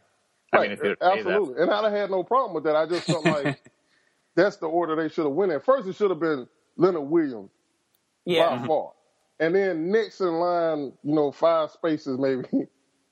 I 0.51 0.57
right. 0.57 0.63
mean, 0.63 0.73
if 0.73 0.83
it 0.83 0.99
absolutely, 1.03 1.63
and 1.63 1.71
I'd 1.71 1.85
have 1.85 1.93
had 1.93 2.11
no 2.11 2.23
problem 2.23 2.55
with 2.55 2.65
that. 2.65 2.75
I 2.75 2.87
just 2.87 3.05
felt 3.05 3.25
like 3.27 3.61
that's 4.37 4.57
the 4.57 4.67
order 4.67 4.95
they 4.95 5.09
should 5.09 5.25
have 5.25 5.35
went 5.35 5.53
in. 5.53 5.61
First, 5.61 5.89
it 5.89 5.97
should 5.97 6.11
have 6.11 6.21
been 6.21 6.47
Leonard 6.77 7.09
Williams 7.09 7.51
yeah. 8.25 8.51
by 8.51 8.57
mm-hmm. 8.57 8.67
far. 8.67 8.93
and 9.41 9.55
then 9.55 9.91
next 9.91 10.21
in 10.21 10.35
line, 10.35 10.93
you 11.03 11.15
know, 11.15 11.33
five 11.33 11.71
spaces 11.71 12.19
maybe. 12.19 12.45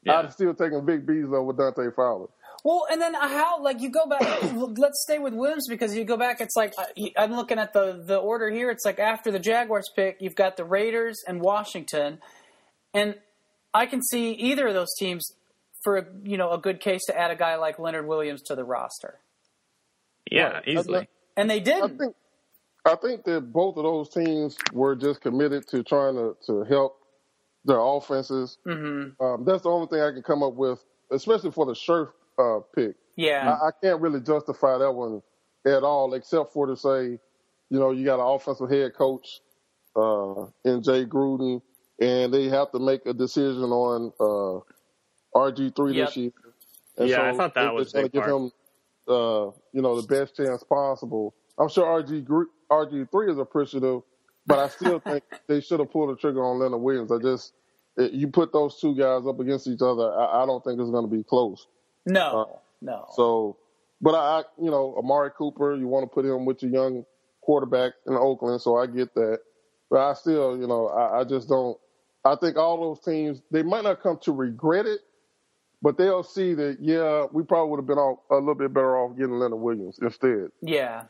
Yeah. 0.07 0.19
I'd 0.19 0.33
still 0.33 0.53
taking 0.53 0.85
Vic 0.85 1.07
Beasley 1.07 1.35
over 1.35 1.55
Dante 1.55 1.91
Fowler. 1.97 2.27
Well, 2.63 2.87
and 2.91 3.01
then 3.01 3.15
how? 3.15 3.63
Like 3.63 3.81
you 3.81 3.91
go 3.91 4.07
back. 4.07 4.21
let's 4.55 5.03
stay 5.03 5.19
with 5.19 5.33
Williams 5.33 5.67
because 5.69 5.97
you 5.97 6.05
go 6.05 6.17
back. 6.17 6.41
It's 6.41 6.57
like 6.57 6.75
uh, 6.79 6.85
I'm 7.17 7.35
looking 7.35 7.59
at 7.59 7.73
the 7.73 8.03
the 8.05 8.17
order 8.17 8.51
here. 8.51 8.71
It's 8.71 8.85
like 8.85 8.99
after 8.99 9.31
the 9.31 9.39
Jaguars 9.39 9.91
pick, 9.97 10.19
you've 10.21 10.35
got 10.35 10.57
the 10.59 10.65
Raiders 10.65 11.23
and 11.27 11.41
Washington, 11.41 12.19
and 12.93 13.17
I 13.73 13.87
can 13.87 14.03
see 14.03 14.33
either 14.33 14.67
of 14.69 14.75
those 14.75 14.95
teams 14.99 15.33
for 15.83 15.99
a, 15.99 16.07
you 16.23 16.37
know 16.37 16.53
a 16.53 16.59
good 16.59 16.81
case 16.81 17.05
to 17.07 17.19
add 17.19 17.31
a 17.31 17.37
guy 17.37 17.57
like 17.57 17.79
Leonard 17.79 18.07
Williams 18.07 18.43
to 18.45 18.55
the 18.55 18.65
roster, 18.65 19.21
Yeah, 20.31 20.55
Right. 20.55 20.69
easily. 20.69 21.09
And 21.37 21.51
they 21.51 21.57
I 21.57 21.61
did. 21.61 21.99
think 21.99 22.15
I 22.85 22.97
think 22.97 23.25
that 23.25 23.53
both 23.53 23.77
of 23.77 23.85
those 23.85 24.11
teams 24.11 24.57
were 24.73 24.95
just 24.95 25.21
committed 25.23 25.67
to 25.69 25.83
trying 25.83 26.17
to, 26.17 26.37
to 26.47 26.65
help 26.65 26.99
their 27.65 27.81
offenses. 27.81 28.59
Mm-hmm. 28.67 29.25
Um, 29.25 29.45
that's 29.45 29.63
the 29.63 29.71
only 29.71 29.87
thing 29.89 30.01
I 30.01 30.13
can 30.13 30.23
come 30.23 30.43
up 30.43 30.55
with, 30.55 30.85
especially 31.11 31.51
for 31.51 31.65
the 31.67 31.73
Scherff 31.75 32.09
uh, 32.39 32.61
pick. 32.75 32.97
Yeah, 33.17 33.51
I, 33.63 33.69
I 33.69 33.71
can't 33.83 34.01
really 34.01 34.21
justify 34.21 34.79
that 34.79 34.93
one 34.93 35.23
at 35.67 35.83
all, 35.83 36.13
except 36.15 36.53
for 36.53 36.67
to 36.67 36.77
say, 36.77 37.19
you 37.71 37.79
know, 37.79 37.93
you 37.93 38.05
got 38.05 38.21
an 38.21 38.27
offensive 38.27 38.71
head 38.71 38.95
coach 38.95 39.41
uh, 39.97 40.47
in 40.65 40.83
Jay 40.83 41.07
Gruden, 41.07 41.63
and 42.01 42.35
they 42.35 42.49
have 42.51 42.71
to 42.73 42.79
make 42.79 43.07
a 43.07 43.15
decision 43.15 43.63
on 43.71 44.13
uh, 44.21 45.39
RG 45.39 45.75
three 45.75 45.95
Yep. 45.95 46.09
this 46.09 46.17
year. 46.17 46.33
And 46.99 47.09
Yeah, 47.09 47.23
I 47.23 47.33
thought 47.33 47.55
that 47.55 47.75
was 47.75 47.93
they're 47.93 48.03
a 48.03 48.05
big 48.05 48.13
to 48.13 48.19
give 48.21 48.29
him, 48.29 48.51
uh, 49.09 49.51
you 49.73 49.83
know, 49.83 50.01
the 50.01 50.07
best 50.07 50.37
chance 50.37 50.63
possible. 50.63 51.35
I'm 51.59 51.69
sure 51.69 52.03
RG 52.03 52.27
RG 52.71 53.11
three 53.11 53.31
is 53.31 53.39
appreciative, 53.39 54.03
but 54.47 54.59
I 54.59 54.69
still 54.69 54.99
think 55.05 55.25
they 55.47 55.61
should 55.61 55.81
have 55.81 55.91
pulled 55.91 56.11
the 56.11 56.17
trigger 56.17 56.45
on 56.45 56.59
Leonard 56.59 56.81
Williams. 56.81 57.13
I 57.13 57.19
just 57.19 57.53
it, 57.97 58.13
you 58.13 58.29
put 58.29 58.53
those 58.53 58.81
two 58.81 58.95
guys 58.95 59.27
up 59.27 59.41
against 59.41 59.67
each 59.67 59.83
other, 59.83 60.13
I, 60.13 60.43
I 60.43 60.47
don't 60.47 60.63
think 60.65 60.81
it's 60.81 60.91
going 60.91 61.09
to 61.09 61.17
be 61.17 61.23
close. 61.23 61.67
no, 62.07 62.61
no. 62.83 63.07
So, 63.15 63.57
but 64.01 64.15
I, 64.15 64.41
I, 64.41 64.43
you 64.61 64.71
know, 64.71 64.95
Amari 64.99 65.31
Cooper, 65.37 65.77
you 65.77 65.87
want 65.87 66.05
to 66.05 66.13
put 66.13 66.25
him 66.25 66.45
with 66.45 66.63
your 66.63 66.73
young 66.73 67.05
quarterback 67.41 67.93
in 68.07 68.15
Oakland, 68.15 68.61
so 68.61 68.77
I 68.77 68.87
get 68.87 69.15
that. 69.15 69.39
But 69.91 70.01
I 70.01 70.15
still, 70.15 70.59
you 70.59 70.67
know, 70.67 70.89
I, 70.89 71.21
I 71.21 71.25
just 71.25 71.49
don't. 71.49 71.79
I 72.25 72.37
think 72.37 72.57
all 72.57 72.81
those 72.81 73.05
teams 73.05 73.43
they 73.51 73.63
might 73.63 73.85
not 73.85 74.03
come 74.03 74.19
to 74.23 74.33
regret 74.33 74.87
it, 74.87 75.01
but 75.85 75.99
they'll 75.99 76.23
see 76.23 76.55
that 76.55 76.79
yeah, 76.81 77.27
we 77.31 77.43
probably 77.43 77.71
would 77.71 77.77
have 77.81 77.87
been 77.87 77.99
off, 77.99 78.21
a 78.31 78.37
little 78.37 78.55
bit 78.55 78.73
better 78.73 78.97
off 78.97 79.19
getting 79.19 79.39
Leonard 79.39 79.61
Williams 79.61 79.99
instead. 80.01 80.49
Yeah. 80.63 81.05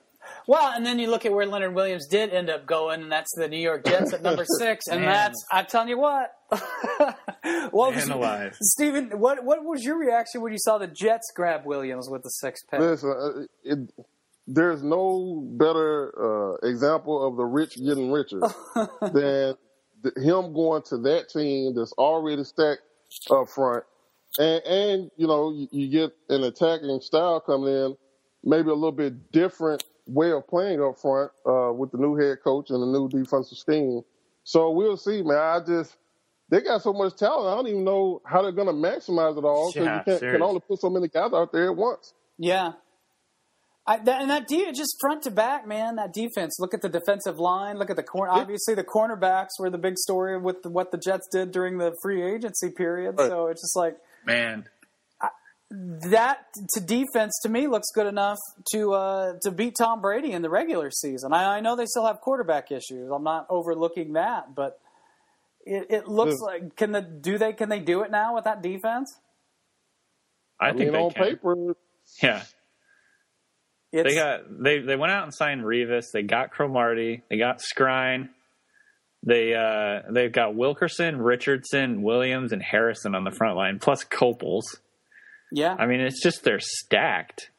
Well, 0.48 0.72
and 0.74 0.84
then 0.84 0.98
you 0.98 1.10
look 1.10 1.24
at 1.24 1.32
where 1.32 1.46
Leonard 1.46 1.74
Williams 1.74 2.08
did 2.08 2.30
end 2.30 2.50
up 2.50 2.66
going, 2.66 3.02
and 3.02 3.12
that's 3.12 3.30
the 3.36 3.46
New 3.46 3.58
York 3.58 3.84
Jets 3.86 4.12
at 4.12 4.22
number 4.22 4.44
six, 4.58 4.88
and 4.88 5.02
Man. 5.02 5.10
that's 5.10 5.46
I'm 5.52 5.66
telling 5.66 5.90
you 5.90 5.98
what. 5.98 6.32
what 7.70 7.94
was 7.94 8.08
Man 8.08 8.16
alive. 8.16 8.56
Stephen? 8.60 9.10
What 9.10 9.44
what 9.44 9.64
was 9.64 9.84
your 9.84 9.96
reaction 9.96 10.40
when 10.40 10.52
you 10.52 10.58
saw 10.58 10.78
the 10.78 10.88
Jets 10.88 11.30
grab 11.36 11.64
Williams 11.64 12.08
with 12.10 12.22
the 12.22 12.30
sixth 12.30 12.64
pick? 12.68 12.80
Listen, 12.80 13.10
uh, 13.10 13.42
it, 13.62 13.78
there's 14.48 14.82
no 14.82 15.46
better 15.52 16.12
uh, 16.18 16.68
example 16.68 17.26
of 17.26 17.36
the 17.36 17.44
rich 17.44 17.76
getting 17.76 18.10
richer 18.10 18.40
than 19.00 19.54
th- 20.02 20.16
him 20.16 20.52
going 20.52 20.82
to 20.88 20.98
that 20.98 21.28
team 21.28 21.74
that's 21.74 21.92
already 21.92 22.42
stacked 22.44 22.82
up 23.30 23.48
front, 23.48 23.84
and 24.38 24.62
and 24.64 25.10
you 25.16 25.26
know 25.26 25.52
you, 25.52 25.68
you 25.70 25.88
get 25.88 26.12
an 26.28 26.44
attacking 26.44 27.00
style 27.00 27.40
coming 27.40 27.68
in, 27.68 27.96
maybe 28.42 28.68
a 28.68 28.74
little 28.74 28.92
bit 28.92 29.32
different 29.32 29.84
way 30.06 30.32
of 30.32 30.46
playing 30.48 30.82
up 30.82 30.98
front 31.00 31.30
uh, 31.46 31.72
with 31.72 31.90
the 31.92 31.98
new 31.98 32.16
head 32.16 32.38
coach 32.42 32.70
and 32.70 32.82
the 32.82 32.86
new 32.86 33.08
defensive 33.08 33.58
scheme. 33.58 34.02
So 34.44 34.70
we'll 34.70 34.96
see, 34.96 35.22
man. 35.22 35.38
I 35.38 35.60
just 35.66 35.96
they 36.50 36.60
got 36.60 36.82
so 36.82 36.92
much 36.92 37.16
talent. 37.16 37.52
I 37.52 37.56
don't 37.56 37.68
even 37.68 37.84
know 37.84 38.20
how 38.26 38.42
they're 38.42 38.52
going 38.52 38.68
to 38.68 38.74
maximize 38.74 39.38
it 39.38 39.44
all 39.44 39.72
because 39.72 39.86
Yeah, 39.86 39.98
you 39.98 40.18
can't, 40.18 40.32
can 40.34 40.42
only 40.42 40.60
put 40.60 40.80
so 40.80 40.90
many 40.90 41.08
guys 41.08 41.32
out 41.32 41.52
there 41.52 41.70
at 41.70 41.76
once. 41.76 42.12
Yeah. 42.38 42.72
I, 43.86 43.98
that, 43.98 44.22
and 44.22 44.30
that 44.30 44.48
de- 44.48 44.72
just 44.72 44.96
front 45.00 45.22
to 45.22 45.30
back, 45.30 45.66
man. 45.66 45.96
That 45.96 46.12
defense. 46.12 46.58
Look 46.58 46.72
at 46.72 46.80
the 46.80 46.88
defensive 46.88 47.38
line. 47.38 47.78
Look 47.78 47.90
at 47.90 47.96
the 47.96 48.02
corner. 48.02 48.32
Obviously, 48.32 48.74
the 48.74 48.84
cornerbacks 48.84 49.58
were 49.58 49.68
the 49.68 49.78
big 49.78 49.98
story 49.98 50.38
with 50.38 50.62
the, 50.62 50.70
what 50.70 50.90
the 50.90 50.98
Jets 50.98 51.28
did 51.30 51.50
during 51.50 51.78
the 51.78 51.94
free 52.02 52.22
agency 52.22 52.70
period. 52.70 53.16
Right. 53.18 53.28
So 53.28 53.48
it's 53.48 53.62
just 53.62 53.76
like 53.76 53.96
Man. 54.26 54.64
that 55.70 56.38
to 56.74 56.80
defense 56.80 57.38
to 57.42 57.48
me 57.48 57.66
looks 57.66 57.88
good 57.94 58.06
enough 58.06 58.38
to 58.72 58.92
uh, 58.92 59.32
to 59.42 59.50
beat 59.50 59.74
Tom 59.78 60.00
Brady 60.00 60.32
in 60.32 60.42
the 60.42 60.50
regular 60.50 60.90
season. 60.90 61.32
I, 61.32 61.56
I 61.56 61.60
know 61.60 61.74
they 61.76 61.86
still 61.86 62.06
have 62.06 62.20
quarterback 62.20 62.70
issues. 62.70 63.10
I'm 63.12 63.24
not 63.24 63.46
overlooking 63.50 64.12
that, 64.14 64.54
but 64.54 64.78
it, 65.66 65.86
it 65.90 66.08
looks 66.08 66.36
Yeah. 66.40 66.46
like 66.46 66.76
can 66.76 66.92
the 66.92 67.00
do 67.02 67.38
they 67.38 67.52
can 67.52 67.68
they 67.68 67.80
do 67.80 68.02
it 68.02 68.10
now 68.10 68.34
with 68.34 68.44
that 68.44 68.62
defense? 68.62 69.12
I, 70.60 70.68
I, 70.68 70.70
think 70.70 70.80
mean, 70.80 70.92
they 70.92 70.98
on 70.98 71.10
can. 71.10 71.24
paper, 71.24 71.76
Yeah. 72.22 72.42
It's, 73.92 74.08
They 74.08 74.14
got 74.14 74.40
they 74.62 74.78
they 74.80 74.96
went 74.96 75.12
out 75.12 75.24
and 75.24 75.32
signed 75.34 75.62
Revis. 75.62 76.10
They 76.12 76.22
got 76.22 76.50
Cromartie. 76.50 77.22
They 77.30 77.36
got 77.38 77.58
Skrine. 77.60 78.28
They 79.26 79.54
uh 79.54 80.12
they've 80.12 80.32
got 80.32 80.54
Wilkerson, 80.54 81.20
Richardson, 81.20 82.02
Williams, 82.02 82.52
and 82.52 82.62
Harrison 82.62 83.14
on 83.14 83.24
the 83.24 83.30
front 83.30 83.56
line, 83.56 83.78
plus 83.78 84.04
Coples. 84.04 84.78
yeah. 85.50 85.74
I 85.78 85.86
mean, 85.86 86.00
it's 86.00 86.22
just 86.22 86.44
they're 86.44 86.60
stacked. 86.60 87.50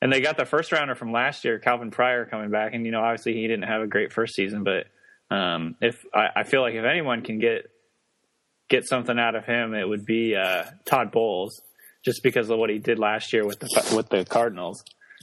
And 0.00 0.12
they 0.12 0.20
got 0.20 0.36
the 0.36 0.44
first 0.44 0.72
rounder 0.72 0.96
from 0.96 1.12
last 1.12 1.44
year, 1.44 1.60
Calvin 1.60 1.92
Pryor, 1.92 2.26
coming 2.26 2.50
back. 2.50 2.74
And 2.74 2.84
you 2.84 2.90
know, 2.90 3.00
obviously 3.00 3.34
he 3.34 3.42
didn't 3.46 3.68
have 3.68 3.82
a 3.82 3.86
great 3.86 4.12
first 4.12 4.34
season, 4.34 4.64
but 4.64 4.86
um, 5.34 5.76
if 5.80 6.04
I, 6.12 6.26
I 6.36 6.42
feel 6.42 6.60
like 6.60 6.74
if 6.74 6.84
anyone 6.84 7.22
can 7.22 7.38
get 7.38 7.70
get 8.68 8.88
something 8.88 9.18
out 9.18 9.36
of 9.36 9.44
him, 9.44 9.74
it 9.74 9.88
would 9.88 10.04
be 10.04 10.34
uh, 10.34 10.64
Todd 10.84 11.12
Bowles, 11.12 11.62
just 12.04 12.22
because 12.22 12.50
of 12.50 12.58
what 12.58 12.70
he 12.70 12.78
did 12.78 12.98
last 12.98 13.32
year 13.32 13.46
with 13.46 13.60
the 13.60 13.94
with 13.94 14.08
the 14.08 14.24
Cardinals. 14.24 14.82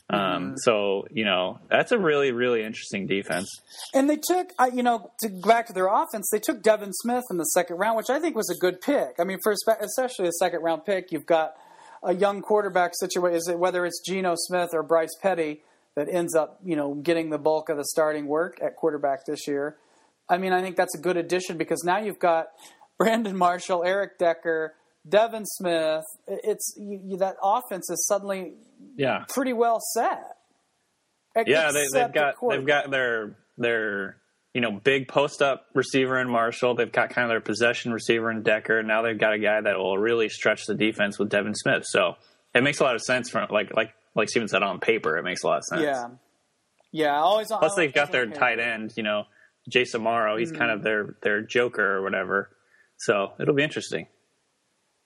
Um, 0.10 0.56
So 0.58 1.06
you 1.12 1.26
know, 1.26 1.60
that's 1.70 1.92
a 1.92 2.00
really 2.00 2.32
really 2.32 2.64
interesting 2.64 3.08
defense. 3.08 3.48
And 3.94 4.10
they 4.10 4.18
took, 4.18 4.50
uh, 4.58 4.70
you 4.74 4.84
know, 4.84 5.12
to 5.20 5.30
go 5.30 5.50
back 5.50 5.68
to 5.68 5.74
their 5.74 5.88
offense, 5.88 6.30
they 6.32 6.40
took 6.40 6.62
Devin 6.64 6.94
Smith 6.94 7.24
in 7.30 7.38
the 7.38 7.46
second 7.46 7.78
round, 7.78 7.98
which 7.98 8.10
I 8.10 8.20
think 8.20 8.36
was 8.36 8.50
a 8.50 8.56
good 8.56 8.82
pick. 8.82 9.16
I 9.20 9.24
mean, 9.24 9.38
for 9.44 9.52
especially 9.52 10.28
a 10.28 10.32
second 10.34 10.62
round 10.62 10.86
pick, 10.86 11.12
you've 11.12 11.26
got 11.26 11.54
a 12.04 12.14
young 12.14 12.42
quarterback 12.42 12.92
situation. 12.96 13.36
Is 13.36 13.48
it 13.48 13.60
whether 13.60 13.86
it's 13.86 14.02
Geno 14.06 14.34
Smith 14.36 14.70
or 14.74 14.84
Bryce 14.84 15.16
Petty 15.22 15.62
that 15.96 16.08
ends 16.10 16.36
up, 16.36 16.60
you 16.64 16.76
know, 16.76 16.96
getting 16.96 17.30
the 17.30 17.38
bulk 17.38 17.70
of 17.70 17.78
the 17.78 17.86
starting 17.86 18.26
work 18.28 18.58
at 18.62 18.76
quarterback 18.76 19.26
this 19.26 19.48
year? 19.48 19.78
I 20.30 20.38
mean, 20.38 20.54
I 20.54 20.62
think 20.62 20.76
that's 20.76 20.96
a 20.96 21.02
good 21.02 21.18
addition 21.18 21.58
because 21.58 21.84
now 21.84 22.00
you've 22.00 22.20
got 22.20 22.48
Brandon 22.98 23.36
Marshall, 23.36 23.84
Eric 23.86 24.18
Decker, 24.18 24.76
Devin 25.10 25.46
Smith. 25.46 26.04
It's 26.28 26.76
you, 26.78 27.00
you, 27.04 27.18
that 27.18 27.36
offense 27.44 27.90
is 27.90 28.06
suddenly 28.08 28.54
Yeah, 28.96 29.26
pretty 29.30 29.54
well 29.54 29.80
set. 29.94 30.22
yeah, 31.46 31.72
they, 31.72 31.86
they've 31.94 32.12
got 32.14 32.36
they've 32.50 32.66
got 32.66 32.92
their 32.92 33.38
their 33.58 34.18
you 34.54 34.62
know 34.62 34.72
big 34.72 35.08
post 35.08 35.42
up 35.42 35.66
receiver 35.74 36.20
in 36.20 36.30
Marshall. 36.30 36.76
They've 36.76 36.92
got 36.92 37.10
kind 37.12 37.26
of 37.26 37.30
their 37.30 37.42
possession 37.42 37.92
receiver 37.94 38.32
in 38.32 38.44
Decker. 38.44 38.84
Now 38.84 39.02
they've 39.02 39.20
got 39.20 39.34
a 39.34 39.40
guy 39.40 39.62
that 39.62 39.78
will 39.78 39.98
really 39.98 40.30
stretch 40.30 40.66
the 40.66 40.76
defense 40.76 41.18
with 41.20 41.30
Devin 41.30 41.56
Smith. 41.56 41.84
So 41.86 42.16
it 42.54 42.64
makes 42.64 42.80
a 42.80 42.84
lot 42.84 42.96
of 42.96 43.02
sense 43.02 43.30
from 43.30 43.48
like 43.52 43.74
like 43.76 43.94
like 44.16 44.30
Stephen 44.30 44.48
said 44.48 44.64
on 44.64 44.80
paper. 44.80 45.18
It 45.18 45.24
makes 45.24 45.44
a 45.44 45.48
lot 45.48 45.60
of 45.60 45.64
sense. 45.66 45.82
Yeah, 45.84 46.08
yeah. 46.92 47.20
Always. 47.20 47.48
Plus 47.48 47.76
they've 47.76 47.94
got 47.94 48.12
their 48.12 48.24
always- 48.24 48.38
tight 48.38 48.60
end. 48.60 48.94
You 48.98 49.04
know, 49.04 49.24
Jace 49.74 49.94
Amaro. 49.96 50.38
He's 50.40 50.52
kind 50.52 50.72
Mm. 50.72 50.76
of 50.76 50.84
their 50.84 51.16
their 51.22 51.42
joker 51.42 51.98
or 51.98 52.02
whatever. 52.02 52.50
So 52.98 53.34
it'll 53.40 53.56
be 53.56 53.64
interesting. 53.64 54.08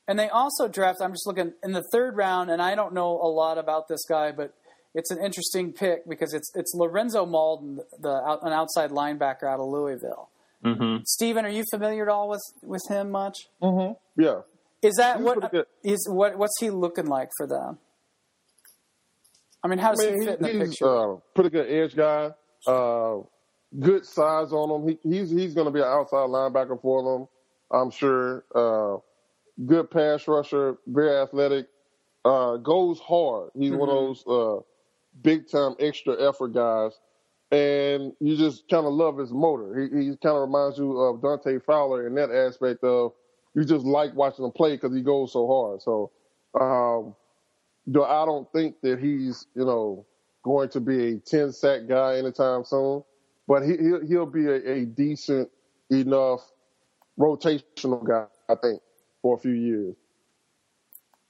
And 0.08 0.20
they 0.20 0.30
also 0.30 0.68
draft. 0.68 1.00
I'm 1.02 1.12
just 1.14 1.26
looking 1.26 1.54
in 1.64 1.72
the 1.72 1.84
third 1.92 2.18
round, 2.18 2.50
and 2.52 2.62
I 2.62 2.76
don't 2.76 2.94
know 2.94 3.12
a 3.22 3.28
lot 3.30 3.58
about 3.58 3.88
this 3.88 4.04
guy, 4.08 4.32
but 4.32 4.54
it's 4.94 5.10
an 5.12 5.24
interesting 5.24 5.72
pick 5.74 6.08
because 6.10 6.34
it's 6.34 6.52
it's 6.56 6.74
Lorenzo 6.76 7.26
Mauldin, 7.26 7.78
the 8.02 8.10
out, 8.10 8.40
an 8.44 8.52
outside 8.54 8.90
linebacker 8.92 9.44
out 9.44 9.60
of 9.60 9.68
Louisville. 9.68 10.30
hmm 10.64 10.98
Stephen, 11.06 11.46
are 11.46 11.50
you 11.50 11.64
familiar 11.72 12.04
at 12.04 12.10
all 12.10 12.28
with 12.30 12.42
with 12.62 12.84
him 12.90 13.12
much? 13.12 13.48
yeah. 14.18 14.42
Is 14.82 14.96
that 14.98 15.18
He's 15.18 15.26
what 15.26 15.40
pretty 15.40 15.52
good. 15.58 15.66
is 15.86 16.08
what 16.12 16.38
what's 16.38 16.60
he 16.60 16.70
looking 16.70 17.06
like 17.08 17.30
for 17.38 17.48
them? 17.48 17.78
I 19.64 19.70
mean, 19.70 19.80
how 19.80 19.92
does 19.92 20.02
I 20.06 20.12
mean, 20.12 20.20
he 20.22 20.28
fit 20.28 20.36
in 20.38 20.44
the 20.44 20.50
he's 20.50 20.70
picture? 20.70 21.14
uh, 21.14 21.18
pretty 21.34 21.50
good 21.50 21.70
edge 21.72 21.96
guy. 21.96 22.32
Uh, 22.68 23.20
good 23.80 24.06
size 24.06 24.52
on 24.52 24.82
him. 24.82 24.88
He, 25.04 25.10
he's 25.10 25.30
he's 25.30 25.54
going 25.54 25.68
to 25.68 25.72
be 25.72 25.80
an 25.80 25.86
outside 25.88 26.28
linebacker 26.28 26.82
for 26.82 27.02
them, 27.20 27.28
I'm 27.72 27.90
sure. 27.90 28.44
Uh, 28.54 28.98
good 29.66 29.92
pass 29.92 30.28
rusher, 30.28 30.78
very 30.88 31.18
athletic. 31.18 31.68
Uh, 32.26 32.58
goes 32.58 33.00
hard. 33.00 33.52
He's 33.58 33.72
one 33.72 33.90
of 33.90 33.96
those 33.96 34.28
uh, 34.28 34.62
big 35.22 35.50
time 35.50 35.76
extra 35.80 36.28
effort 36.30 36.50
guys, 36.54 36.94
and 37.52 38.14
you 38.20 38.38
just 38.38 38.70
kind 38.70 38.86
of 38.86 38.94
love 38.94 39.18
his 39.18 39.32
motor. 39.32 39.80
He, 39.80 40.06
he 40.06 40.18
kind 40.18 40.38
of 40.38 40.44
reminds 40.44 40.78
you 40.78 40.98
of 41.00 41.22
Dante 41.22 41.60
Fowler 41.60 42.08
in 42.08 42.16
that 42.16 42.32
aspect 42.32 42.84
of 42.84 43.14
you 43.56 43.66
just 43.66 43.86
like 43.86 44.16
watching 44.16 44.46
him 44.46 44.52
play 44.52 44.76
because 44.76 44.96
he 44.96 45.02
goes 45.02 45.34
so 45.34 45.48
hard. 45.48 45.82
So. 45.82 46.12
Um, 46.60 47.16
do 47.90 48.04
I 48.04 48.26
don't 48.26 48.52
think 48.52 48.82
that 48.82 49.00
he's 49.00 49.48
you 49.56 49.66
know 49.66 50.06
going 50.44 50.70
to 50.70 50.80
be 50.80 51.16
a 51.16 51.20
ten 51.20 51.52
sack 51.52 51.82
guy 51.88 52.18
anytime 52.18 52.64
soon, 52.64 53.04
but 53.48 53.64
he 53.64 53.78
he'll, 53.78 54.06
he'll 54.08 54.26
be 54.26 54.46
a, 54.46 54.74
a 54.74 54.86
decent 54.86 55.50
enough 55.92 56.42
rotational 57.20 58.08
guy. 58.08 58.26
I 58.50 58.56
think 58.56 58.82
for 59.24 59.36
a 59.36 59.40
few 59.40 59.54
years. 59.54 59.96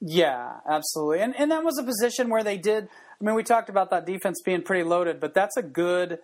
Yeah, 0.02 0.56
absolutely. 0.68 1.20
And 1.20 1.34
and 1.38 1.50
that 1.50 1.64
was 1.64 1.78
a 1.78 1.82
position 1.82 2.28
where 2.28 2.44
they 2.44 2.58
did. 2.58 2.88
I 3.20 3.24
mean, 3.24 3.34
we 3.34 3.42
talked 3.42 3.70
about 3.70 3.88
that 3.90 4.04
defense 4.04 4.42
being 4.44 4.60
pretty 4.60 4.84
loaded, 4.84 5.18
but 5.20 5.32
that's 5.32 5.56
a 5.56 5.62
good, 5.62 6.18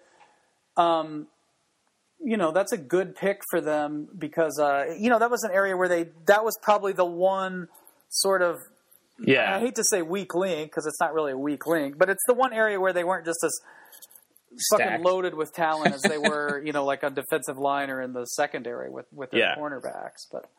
um, 0.77 1.29
you 2.23 2.37
know, 2.37 2.53
that's 2.53 2.73
a 2.73 2.77
good 2.77 3.15
pick 3.17 3.41
for 3.49 3.63
them 3.63 4.09
because 4.19 4.59
uh, 4.61 4.95
you 4.99 5.09
know 5.09 5.19
that 5.19 5.31
was 5.31 5.45
an 5.45 5.51
area 5.53 5.75
where 5.79 5.89
they 5.89 6.09
that 6.27 6.45
was 6.45 6.59
probably 6.63 6.93
the 6.93 7.07
one 7.07 7.69
sort 8.11 8.43
of. 8.43 8.59
Yeah, 9.25 9.55
I 9.57 9.61
hate 9.61 9.77
to 9.77 9.85
say 9.85 10.03
weak 10.03 10.35
link 10.35 10.71
because 10.71 10.87
it's 10.87 11.01
not 11.01 11.15
really 11.15 11.33
a 11.33 11.39
weak 11.39 11.67
link, 11.67 11.97
but 11.97 12.11
it's 12.11 12.23
the 12.27 12.35
one 12.35 12.53
area 12.53 12.79
where 12.81 12.93
they 12.93 13.05
weren't 13.05 13.25
just 13.25 13.39
as 13.45 13.53
Stacked. 14.57 14.83
fucking 14.91 15.05
loaded 15.05 15.35
with 15.35 15.53
talent 15.55 15.95
as 15.95 16.01
they 16.03 16.19
were, 16.29 16.61
you 16.65 16.73
know, 16.73 16.85
like 16.85 17.05
on 17.05 17.15
defensive 17.15 17.57
line 17.57 17.89
or 17.91 18.01
in 18.03 18.13
the 18.13 18.25
secondary 18.27 18.91
with 18.91 19.07
with 19.13 19.31
their 19.31 19.41
Yeah. 19.41 19.55
cornerbacks. 19.57 20.27
But 20.33 20.51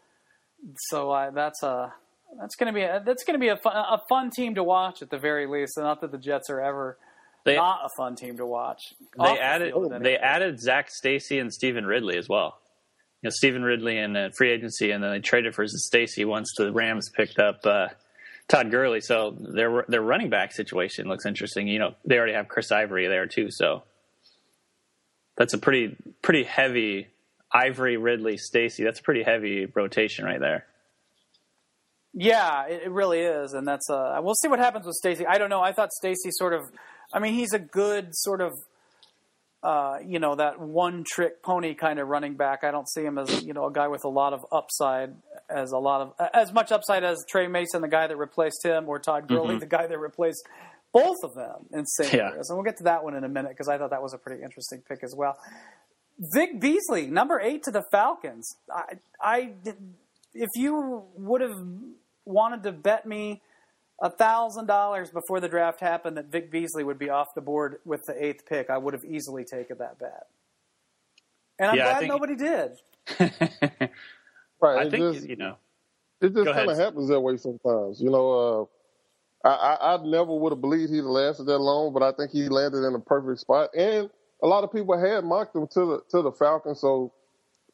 so 0.76 1.12
I, 1.12 1.30
that's 1.30 1.64
a 1.64 1.93
that's 2.39 2.55
going 2.55 2.68
to 2.68 2.74
be 2.74 2.84
a, 2.84 3.01
that's 3.05 3.24
to 3.26 3.38
be 3.38 3.49
a 3.49 3.57
fun, 3.57 3.76
a 3.76 3.99
fun 4.09 4.30
team 4.30 4.55
to 4.55 4.64
watch 4.64 5.01
at 5.01 5.09
the 5.09 5.18
very 5.18 5.47
least. 5.47 5.74
Not 5.78 6.01
that 6.01 6.12
the 6.12 6.18
Jets 6.18 6.49
are 6.49 6.62
ever 6.62 6.97
they 7.43 7.55
not 7.55 7.82
a 7.84 7.89
fun 7.97 8.16
team 8.16 8.38
to 8.38 8.45
watch. 8.45 8.93
they 9.18 9.24
Off 9.24 9.38
the 9.38 9.43
added 9.43 9.74
they 10.01 10.18
added 10.18 10.59
Zac 10.59 10.89
Stacy 10.89 11.39
and 11.39 11.51
Stevan 11.51 11.86
Ridley 11.86 12.18
as 12.18 12.30
well. 12.30 12.59
You 13.22 13.28
know, 13.28 13.32
Stevan 13.32 13.64
Ridley 13.64 13.97
in 13.97 14.16
uh, 14.16 14.30
free 14.36 14.51
agency, 14.51 14.91
and 14.91 15.03
then 15.03 15.12
they 15.12 15.20
traded 15.20 15.53
for 15.53 15.68
Stacy 15.68 16.26
once 16.26 16.51
the 16.57 16.72
Rams 16.72 17.09
picked 17.09 17.39
up 17.39 17.66
uh, 17.66 17.88
Todd 18.47 18.72
Gurley. 18.72 19.01
So 19.01 19.36
their 19.38 19.86
their 19.88 20.01
running 20.01 20.30
back 20.30 20.51
situation 20.51 21.07
looks 21.07 21.26
interesting. 21.26 21.68
You 21.68 21.80
know, 21.80 21.95
they 22.05 22.18
already 22.18 22.34
have 22.34 22.47
Chris 22.47 22.72
Ivory 22.72 23.07
there 23.07 23.28
too, 23.28 23.49
so 23.51 23.84
that's 25.38 25.53
a 25.53 25.57
pretty 25.57 25.95
pretty 26.22 26.43
heavy 26.43 27.07
Ivory 27.54 27.97
Ridley 27.97 28.38
Stacy. 28.38 28.84
That's 28.84 28.99
a 28.99 29.04
pretty 29.04 29.24
heavy 29.24 29.66
rotation 29.66 30.26
right 30.26 30.39
there. 30.39 30.66
Yeah, 32.14 32.68
it, 32.68 32.84
it 32.84 32.91
really 32.91 33.20
is, 33.20 33.54
and 33.54 33.66
that's 33.66 33.89
uh, 33.89 34.20
we'll 34.22 34.36
see 34.36 34.47
what 34.47 34.60
happens 34.60 34.86
with 34.86 34.95
Stacy. 34.95 35.26
I 35.26 35.38
don't 35.38 35.49
know. 35.49 35.62
I 35.62 35.72
thought 35.72 35.91
Stacy 35.93 36.30
sort 36.32 36.54
of, 36.54 36.64
I 37.14 37.20
mean, 37.20 37.34
he's 37.34 37.54
a 37.54 37.60
good 37.60 38.10
sort 38.12 38.41
of, 38.41 38.52
uh, 39.64 39.99
you 40.06 40.20
know, 40.20 40.36
that 40.36 40.60
one 40.60 41.06
trick 41.08 41.41
pony 41.41 41.74
kind 41.74 41.99
of 41.99 42.10
running 42.10 42.36
back. 42.36 42.64
I 42.64 42.72
don't 42.72 42.89
see 42.89 43.04
him 43.04 43.18
as 43.18 43.43
you 43.43 43.54
know 43.54 43.66
a 43.66 43.72
guy 43.72 43.88
with 43.88 44.04
a 44.04 44.10
lot 44.10 44.34
of 44.34 44.45
upside, 44.52 45.16
as 45.49 45.72
a 45.72 45.78
lot 45.78 46.02
of 46.02 46.30
as 46.34 46.52
much 46.52 46.72
upside 46.74 47.06
as 47.06 47.24
Tre 47.30 47.47
Mason, 47.47 47.82
the 47.82 47.88
guy 47.88 48.08
that 48.08 48.18
replaced 48.18 48.66
him, 48.66 48.89
or 48.89 48.99
Todd 48.99 49.30
Gurley, 49.30 49.58
the 49.58 49.66
guy 49.66 49.88
that 49.88 49.97
replaced 49.97 50.45
both 50.93 51.18
of 51.24 51.34
them 51.34 51.68
in 51.72 51.86
St. 51.86 52.14
Yeah. 52.14 52.32
Louis. 52.32 52.49
And 52.49 52.58
we'll 52.58 52.66
get 52.66 52.78
to 52.78 52.84
that 52.84 53.04
one 53.04 53.16
in 53.16 53.24
a 53.24 53.30
minute 53.30 53.52
because 53.52 53.70
I 53.70 53.78
thought 53.78 53.91
that 53.91 54.02
was 54.02 54.14
a 54.14 54.18
pretty 54.18 54.43
interesting 54.43 54.82
pick 54.88 55.04
as 55.04 55.14
well. 55.16 55.38
Vic 56.34 56.59
Beasley, 56.59 57.07
number 57.07 57.39
eight 57.39 57.63
to 57.63 57.72
the 57.72 57.84
Falcons. 57.91 58.47
I, 58.72 58.93
I 59.19 59.53
if 60.34 60.49
you 60.55 61.03
would 61.17 61.41
have 61.41 61.57
wanted 62.26 62.63
to 62.63 62.72
bet 62.72 63.05
me 63.07 63.41
a 64.01 64.09
thousand 64.09 64.67
dollars 64.67 65.09
before 65.11 65.39
the 65.39 65.47
draft 65.49 65.80
happened 65.80 66.17
that 66.17 66.28
Vic 66.32 66.51
Beasley 66.51 66.84
would 66.84 66.99
be 66.99 67.09
off 67.09 67.28
the 67.36 67.41
board 67.41 67.78
with 67.86 68.01
the 68.07 68.24
eighth 68.24 68.45
pick, 68.45 68.69
I 68.69 68.78
would 68.78 68.93
have 68.93 69.03
easily 69.03 69.43
taken 69.43 69.78
that 69.80 69.97
bet. 69.99 70.28
And 71.59 71.72
I'm 71.72 71.78
Yeah, 71.78 71.86
I 71.88 71.89
glad 71.89 71.99
think- 71.99 72.11
nobody 72.11 72.36
did. 72.36 73.89
Right. 74.61 74.86
I 74.86 74.89
think 74.91 75.15
just, 75.15 75.28
you 75.28 75.38
know. 75.38 75.55
it 76.22 76.36
just 76.36 76.45
kind 76.53 76.69
of 76.69 76.78
happens 76.78 77.09
that 77.09 77.19
way 77.19 77.36
sometimes. 77.38 77.99
You 77.99 78.11
know, 78.11 78.69
uh, 79.43 79.47
I, 79.49 79.49
I, 79.74 79.93
I 79.95 80.03
never 80.05 80.36
would 80.36 80.51
have 80.51 80.61
believed 80.61 80.91
he'd 80.91 80.97
have 80.97 81.05
lasted 81.07 81.45
that 81.47 81.57
long, 81.57 81.91
but 81.91 82.03
I 82.03 82.11
think 82.11 82.30
he 82.30 82.47
landed 82.47 82.86
in 82.86 82.93
a 82.93 82.99
perfect 82.99 83.39
spot. 83.39 83.72
And 83.76 84.07
a 84.42 84.48
lot 84.48 84.64
of 84.64 84.72
people 84.72 84.98
had 84.98 85.24
mocked 85.24 85.56
him 85.56 85.68
to 85.68 85.86
the 85.86 86.02
to 86.10 86.22
the 86.22 86.32
Falcons, 86.32 86.80
so 86.82 87.14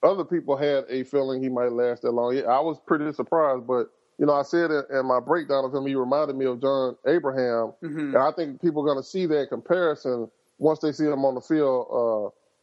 other 0.04 0.24
people 0.26 0.56
had 0.58 0.86
a 0.90 1.04
feeling 1.04 1.42
he 1.42 1.50
might 1.50 1.72
last 1.72 2.02
that 2.04 2.12
long. 2.12 2.36
Yeah, 2.36 2.44
I 2.44 2.60
was 2.60 2.80
pretty 2.86 3.12
surprised, 3.14 3.66
but 3.68 3.90
you 4.20 4.26
know, 4.26 4.34
I 4.34 4.44
said 4.44 4.72
in, 4.72 4.84
in 4.92 5.06
my 5.06 5.20
breakdown 5.20 5.64
of 5.66 5.74
him, 5.74 5.86
he 5.86 5.96
reminded 5.96 6.36
me 6.36 6.46
of 6.46 6.62
John 6.62 6.96
Abraham, 7.08 7.74
Mm-hmm. 7.84 8.16
and 8.16 8.18
I 8.18 8.32
think 8.32 8.62
people 8.62 8.82
are 8.84 8.86
going 8.86 8.98
to 9.04 9.08
see 9.08 9.26
that 9.28 9.50
comparison 9.50 10.30
once 10.60 10.80
they 10.80 10.92
see 10.92 11.06
him 11.06 11.24
on 11.26 11.36
the 11.36 11.42
field 11.42 11.88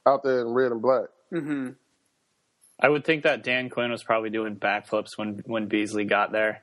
uh, 0.07 0.11
out 0.11 0.23
there 0.25 0.41
in 0.41 0.49
red 0.49 0.73
and 0.73 0.83
black. 0.83 1.07
hmm 1.31 1.71
I 2.81 2.89
would 2.89 3.05
think 3.05 3.23
that 3.23 3.45
Dan 3.45 3.71
Quinn 3.71 3.93
was 3.93 4.03
probably 4.03 4.31
doing 4.31 4.57
backflips 4.57 5.17
when 5.17 5.43
when 5.47 5.67
Beasley 5.69 6.05
got 6.05 6.33
there. 6.33 6.63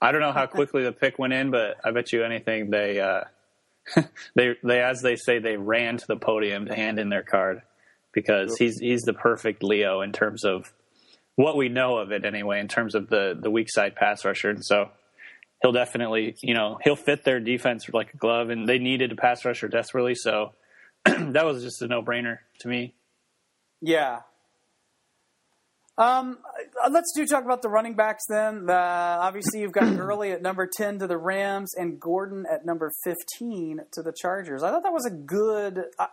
I 0.00 0.10
don't 0.10 0.22
know 0.22 0.32
how 0.32 0.46
quickly 0.58 0.84
the 0.84 0.92
pick 0.92 1.18
went 1.18 1.34
in, 1.34 1.50
but 1.50 1.76
I 1.84 1.90
bet 1.90 2.12
you 2.12 2.24
anything 2.24 2.70
they 2.70 2.98
uh, 3.00 3.24
they 4.34 4.54
they 4.62 4.80
as 4.80 5.00
they 5.02 5.16
say 5.16 5.38
they 5.38 5.56
ran 5.56 5.96
to 5.96 6.06
the 6.06 6.16
podium 6.16 6.66
to 6.66 6.74
hand 6.74 6.98
in 6.98 7.08
their 7.08 7.22
card 7.22 7.62
because 8.12 8.56
he's 8.56 8.78
he's 8.78 9.02
the 9.02 9.12
perfect 9.12 9.62
Leo 9.62 10.00
in 10.00 10.12
terms 10.12 10.44
of 10.44 10.72
what 11.36 11.56
we 11.56 11.68
know 11.68 11.98
of 11.98 12.10
it 12.10 12.24
anyway 12.24 12.60
in 12.60 12.68
terms 12.68 12.94
of 12.94 13.08
the 13.08 13.38
the 13.40 13.50
weak 13.50 13.70
side 13.70 13.94
pass 13.96 14.24
rusher. 14.24 14.50
And 14.50 14.64
so 14.64 14.90
he'll 15.62 15.72
definitely 15.72 16.36
you 16.42 16.54
know 16.54 16.78
he'll 16.82 16.96
fit 16.96 17.24
their 17.24 17.40
defense 17.40 17.88
like 17.92 18.14
a 18.14 18.16
glove 18.16 18.50
and 18.50 18.68
they 18.68 18.78
needed 18.78 19.12
a 19.12 19.16
pass 19.16 19.44
rusher 19.44 19.68
desperately. 19.68 20.14
So 20.14 20.52
that 21.04 21.44
was 21.44 21.62
just 21.62 21.82
a 21.82 21.86
no 21.86 22.02
brainer 22.02 22.38
to 22.60 22.68
me. 22.68 22.94
Yeah. 23.80 24.20
Um, 25.96 26.38
let's 26.90 27.12
do 27.14 27.26
talk 27.26 27.44
about 27.44 27.62
the 27.62 27.68
running 27.68 27.94
backs 27.94 28.24
then. 28.28 28.68
Uh, 28.68 29.18
obviously, 29.20 29.60
you've 29.60 29.72
got 29.72 29.84
Gurley 29.96 30.32
at 30.32 30.42
number 30.42 30.68
10 30.70 31.00
to 31.00 31.06
the 31.06 31.18
Rams 31.18 31.74
and 31.74 31.98
Gordon 32.00 32.44
at 32.50 32.64
number 32.64 32.90
15 33.04 33.80
to 33.92 34.02
the 34.02 34.12
Chargers. 34.12 34.62
I 34.62 34.70
thought 34.70 34.82
that 34.82 34.92
was 34.92 35.06
a 35.06 35.10
good. 35.10 35.84
Uh, 35.98 36.06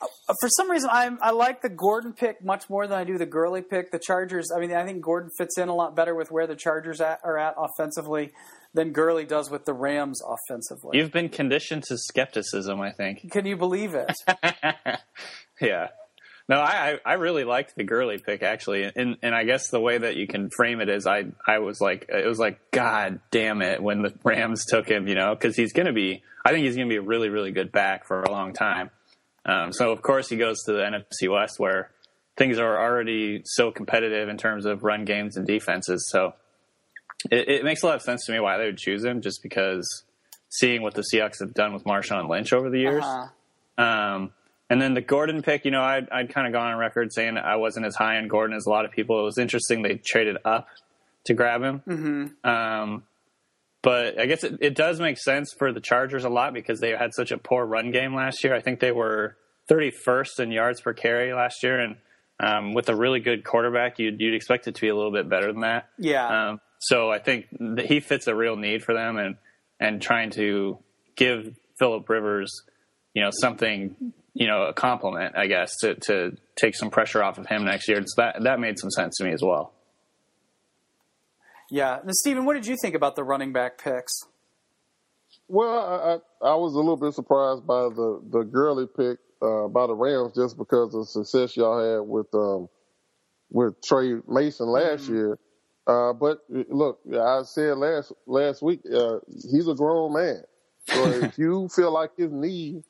uh, 0.00 0.34
for 0.40 0.48
some 0.56 0.70
reason, 0.70 0.90
I, 0.92 1.10
I 1.20 1.30
like 1.30 1.62
the 1.62 1.68
Gordon 1.68 2.12
pick 2.12 2.44
much 2.44 2.68
more 2.68 2.86
than 2.86 2.98
I 2.98 3.04
do 3.04 3.18
the 3.18 3.26
Gurley 3.26 3.62
pick. 3.62 3.90
The 3.90 3.98
Chargers, 3.98 4.50
I 4.54 4.60
mean, 4.60 4.72
I 4.72 4.84
think 4.84 5.02
Gordon 5.02 5.30
fits 5.36 5.58
in 5.58 5.68
a 5.68 5.74
lot 5.74 5.96
better 5.96 6.14
with 6.14 6.30
where 6.30 6.46
the 6.46 6.56
Chargers 6.56 7.00
at, 7.00 7.20
are 7.24 7.38
at 7.38 7.54
offensively 7.56 8.32
than 8.74 8.92
Gurley 8.92 9.24
does 9.24 9.50
with 9.50 9.64
the 9.64 9.72
Rams 9.72 10.20
offensively. 10.22 10.98
You've 10.98 11.12
been 11.12 11.28
conditioned 11.28 11.84
to 11.84 11.96
skepticism, 11.96 12.80
I 12.80 12.92
think. 12.92 13.30
Can 13.30 13.46
you 13.46 13.56
believe 13.56 13.94
it? 13.94 14.12
yeah. 15.60 15.88
No, 16.48 16.60
I, 16.60 17.00
I 17.04 17.14
really 17.14 17.42
liked 17.42 17.74
the 17.74 17.82
Gurley 17.82 18.18
pick 18.18 18.42
actually, 18.42 18.84
and 18.84 19.16
and 19.22 19.34
I 19.34 19.44
guess 19.44 19.68
the 19.68 19.80
way 19.80 19.98
that 19.98 20.16
you 20.16 20.28
can 20.28 20.48
frame 20.50 20.80
it 20.80 20.88
is 20.88 21.06
I 21.06 21.24
I 21.46 21.58
was 21.58 21.80
like 21.80 22.06
it 22.08 22.26
was 22.26 22.38
like 22.38 22.70
God 22.70 23.20
damn 23.32 23.62
it 23.62 23.82
when 23.82 24.02
the 24.02 24.14
Rams 24.22 24.64
took 24.64 24.88
him, 24.88 25.08
you 25.08 25.16
know, 25.16 25.34
because 25.34 25.56
he's 25.56 25.72
gonna 25.72 25.92
be 25.92 26.22
I 26.44 26.52
think 26.52 26.64
he's 26.64 26.76
gonna 26.76 26.88
be 26.88 26.96
a 26.96 27.02
really 27.02 27.30
really 27.30 27.50
good 27.50 27.72
back 27.72 28.06
for 28.06 28.22
a 28.22 28.30
long 28.30 28.52
time. 28.52 28.90
Um, 29.44 29.72
so 29.72 29.90
of 29.90 30.02
course 30.02 30.28
he 30.28 30.36
goes 30.36 30.62
to 30.64 30.72
the 30.72 30.82
NFC 30.82 31.30
West 31.32 31.58
where 31.58 31.90
things 32.36 32.58
are 32.58 32.80
already 32.80 33.42
so 33.44 33.70
competitive 33.70 34.28
in 34.28 34.36
terms 34.36 34.66
of 34.66 34.84
run 34.84 35.04
games 35.04 35.36
and 35.36 35.46
defenses. 35.46 36.08
So 36.10 36.34
it, 37.30 37.48
it 37.48 37.64
makes 37.64 37.82
a 37.82 37.86
lot 37.86 37.96
of 37.96 38.02
sense 38.02 38.24
to 38.26 38.32
me 38.32 38.40
why 38.40 38.58
they 38.58 38.66
would 38.66 38.78
choose 38.78 39.04
him, 39.04 39.20
just 39.20 39.42
because 39.42 40.04
seeing 40.48 40.82
what 40.82 40.94
the 40.94 41.02
Seahawks 41.12 41.40
have 41.40 41.54
done 41.54 41.72
with 41.72 41.84
Marshawn 41.84 42.28
Lynch 42.28 42.52
over 42.52 42.70
the 42.70 42.78
years. 42.78 43.04
Uh-huh. 43.04 43.82
Um, 43.82 44.32
and 44.68 44.80
then 44.80 44.94
the 44.94 45.00
Gordon 45.00 45.42
pick, 45.42 45.64
you 45.64 45.70
know, 45.70 45.82
I'd, 45.82 46.08
I'd 46.10 46.32
kind 46.32 46.46
of 46.46 46.52
gone 46.52 46.72
on 46.72 46.78
record 46.78 47.12
saying 47.12 47.38
I 47.38 47.56
wasn't 47.56 47.86
as 47.86 47.94
high 47.94 48.16
on 48.16 48.28
Gordon 48.28 48.56
as 48.56 48.66
a 48.66 48.70
lot 48.70 48.84
of 48.84 48.90
people. 48.90 49.20
It 49.20 49.24
was 49.24 49.38
interesting 49.38 49.82
they 49.82 50.00
traded 50.04 50.38
up 50.44 50.68
to 51.26 51.34
grab 51.34 51.62
him. 51.62 51.82
Mm-hmm. 51.86 52.48
Um, 52.48 53.02
but 53.82 54.18
I 54.18 54.26
guess 54.26 54.42
it, 54.42 54.58
it 54.60 54.74
does 54.74 54.98
make 54.98 55.18
sense 55.18 55.54
for 55.56 55.72
the 55.72 55.80
Chargers 55.80 56.24
a 56.24 56.28
lot 56.28 56.52
because 56.52 56.80
they 56.80 56.90
had 56.90 57.14
such 57.14 57.30
a 57.30 57.38
poor 57.38 57.64
run 57.64 57.92
game 57.92 58.14
last 58.14 58.42
year. 58.42 58.54
I 58.54 58.60
think 58.60 58.80
they 58.80 58.90
were 58.90 59.36
31st 59.70 60.40
in 60.40 60.50
yards 60.50 60.80
per 60.80 60.92
carry 60.92 61.32
last 61.32 61.62
year, 61.62 61.78
and 61.78 61.96
um, 62.40 62.74
with 62.74 62.88
a 62.88 62.96
really 62.96 63.20
good 63.20 63.44
quarterback, 63.44 63.98
you'd, 63.98 64.20
you'd 64.20 64.34
expect 64.34 64.66
it 64.66 64.74
to 64.74 64.80
be 64.80 64.88
a 64.88 64.94
little 64.96 65.12
bit 65.12 65.28
better 65.28 65.52
than 65.52 65.60
that. 65.60 65.88
Yeah. 65.98 66.48
Um, 66.50 66.60
so 66.80 67.10
I 67.10 67.20
think 67.20 67.46
that 67.58 67.86
he 67.86 68.00
fits 68.00 68.26
a 68.26 68.34
real 68.34 68.56
need 68.56 68.82
for 68.82 68.92
them, 68.92 69.16
and 69.16 69.36
and 69.78 70.00
trying 70.00 70.30
to 70.30 70.78
give 71.16 71.56
Philip 71.78 72.08
Rivers, 72.08 72.50
you 73.14 73.22
know, 73.22 73.30
something, 73.32 74.12
you 74.36 74.46
know, 74.46 74.64
a 74.64 74.74
compliment, 74.74 75.34
I 75.34 75.46
guess, 75.46 75.74
to 75.78 75.94
to 75.94 76.36
take 76.56 76.76
some 76.76 76.90
pressure 76.90 77.22
off 77.22 77.38
of 77.38 77.46
him 77.46 77.64
next 77.64 77.88
year. 77.88 78.02
So 78.04 78.22
that 78.22 78.42
that 78.42 78.60
made 78.60 78.78
some 78.78 78.90
sense 78.90 79.16
to 79.16 79.24
me 79.24 79.32
as 79.32 79.42
well. 79.42 79.72
Yeah. 81.70 81.98
Now, 82.04 82.12
Stephen, 82.12 82.44
what 82.44 82.54
did 82.54 82.66
you 82.66 82.76
think 82.80 82.94
about 82.94 83.16
the 83.16 83.24
running 83.24 83.54
back 83.54 83.78
picks? 83.82 84.12
Well, 85.48 86.20
I, 86.42 86.46
I 86.46 86.50
I 86.50 86.54
was 86.54 86.74
a 86.74 86.78
little 86.78 86.98
bit 86.98 87.14
surprised 87.14 87.66
by 87.66 87.84
the 87.84 88.20
the 88.30 88.42
Gurley 88.42 88.86
pick 88.86 89.18
uh, 89.40 89.68
by 89.68 89.86
the 89.86 89.94
Rams 89.94 90.34
just 90.34 90.58
because 90.58 90.94
of 90.94 91.00
the 91.00 91.06
success 91.06 91.56
y'all 91.56 91.80
had 91.80 92.06
with 92.06 92.26
um 92.34 92.68
with 93.50 93.80
Tre 93.80 94.20
Mason 94.28 94.66
last 94.66 95.08
year. 95.08 95.38
Uh, 95.86 96.12
but 96.12 96.40
uh, 96.54 96.64
look, 96.68 97.00
I 97.10 97.40
said 97.44 97.78
last 97.78 98.12
last 98.26 98.60
week 98.60 98.80
uh, 98.94 99.20
he's 99.50 99.66
a 99.66 99.74
grown 99.74 100.12
man. 100.12 100.42
So 100.88 101.06
if 101.22 101.38
you 101.38 101.70
feel 101.74 101.90
like 101.90 102.10
his 102.18 102.30
knee 102.30 102.82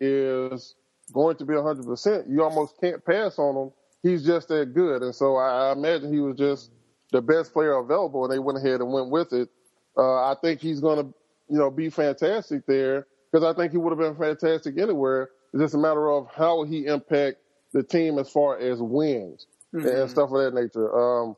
is 0.00 0.74
going 1.10 1.36
to 1.36 1.44
be 1.44 1.54
100%, 1.54 2.30
you 2.30 2.42
almost 2.42 2.80
can't 2.80 3.04
pass 3.04 3.38
on 3.38 3.56
him. 3.56 3.72
He's 4.02 4.24
just 4.24 4.48
that 4.48 4.74
good. 4.74 5.02
And 5.02 5.14
so 5.14 5.36
I, 5.36 5.68
I 5.68 5.72
imagine 5.72 6.12
he 6.12 6.20
was 6.20 6.36
just 6.36 6.70
the 7.12 7.22
best 7.22 7.52
player 7.52 7.74
available, 7.74 8.24
and 8.24 8.32
they 8.32 8.38
went 8.38 8.58
ahead 8.58 8.80
and 8.80 8.92
went 8.92 9.10
with 9.10 9.32
it. 9.32 9.48
Uh, 9.96 10.30
I 10.30 10.36
think 10.40 10.60
he's 10.60 10.80
going 10.80 11.04
to, 11.04 11.14
you 11.48 11.58
know, 11.58 11.70
be 11.70 11.90
fantastic 11.90 12.66
there 12.66 13.06
because 13.30 13.44
I 13.44 13.56
think 13.58 13.72
he 13.72 13.78
would 13.78 13.90
have 13.90 13.98
been 13.98 14.16
fantastic 14.16 14.78
anywhere. 14.78 15.30
It's 15.52 15.62
just 15.62 15.74
a 15.74 15.78
matter 15.78 16.10
of 16.10 16.28
how 16.34 16.64
he 16.64 16.86
impact 16.86 17.38
the 17.72 17.82
team 17.82 18.18
as 18.18 18.30
far 18.30 18.58
as 18.58 18.80
wins. 18.80 19.46
mm-hmm. 19.74 19.86
and 19.86 20.10
stuff 20.10 20.30
of 20.30 20.38
that 20.38 20.54
nature. 20.54 20.96
Um, 20.96 21.36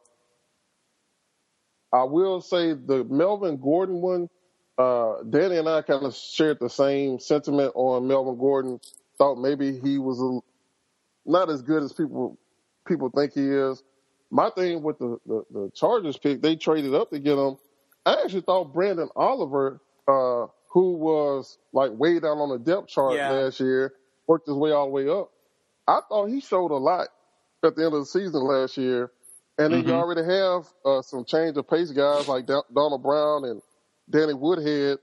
I 1.92 2.04
will 2.04 2.40
say 2.40 2.72
the 2.74 3.04
Melvin 3.04 3.56
Gordon 3.56 3.96
one. 3.96 4.28
Uh, 4.78 5.22
Danny 5.28 5.58
and 5.58 5.68
I 5.68 5.82
kind 5.82 6.04
of 6.04 6.14
shared 6.14 6.58
the 6.60 6.70
same 6.70 7.18
sentiment 7.18 7.72
on 7.74 8.06
Melvin 8.06 8.38
Gordon. 8.38 8.80
Thought 9.20 9.36
maybe 9.36 9.78
he 9.78 9.98
was 9.98 10.18
a, 10.20 10.40
not 11.30 11.50
as 11.50 11.60
good 11.60 11.82
as 11.82 11.92
people 11.92 12.38
people 12.88 13.10
think 13.10 13.34
he 13.34 13.46
is. 13.46 13.82
My 14.30 14.48
thing 14.48 14.82
with 14.82 14.98
the, 14.98 15.18
the, 15.26 15.44
the 15.50 15.70
Chargers 15.74 16.16
pick, 16.16 16.40
they 16.40 16.56
traded 16.56 16.94
up 16.94 17.10
to 17.10 17.18
get 17.18 17.36
him. 17.36 17.58
I 18.06 18.22
actually 18.24 18.40
thought 18.40 18.72
Branden 18.72 19.08
Oliver, 19.14 19.82
uh, 20.08 20.46
who 20.70 20.94
was 20.94 21.58
like 21.74 21.90
way 21.92 22.18
down 22.18 22.38
on 22.38 22.48
the 22.48 22.58
depth 22.58 22.88
chart 22.88 23.14
yeah. 23.14 23.30
last 23.30 23.60
year, 23.60 23.92
worked 24.26 24.46
his 24.46 24.56
way 24.56 24.70
all 24.70 24.86
the 24.86 24.92
way 24.92 25.08
up. 25.08 25.30
I 25.86 26.00
thought 26.08 26.28
he 26.28 26.40
showed 26.40 26.70
a 26.70 26.80
lot 26.80 27.08
at 27.62 27.76
the 27.76 27.84
end 27.84 27.92
of 27.92 28.00
the 28.00 28.06
season 28.06 28.42
last 28.42 28.78
year. 28.78 29.10
And 29.58 29.74
then 29.74 29.80
mm-hmm. 29.80 29.90
you 29.90 29.94
already 29.94 30.24
have 30.24 30.66
uh, 30.82 31.02
some 31.02 31.26
change 31.26 31.58
of 31.58 31.68
pace 31.68 31.90
guys 31.90 32.26
like 32.26 32.46
Donald 32.46 33.02
Brown 33.02 33.44
and 33.44 33.60
Danny 34.08 34.32
Woodhead. 34.32 34.98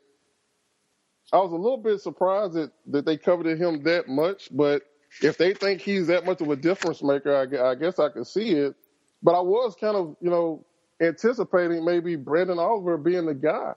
I 1.33 1.37
was 1.37 1.51
a 1.51 1.55
little 1.55 1.77
bit 1.77 1.99
surprised 2.01 2.53
that, 2.53 2.71
that 2.87 3.05
they 3.05 3.17
coveted 3.17 3.59
him 3.59 3.83
that 3.83 4.07
much, 4.07 4.49
but 4.51 4.83
if 5.21 5.37
they 5.37 5.53
think 5.53 5.81
he's 5.81 6.07
that 6.07 6.25
much 6.25 6.41
of 6.41 6.49
a 6.49 6.55
difference 6.55 7.03
maker, 7.03 7.35
I, 7.35 7.71
I 7.71 7.75
guess 7.75 7.99
I 7.99 8.09
could 8.09 8.27
see 8.27 8.51
it. 8.51 8.75
But 9.21 9.35
I 9.35 9.41
was 9.41 9.75
kind 9.75 9.95
of, 9.95 10.15
you 10.21 10.29
know, 10.29 10.65
anticipating 11.01 11.83
maybe 11.83 12.15
Branden 12.15 12.59
Oliver 12.59 12.97
being 12.97 13.25
the 13.25 13.33
guy 13.33 13.73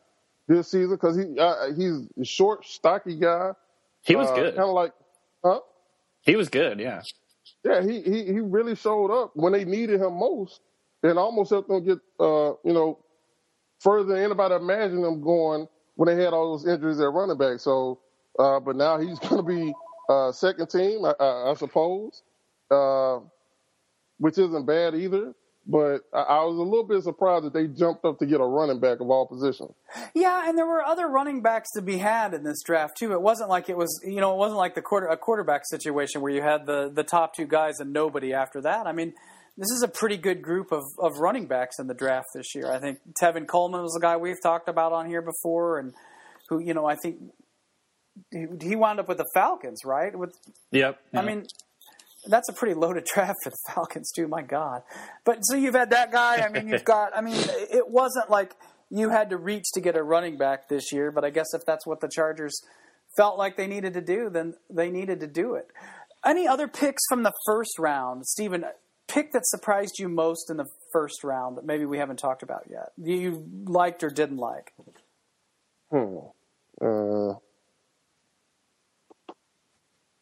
this 0.48 0.70
season 0.70 0.90
because 0.90 1.16
he 1.16 1.38
uh, 1.38 1.72
he's 1.76 2.09
a 2.20 2.24
short, 2.24 2.66
stocky 2.66 3.16
guy. 3.16 3.53
He 4.03 4.16
was 4.16 4.28
uh, 4.28 4.34
good. 4.34 4.57
Kind 4.57 4.68
of 4.68 4.74
like, 4.74 4.92
huh? 5.44 5.61
He 6.22 6.36
was 6.36 6.48
good, 6.48 6.78
yeah. 6.78 7.03
Yeah, 7.64 7.82
he, 7.82 8.01
he 8.03 8.24
he 8.26 8.40
really 8.40 8.76
showed 8.76 9.11
up 9.11 9.32
when 9.34 9.53
they 9.53 9.64
needed 9.64 10.01
him 10.01 10.18
most, 10.18 10.61
and 11.03 11.18
almost 11.18 11.51
helped 11.51 11.68
them 11.68 11.84
get 11.84 11.98
uh 12.18 12.53
you 12.64 12.72
know 12.72 12.98
further 13.80 14.14
than 14.14 14.24
anybody 14.24 14.55
imagined 14.55 15.05
them 15.05 15.22
going 15.22 15.66
when 16.01 16.16
they 16.16 16.24
had 16.24 16.32
all 16.32 16.57
those 16.57 16.66
injuries 16.66 16.98
at 16.98 17.12
running 17.12 17.36
back. 17.36 17.61
So, 17.61 17.98
uh, 18.38 18.59
but 18.59 18.74
now 18.74 18.98
he's 18.98 19.18
going 19.28 19.36
to 19.36 19.42
be 19.42 19.74
uh, 20.09 20.32
second 20.32 20.70
team, 20.70 21.05
I, 21.05 21.12
I, 21.20 21.51
I 21.51 21.55
suppose, 21.55 22.22
uh, 22.70 23.18
which 24.16 24.38
isn't 24.38 24.64
bad 24.64 24.94
either. 24.94 25.34
But 25.66 25.98
I, 26.14 26.20
I 26.22 26.44
was 26.44 26.57
a 26.57 26.62
little 26.62 26.84
bit 26.84 27.03
surprised 27.03 27.44
that 27.44 27.53
they 27.53 27.66
jumped 27.66 28.07
up 28.07 28.18
to 28.20 28.24
get 28.24 28.40
a 28.40 28.44
running 28.44 28.80
back 28.80 29.01
of 29.01 29.11
all 29.11 29.26
positions. 29.26 29.72
Yeah, 30.14 30.48
and 30.48 30.57
there 30.57 30.64
were 30.64 30.82
other 30.82 31.07
running 31.07 31.42
backs 31.42 31.68
to 31.74 31.82
be 31.82 31.98
had 31.98 32.32
in 32.32 32.44
this 32.44 32.62
draft 32.64 32.96
too. 32.96 33.12
It 33.12 33.20
wasn't 33.20 33.51
like 33.51 33.68
it 33.68 33.76
was, 33.76 34.01
you 34.03 34.22
know, 34.22 34.32
it 34.32 34.38
wasn't 34.38 34.57
like 34.57 34.74
the 34.74 34.80
quarter 34.80 35.07
a 35.07 35.18
quarterback 35.18 35.66
situation 35.66 36.22
where 36.22 36.32
you 36.32 36.40
had 36.40 36.64
the 36.64 36.90
the 36.90 37.05
top 37.05 37.34
two 37.34 37.46
guys 37.46 37.78
and 37.78 37.92
nobody 37.92 38.32
after 38.32 38.62
that. 38.62 38.86
I 38.86 38.92
mean, 38.92 39.12
this 39.57 39.70
is 39.70 39.82
a 39.82 39.88
pretty 39.88 40.16
good 40.16 40.42
group 40.42 40.72
of, 40.72 40.82
of 40.98 41.18
running 41.18 41.46
backs 41.46 41.78
in 41.78 41.86
the 41.86 41.94
draft 41.94 42.28
this 42.34 42.55
year. 42.55 42.70
I 42.70 42.78
think 42.78 42.98
Tevin 43.20 43.46
Coleman 43.46 43.82
was 43.82 43.96
a 43.96 44.01
guy 44.01 44.16
we've 44.16 44.42
talked 44.42 44.68
about 44.68 44.92
on 44.92 45.07
here 45.07 45.22
before, 45.22 45.78
and 45.78 45.92
who 46.48 46.61
you 46.61 46.74
know 46.74 46.86
I 46.86 46.96
think 46.96 47.18
he, 48.30 48.46
he 48.61 48.76
wound 48.76 49.01
up 49.01 49.09
with 49.09 49.18
the 49.18 49.28
Falcons, 49.34 49.84
right? 49.84 50.16
With 50.16 50.34
yep. 50.70 51.01
I 51.14 51.22
mean, 51.22 51.46
that's 52.26 52.48
a 52.48 52.53
pretty 52.53 52.74
loaded 52.74 53.05
draft 53.14 53.38
for 53.42 53.51
the 53.51 53.72
Falcons 53.74 54.11
too. 54.14 54.28
My 54.28 54.42
God, 54.42 54.82
but 55.24 55.40
so 55.42 55.57
you've 55.57 55.74
had 55.74 55.90
that 55.90 56.12
guy. 56.12 56.36
I 56.38 56.48
mean, 56.48 56.68
you've 56.68 56.84
got. 56.84 57.16
I 57.16 57.20
mean, 57.20 57.36
it 57.70 57.88
wasn't 57.88 58.30
like 58.30 58.55
you 58.90 59.11
had 59.11 59.30
to 59.30 59.36
reach 59.36 59.64
to 59.74 59.80
get 59.80 59.96
a 59.96 60.03
running 60.03 60.36
back 60.36 60.68
this 60.68 60.92
year, 60.92 61.12
but 61.12 61.24
I 61.24 61.30
guess 61.30 61.55
if 61.55 61.62
that's 61.66 61.86
what 61.86 62.01
the 62.01 62.09
Chargers 62.09 62.61
felt 63.16 63.38
like 63.38 63.57
they 63.57 63.66
needed 63.66 63.94
to 63.94 64.01
do, 64.01 64.30
then 64.30 64.55
they 64.68 64.90
needed 64.90 65.20
to 65.20 65.26
do 65.26 65.55
it. 65.55 65.68
Any 66.24 66.46
other 66.46 66.68
picks 66.68 67.03
from 67.09 67.22
the 67.22 67.32
first 67.46 67.78
round, 67.78 68.26
Stephen? 68.26 68.64
Pick 69.11 69.32
that 69.32 69.46
surprised 69.46 69.98
you 69.98 70.08
most 70.08 70.50
in 70.50 70.56
the 70.56 70.66
first 70.92 71.24
round 71.24 71.56
that 71.56 71.64
maybe 71.64 71.84
we 71.84 71.98
haven't 71.98 72.18
talked 72.18 72.42
about 72.42 72.64
yet? 72.70 72.90
You 72.96 73.44
liked 73.64 74.02
or 74.04 74.11
didn't 74.11 74.36
like? 74.38 74.72
Hmm. 75.90 76.16
Uh, 76.80 77.34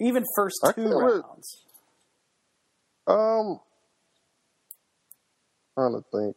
Even 0.01 0.25
first 0.35 0.57
two 0.75 0.89
rounds. 0.89 1.65
um, 3.07 3.61
trying 5.75 5.93
to 5.95 6.03
think. 6.13 6.37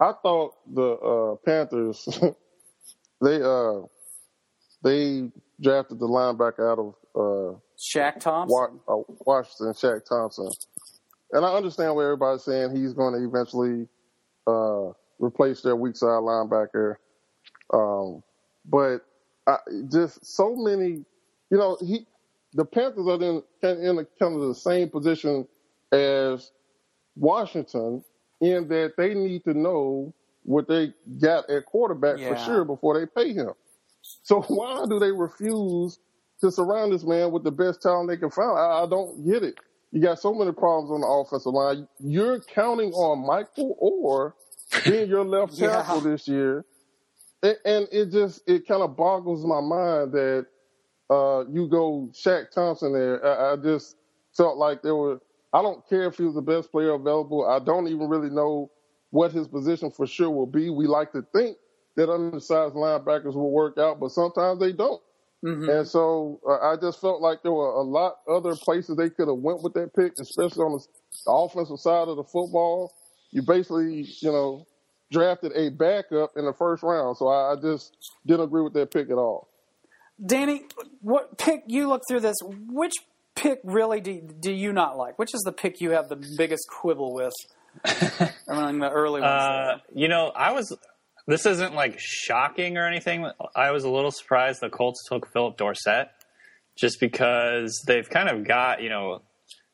I 0.00 0.12
thought 0.22 0.52
the 0.72 0.92
uh, 0.92 1.36
Panthers 1.44 2.06
they 3.20 3.42
uh 3.42 3.80
they 4.84 5.28
drafted 5.60 5.98
the 5.98 6.06
linebacker 6.06 6.70
out 6.70 6.78
of 6.78 6.94
uh 7.16 7.58
Shaq 7.76 8.20
Thompson. 8.20 8.80
Wa- 8.86 9.00
uh, 9.00 9.02
Washington, 9.26 9.72
Shaq 9.74 10.04
Thompson 10.08 10.50
and 11.32 11.44
I 11.44 11.54
understand 11.54 11.94
what 11.94 12.02
everybody's 12.02 12.44
saying. 12.44 12.74
He's 12.74 12.92
going 12.92 13.14
to 13.14 13.26
eventually 13.26 13.88
uh, 14.46 14.92
replace 15.18 15.60
their 15.60 15.76
weak 15.76 15.96
side 15.96 16.06
linebacker. 16.06 16.96
Um, 17.72 18.22
but 18.64 19.00
I, 19.46 19.56
just 19.90 20.24
so 20.24 20.54
many, 20.56 21.04
you 21.50 21.58
know, 21.58 21.76
he 21.80 22.06
the 22.54 22.64
Panthers 22.64 23.06
are 23.06 23.22
in 23.22 23.42
in 23.62 23.98
a, 23.98 24.04
kind 24.18 24.34
of 24.34 24.48
the 24.48 24.54
same 24.54 24.88
position 24.88 25.46
as 25.92 26.50
Washington 27.16 28.02
in 28.40 28.68
that 28.68 28.94
they 28.96 29.14
need 29.14 29.44
to 29.44 29.54
know 29.54 30.14
what 30.44 30.68
they 30.68 30.94
got 31.20 31.48
at 31.50 31.66
quarterback 31.66 32.18
yeah. 32.18 32.28
for 32.28 32.44
sure 32.44 32.64
before 32.64 32.98
they 32.98 33.06
pay 33.06 33.34
him. 33.34 33.52
So 34.00 34.42
why 34.48 34.86
do 34.88 34.98
they 34.98 35.12
refuse 35.12 35.98
to 36.40 36.50
surround 36.50 36.92
this 36.92 37.04
man 37.04 37.32
with 37.32 37.44
the 37.44 37.50
best 37.50 37.82
talent 37.82 38.08
they 38.08 38.16
can 38.16 38.30
find? 38.30 38.58
I, 38.58 38.84
I 38.84 38.86
don't 38.88 39.26
get 39.26 39.42
it. 39.42 39.56
You 39.90 40.02
got 40.02 40.20
so 40.20 40.34
many 40.34 40.52
problems 40.52 40.90
on 40.90 41.00
the 41.00 41.06
offensive 41.06 41.52
line. 41.52 41.88
You're 41.98 42.40
counting 42.40 42.92
on 42.92 43.26
Michael 43.26 43.76
Oher 43.82 44.32
being 44.84 45.08
your 45.08 45.24
left 45.24 45.54
yeah. 45.54 45.82
tackle 45.82 46.00
this 46.00 46.28
year, 46.28 46.64
and, 47.42 47.56
and 47.64 47.88
it 47.90 48.10
just 48.10 48.42
it 48.46 48.68
kind 48.68 48.82
of 48.82 48.96
boggles 48.96 49.44
my 49.46 49.60
mind 49.60 50.12
that 50.12 50.46
uh, 51.10 51.44
you 51.50 51.68
go 51.68 52.10
Shaq 52.12 52.50
Thompson 52.50 52.92
there. 52.92 53.24
I, 53.24 53.52
I 53.52 53.56
just 53.56 53.96
felt 54.36 54.58
like 54.58 54.82
there 54.82 54.94
were. 54.94 55.20
I 55.54 55.62
don't 55.62 55.86
care 55.88 56.06
if 56.06 56.16
he 56.16 56.24
was 56.24 56.34
the 56.34 56.42
best 56.42 56.70
player 56.70 56.92
available. 56.92 57.48
I 57.48 57.58
don't 57.58 57.88
even 57.88 58.08
really 58.08 58.28
know 58.28 58.70
what 59.10 59.32
his 59.32 59.48
position 59.48 59.90
for 59.90 60.06
sure 60.06 60.30
will 60.30 60.46
be. 60.46 60.68
We 60.68 60.86
like 60.86 61.12
to 61.12 61.24
think 61.34 61.56
that 61.96 62.12
undersized 62.12 62.74
linebackers 62.74 63.34
will 63.34 63.50
work 63.50 63.78
out, 63.78 63.98
but 63.98 64.10
sometimes 64.10 64.60
they 64.60 64.72
don't. 64.72 65.00
Mm-hmm. 65.44 65.68
And 65.68 65.86
so 65.86 66.40
uh, 66.48 66.72
I 66.72 66.76
just 66.76 67.00
felt 67.00 67.20
like 67.20 67.42
there 67.42 67.52
were 67.52 67.70
a 67.70 67.82
lot 67.82 68.16
other 68.28 68.56
places 68.56 68.96
they 68.96 69.10
could 69.10 69.28
have 69.28 69.38
went 69.38 69.62
with 69.62 69.74
that 69.74 69.94
pick, 69.94 70.12
especially 70.20 70.64
on 70.64 70.72
the, 70.72 70.84
the 71.26 71.32
offensive 71.32 71.78
side 71.78 72.08
of 72.08 72.16
the 72.16 72.24
football. 72.24 72.92
You 73.30 73.42
basically, 73.42 74.06
you 74.20 74.32
know, 74.32 74.66
drafted 75.12 75.52
a 75.54 75.70
backup 75.70 76.32
in 76.36 76.44
the 76.44 76.52
first 76.52 76.82
round. 76.82 77.16
So 77.16 77.28
I, 77.28 77.52
I 77.52 77.56
just 77.60 77.96
didn't 78.26 78.44
agree 78.44 78.62
with 78.62 78.72
that 78.74 78.90
pick 78.90 79.10
at 79.10 79.16
all. 79.16 79.48
Danny, 80.24 80.62
what 81.00 81.38
pick 81.38 81.62
you 81.68 81.88
look 81.88 82.02
through 82.08 82.20
this? 82.20 82.36
Which 82.42 82.94
pick 83.36 83.60
really 83.62 84.00
do, 84.00 84.20
do 84.20 84.52
you 84.52 84.72
not 84.72 84.98
like? 84.98 85.18
Which 85.18 85.34
is 85.34 85.42
the 85.42 85.52
pick 85.52 85.80
you 85.80 85.90
have 85.90 86.08
the 86.08 86.20
biggest 86.36 86.64
quibble 86.68 87.14
with 87.14 87.34
among 88.48 88.80
the 88.80 88.90
early 88.90 89.20
ones? 89.20 89.24
Uh, 89.24 89.78
you 89.94 90.08
know, 90.08 90.32
I 90.34 90.50
was 90.52 90.76
this 91.28 91.44
isn't 91.44 91.74
like 91.74 91.98
shocking 91.98 92.78
or 92.78 92.86
anything. 92.86 93.30
I 93.54 93.70
was 93.70 93.84
a 93.84 93.90
little 93.90 94.10
surprised 94.10 94.62
the 94.62 94.70
Colts 94.70 95.04
took 95.06 95.30
Phillip 95.30 95.58
Dorsett 95.58 96.08
just 96.74 96.98
because 97.00 97.84
they've 97.86 98.08
kind 98.08 98.30
of 98.30 98.48
got, 98.48 98.82
you 98.82 98.88
know, 98.88 99.20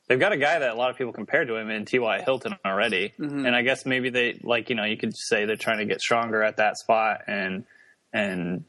they've 0.09 0.19
got 0.19 0.33
a 0.33 0.37
guy 0.37 0.59
that 0.59 0.71
a 0.71 0.75
lot 0.75 0.89
of 0.89 0.97
people 0.97 1.13
compare 1.13 1.45
to 1.45 1.55
him 1.55 1.69
in 1.69 1.85
T.Y. 1.85 2.21
Hilton 2.23 2.57
already. 2.65 3.13
Mm-hmm. 3.17 3.45
And 3.45 3.55
I 3.55 3.61
guess 3.61 3.85
maybe 3.85 4.09
they, 4.09 4.37
like, 4.43 4.69
you 4.69 4.75
know, 4.75 4.83
you 4.83 4.97
could 4.97 5.15
say 5.15 5.45
they're 5.45 5.55
trying 5.55 5.77
to 5.77 5.85
get 5.85 6.01
stronger 6.01 6.43
at 6.43 6.57
that 6.57 6.77
spot 6.77 7.21
and, 7.25 7.63
and 8.11 8.65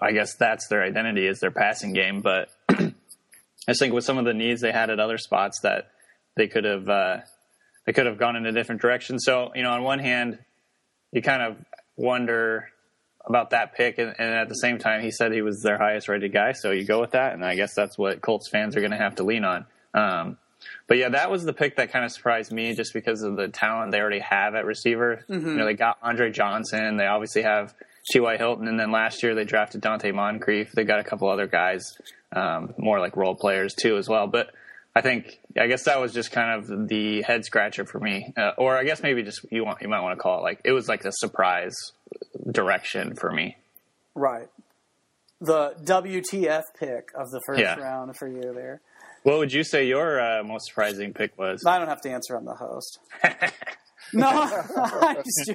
I 0.00 0.12
guess 0.12 0.36
that's 0.36 0.68
their 0.68 0.84
identity 0.84 1.26
is 1.26 1.40
their 1.40 1.50
passing 1.50 1.94
game. 1.94 2.20
But 2.20 2.48
I 2.68 2.92
just 3.66 3.80
think 3.80 3.92
with 3.92 4.04
some 4.04 4.18
of 4.18 4.24
the 4.24 4.34
needs 4.34 4.60
they 4.60 4.70
had 4.70 4.88
at 4.88 5.00
other 5.00 5.18
spots 5.18 5.58
that 5.64 5.90
they 6.36 6.46
could 6.46 6.64
have, 6.64 6.88
uh, 6.88 7.16
they 7.86 7.92
could 7.92 8.06
have 8.06 8.18
gone 8.18 8.36
in 8.36 8.46
a 8.46 8.52
different 8.52 8.80
direction. 8.80 9.18
So, 9.18 9.50
you 9.56 9.64
know, 9.64 9.70
on 9.70 9.82
one 9.82 9.98
hand, 9.98 10.38
you 11.12 11.22
kind 11.22 11.42
of 11.42 11.56
wonder 11.96 12.70
about 13.24 13.50
that 13.50 13.74
pick, 13.74 13.98
and, 13.98 14.14
and, 14.18 14.34
at 14.34 14.48
the 14.48 14.56
same 14.56 14.78
time, 14.78 15.02
he 15.02 15.10
said 15.10 15.32
he 15.32 15.42
was 15.42 15.62
their 15.62 15.78
highest 15.78 16.08
rated 16.08 16.32
guy, 16.32 16.52
so 16.52 16.70
you 16.72 16.84
go 16.84 17.00
with 17.00 17.12
that, 17.12 17.34
and 17.34 17.44
I 17.44 17.54
guess 17.54 17.74
that's 17.74 17.96
what 17.96 18.20
Colts 18.20 18.48
fans 18.48 18.76
are 18.76 18.80
going 18.80 18.90
to 18.90 18.96
have 18.96 19.16
to 19.16 19.24
lean 19.24 19.44
on. 19.44 19.66
Um, 19.94 20.38
but 20.88 20.98
yeah, 20.98 21.10
that 21.10 21.30
was 21.30 21.44
the 21.44 21.52
pick 21.52 21.76
that 21.76 21.92
kind 21.92 22.04
of 22.04 22.10
surprised 22.10 22.52
me, 22.52 22.74
just 22.74 22.92
because 22.92 23.22
of 23.22 23.36
the 23.36 23.48
talent 23.48 23.92
they 23.92 24.00
already 24.00 24.18
have 24.20 24.54
at 24.54 24.64
receiver. 24.64 25.24
Mm-hmm. 25.28 25.48
You 25.48 25.54
know, 25.54 25.64
they 25.66 25.74
got 25.74 25.98
Andre 26.02 26.30
Johnson, 26.30 26.96
they 26.96 27.06
obviously 27.06 27.42
have 27.42 27.74
T.Y. 28.10 28.36
Hilton, 28.36 28.66
and 28.66 28.78
then 28.78 28.90
last 28.90 29.22
year 29.22 29.34
they 29.34 29.44
drafted 29.44 29.82
Donte 29.82 30.12
Moncrief. 30.12 30.72
They 30.72 30.84
got 30.84 30.98
a 30.98 31.04
couple 31.04 31.28
other 31.28 31.46
guys, 31.46 31.96
um, 32.32 32.74
more 32.76 32.98
like 32.98 33.16
role 33.16 33.36
players 33.36 33.74
too, 33.74 33.96
as 33.96 34.08
well. 34.08 34.26
But 34.26 34.50
I 34.94 35.00
think 35.00 35.38
I 35.58 35.66
guess 35.66 35.84
that 35.84 36.00
was 36.00 36.12
just 36.12 36.32
kind 36.32 36.58
of 36.58 36.88
the 36.88 37.22
head 37.22 37.44
scratcher 37.44 37.86
for 37.86 37.98
me, 37.98 38.32
uh, 38.36 38.52
or 38.58 38.76
I 38.76 38.84
guess 38.84 39.02
maybe 39.02 39.22
just 39.22 39.44
you 39.50 39.64
want 39.64 39.80
you 39.80 39.88
might 39.88 40.00
want 40.00 40.18
to 40.18 40.22
call 40.22 40.40
it 40.40 40.42
like 40.42 40.60
it 40.64 40.72
was 40.72 40.88
like 40.88 41.04
a 41.04 41.12
surprise 41.12 41.74
direction 42.50 43.14
for 43.14 43.30
me. 43.32 43.56
Right, 44.14 44.48
the 45.40 45.74
WTF 45.82 46.62
pick 46.78 47.08
of 47.14 47.30
the 47.30 47.40
first 47.46 47.60
yeah. 47.60 47.78
round 47.78 48.16
for 48.16 48.28
you 48.28 48.52
there. 48.54 48.80
What 49.22 49.38
would 49.38 49.52
you 49.52 49.62
say 49.62 49.86
your 49.86 50.20
uh, 50.20 50.42
most 50.42 50.66
surprising 50.66 51.14
pick 51.14 51.38
was? 51.38 51.64
I 51.66 51.78
don't 51.78 51.88
have 51.88 52.00
to 52.02 52.10
answer. 52.10 52.36
I'm 52.36 52.44
the 52.44 52.54
host. 52.54 52.98
no, 54.12 54.28
I'm 54.76 55.16
just. 55.16 55.52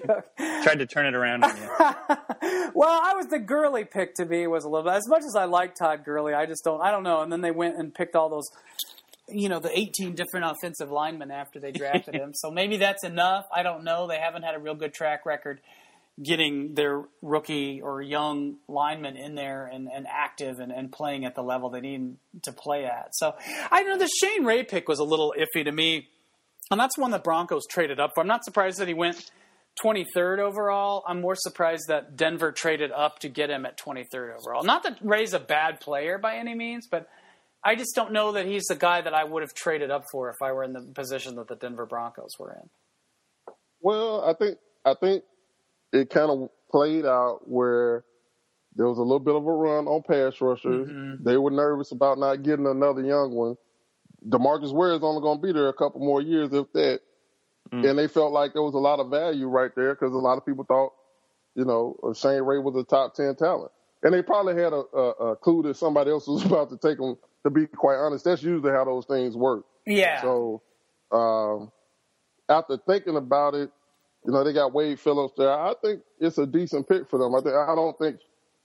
Tried 0.64 0.80
to 0.80 0.86
turn 0.86 1.06
it 1.06 1.16
around 1.16 1.44
on 1.44 1.56
you. 1.58 1.64
well, 2.74 3.02
I 3.04 3.14
was 3.14 3.28
the 3.28 3.40
Gurley 3.40 3.84
pick 3.84 4.16
to 4.16 4.26
me 4.26 4.48
was 4.48 4.64
a 4.64 4.70
little 4.70 4.90
bit 4.90 4.96
as 4.96 5.08
much 5.08 5.24
as 5.28 5.36
I 5.36 5.46
like 5.46 5.76
Todd 5.76 6.06
Gurley. 6.06 6.34
I 6.34 6.46
just 6.46 6.64
don't. 6.64 6.82
I 6.82 6.92
don't 6.92 7.04
know. 7.04 7.22
And 7.22 7.32
then 7.32 7.42
they 7.42 7.52
went 7.52 7.78
and 7.78 7.94
picked 7.94 8.16
all 8.16 8.30
those, 8.30 8.50
you 9.30 9.50
know, 9.50 9.60
the 9.60 9.78
18 9.78 10.16
different 10.16 10.46
offensive 10.46 10.90
linemen 10.90 11.32
after 11.32 11.60
they 11.60 11.72
drafted 11.72 12.16
him. 12.22 12.34
So 12.34 12.52
maybe 12.52 12.78
that's 12.78 13.04
enough. 13.04 13.46
I 13.54 13.64
don't 13.64 13.84
know. 13.84 14.08
They 14.08 14.18
haven't 14.18 14.44
had 14.44 14.56
a 14.56 14.60
real 14.60 14.76
good 14.76 14.94
track 14.94 15.26
record 15.26 15.62
getting 16.24 16.74
their 16.74 17.04
rookie 17.22 17.80
or 17.82 18.02
young 18.02 18.56
lineman 18.68 19.16
in 19.16 19.36
there 19.36 19.68
and, 19.68 19.88
and 19.94 20.08
active 20.10 20.60
and, 20.60 20.72
and 20.72 20.92
playing 20.92 21.26
at 21.26 21.36
the 21.36 21.44
level 21.44 21.70
they 21.70 21.82
need 21.82 22.16
to 22.44 22.52
play 22.52 22.86
at. 22.86 23.10
So 23.14 23.36
I 23.72 23.84
know 23.84 23.98
the 23.98 24.10
Shane 24.20 24.44
Ray 24.44 24.64
pick 24.64 24.88
was 24.88 25.00
a 25.00 25.04
little 25.04 25.34
iffy 25.38 25.64
to 25.64 25.72
me. 25.72 26.08
And 26.72 26.80
that's 26.80 26.98
one 26.98 27.12
that 27.12 27.24
Broncos 27.24 27.66
traded 27.70 28.00
up 28.00 28.12
for. 28.16 28.22
I'm 28.22 28.28
not 28.28 28.44
surprised 28.44 28.80
that 28.80 28.88
he 28.88 28.94
went 28.94 29.30
23rd 29.84 30.40
overall. 30.40 31.04
I'm 31.08 31.22
more 31.22 31.36
surprised 31.36 31.86
that 31.88 32.18
Denver 32.18 32.52
traded 32.52 32.92
up 32.92 33.20
to 33.20 33.30
get 33.30 33.50
him 33.50 33.66
at 33.66 33.80
23rd 33.80 34.38
overall. 34.40 34.64
Not 34.64 34.84
that 34.84 34.98
Ray's 35.02 35.34
a 35.34 35.40
bad 35.40 35.80
player 35.80 36.18
by 36.18 36.36
any 36.38 36.56
means, 36.56 36.88
but 36.90 37.08
I 37.68 37.76
just 37.76 37.96
don't 37.96 38.14
know 38.14 38.32
that 38.32 38.46
he's 38.46 38.64
the 38.68 38.78
guy 38.78 39.02
that 39.02 39.14
I 39.14 39.26
would 39.26 39.44
have 39.44 39.54
traded 39.54 39.92
up 39.92 40.06
for 40.10 40.30
if 40.30 40.42
I 40.42 40.54
were 40.54 40.64
in 40.64 40.72
the 40.72 40.80
position 40.96 41.36
that 41.36 41.50
the 41.50 41.56
Denver 41.58 41.86
Broncos 41.86 42.40
were 42.40 42.54
in. 42.54 42.70
Well, 43.82 44.24
I 44.24 44.34
think 44.34 44.58
I 44.86 44.94
think 44.94 45.26
it 45.92 46.10
kind 46.10 46.32
of 46.32 46.50
played 46.72 47.06
out 47.06 47.42
where 47.44 48.06
there 48.78 48.88
was 48.88 49.00
a 49.00 49.02
little 49.02 49.20
bit 49.20 49.36
of 49.36 49.46
a 49.46 49.52
run 49.52 49.86
on 49.86 50.02
pass 50.04 50.40
rushers. 50.40 50.88
Mm-hmm. 50.88 51.26
They 51.26 51.36
were 51.36 51.52
nervous 51.52 51.92
about 51.92 52.18
not 52.18 52.42
getting 52.42 52.68
another 52.68 53.02
young 53.02 53.34
one. 53.34 53.58
Demarcus 54.26 54.72
Ware 54.72 54.94
is 54.94 55.04
only 55.04 55.22
going 55.22 55.42
to 55.42 55.46
be 55.46 55.52
there 55.52 55.68
a 55.68 55.74
couple 55.74 56.00
more 56.00 56.22
years, 56.22 56.54
if 56.54 56.72
that. 56.72 57.02
Mm. 57.74 57.90
And 57.90 58.00
they 58.00 58.08
felt 58.08 58.32
like 58.32 58.54
there 58.54 58.64
was 58.64 58.76
a 58.76 58.80
lot 58.80 59.02
of 59.02 59.10
value 59.10 59.48
right 59.48 59.72
there 59.76 59.94
because 59.94 60.14
a 60.14 60.18
lot 60.18 60.38
of 60.38 60.46
people 60.46 60.64
thought, 60.64 60.94
you 61.56 61.66
know, 61.66 61.98
Shane 62.16 62.44
Ray 62.44 62.60
was 62.60 62.78
a 62.78 62.86
top 62.86 63.14
10 63.16 63.36
talent. 63.36 63.72
And 64.04 64.14
they 64.14 64.22
probably 64.22 64.56
had 64.56 64.72
a, 64.72 64.84
a, 64.94 65.10
a 65.32 65.36
clue 65.36 65.64
that 65.64 65.76
somebody 65.76 66.12
else 66.12 66.28
was 66.28 66.46
about 66.46 66.70
to 66.70 66.78
take 66.78 66.98
them, 66.98 67.18
to 67.48 67.52
be 67.52 67.66
quite 67.66 67.96
honest. 67.96 68.26
That's 68.26 68.44
usually 68.44 68.72
how 68.72 68.86
those 68.86 69.06
things 69.06 69.36
work. 69.36 69.66
Yeah. 69.86 70.22
So 70.22 70.62
um, 71.12 71.72
after 72.50 72.78
thinking 72.86 73.16
about 73.16 73.54
it, 73.56 73.72
you 74.26 74.34
know, 74.34 74.44
they 74.44 74.54
got 74.54 74.74
Wade 74.74 75.00
Phillips 75.00 75.34
there. 75.38 75.52
I 75.52 75.74
think 75.82 76.02
it's 76.20 76.38
a 76.38 76.46
decent 76.46 76.90
pick 76.90 77.10
for 77.10 77.18
them. 77.18 77.34
I 77.34 77.40
think 77.42 77.56
I 77.56 77.74
don't 77.76 77.98
think 77.98 78.18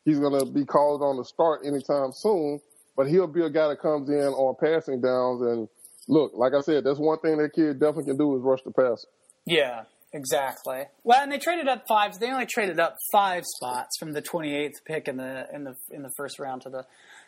he's 0.05 0.19
going 0.19 0.39
to 0.39 0.51
be 0.51 0.65
called 0.65 1.03
on 1.03 1.17
to 1.17 1.25
start 1.25 1.61
anytime 1.65 2.11
soon, 2.13 2.61
but 2.97 3.07
he'll 3.07 3.29
be 3.29 3.43
a 3.43 3.51
guy 3.51 3.69
that 3.69 3.81
comes 3.81 4.09
in 4.09 4.17
on 4.17 4.57
passing 4.61 5.01
downs. 5.01 5.43
And 5.43 5.69
look, 6.09 6.33
like 6.35 6.53
I 6.55 6.61
said, 6.63 6.83
that's 6.85 6.99
one 6.99 7.21
thing 7.21 7.39
that 7.39 7.53
kid 7.55 7.79
definitely 7.79 8.07
can 8.07 8.17
do 8.17 8.37
is 8.37 8.43
rush 8.43 8.63
the 8.65 8.73
pass. 8.73 9.07
Yeah, 9.47 9.85
exactly. 10.13 10.85
Well, 11.05 11.23
and 11.23 11.31
they 11.31 11.39
traded 11.39 11.69
up 11.69 11.85
five. 11.87 12.19
They 12.19 12.33
only 12.33 12.47
traded 12.47 12.81
up 12.81 12.97
five 13.13 13.45
spots 13.47 13.97
from 14.01 14.15
the 14.15 14.23
28th 14.23 14.83
pick 14.85 15.07
in 15.07 15.19
the 15.19 15.47
in 15.53 15.63
the 15.63 15.75
in 15.91 16.03
the 16.03 16.11
first 16.17 16.41
round 16.41 16.63
to 16.63 16.71
the 16.71 16.85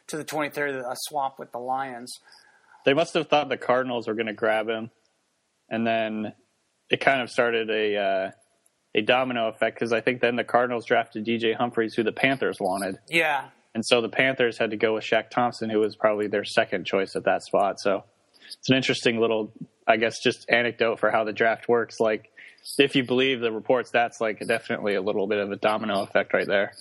to 0.09 0.17
the 0.17 0.25
23rd. 0.25 0.91
A 0.91 0.97
swap 0.97 1.39
with 1.39 1.53
the 1.53 1.59
Lions. 1.59 2.21
They 2.85 2.95
must 2.95 3.15
have 3.15 3.29
thought 3.29 3.49
the 3.49 3.57
Cardinals 3.57 4.07
were 4.07 4.15
going 4.15 4.27
to 4.27 4.35
grab 4.35 4.69
him, 4.69 4.91
and 5.71 5.87
then 5.87 6.35
it 6.91 7.01
kind 7.01 7.23
of 7.23 7.31
started 7.31 7.71
a 7.71 7.97
uh, 7.97 8.31
a 8.95 9.03
domino 9.03 9.49
effect 9.49 9.77
because 9.77 9.93
I 9.93 10.01
think 10.01 10.21
then 10.21 10.37
the 10.37 10.45
Cardinals 10.45 10.85
drafted 10.87 11.27
DJ 11.27 11.57
Humphries, 11.57 11.95
who 11.95 12.03
the 12.03 12.13
Panthers 12.13 12.59
wanted. 12.61 12.99
Yeah. 13.09 13.49
And 13.75 13.85
so 13.85 14.01
the 14.01 14.09
Panthers 14.09 14.57
had 14.57 14.71
to 14.71 14.77
go 14.77 14.95
with 14.95 15.05
Shaq 15.05 15.31
Thompson, 15.31 15.69
who 15.69 15.81
was 15.81 15.97
probably 15.97 16.29
their 16.29 16.45
second 16.45 16.87
choice 16.87 17.17
at 17.17 17.25
that 17.25 17.43
spot. 17.43 17.81
So 17.81 18.05
it's 18.47 18.71
an 18.71 18.77
interesting 18.77 19.21
little, 19.21 19.53
I 19.87 19.97
guess, 19.97 20.23
just 20.23 20.49
anecdote 20.49 21.01
for 21.01 21.11
how 21.11 21.25
the 21.25 21.33
draft 21.33 21.69
works. 21.69 21.99
Like, 21.99 22.31
if 22.79 22.95
you 22.95 23.05
believe 23.05 23.41
the 23.41 23.51
reports, 23.51 23.91
that's 23.91 24.21
like 24.21 24.41
definitely 24.47 24.95
a 24.95 25.03
little 25.03 25.27
bit 25.27 25.39
of 25.39 25.51
a 25.51 25.57
domino 25.57 26.03
effect 26.03 26.33
right 26.33 26.47
there. 26.47 26.73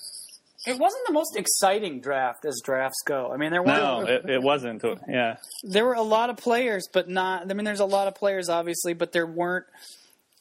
It 0.66 0.80
wasn't 0.80 1.06
the 1.08 1.14
most 1.14 1.36
exciting 1.36 2.00
draft 2.00 2.46
as 2.46 2.62
drafts 2.64 3.02
go. 3.06 3.32
I 3.34 3.38
mean, 3.38 3.52
there 3.52 3.62
were 3.62 3.68
no, 3.68 4.02
it, 4.02 4.30
it 4.30 4.42
wasn't. 4.42 4.84
Yeah, 5.10 5.38
there 5.64 5.86
were 5.86 5.94
a 5.94 6.02
lot 6.02 6.30
of 6.30 6.38
players, 6.38 6.88
but 6.92 7.10
not. 7.10 7.50
I 7.50 7.54
mean, 7.54 7.66
there's 7.66 7.82
a 7.82 7.86
lot 7.86 8.08
of 8.08 8.16
players, 8.16 8.50
obviously, 8.50 8.94
but 8.94 9.12
there 9.12 9.28
weren't. 9.28 9.66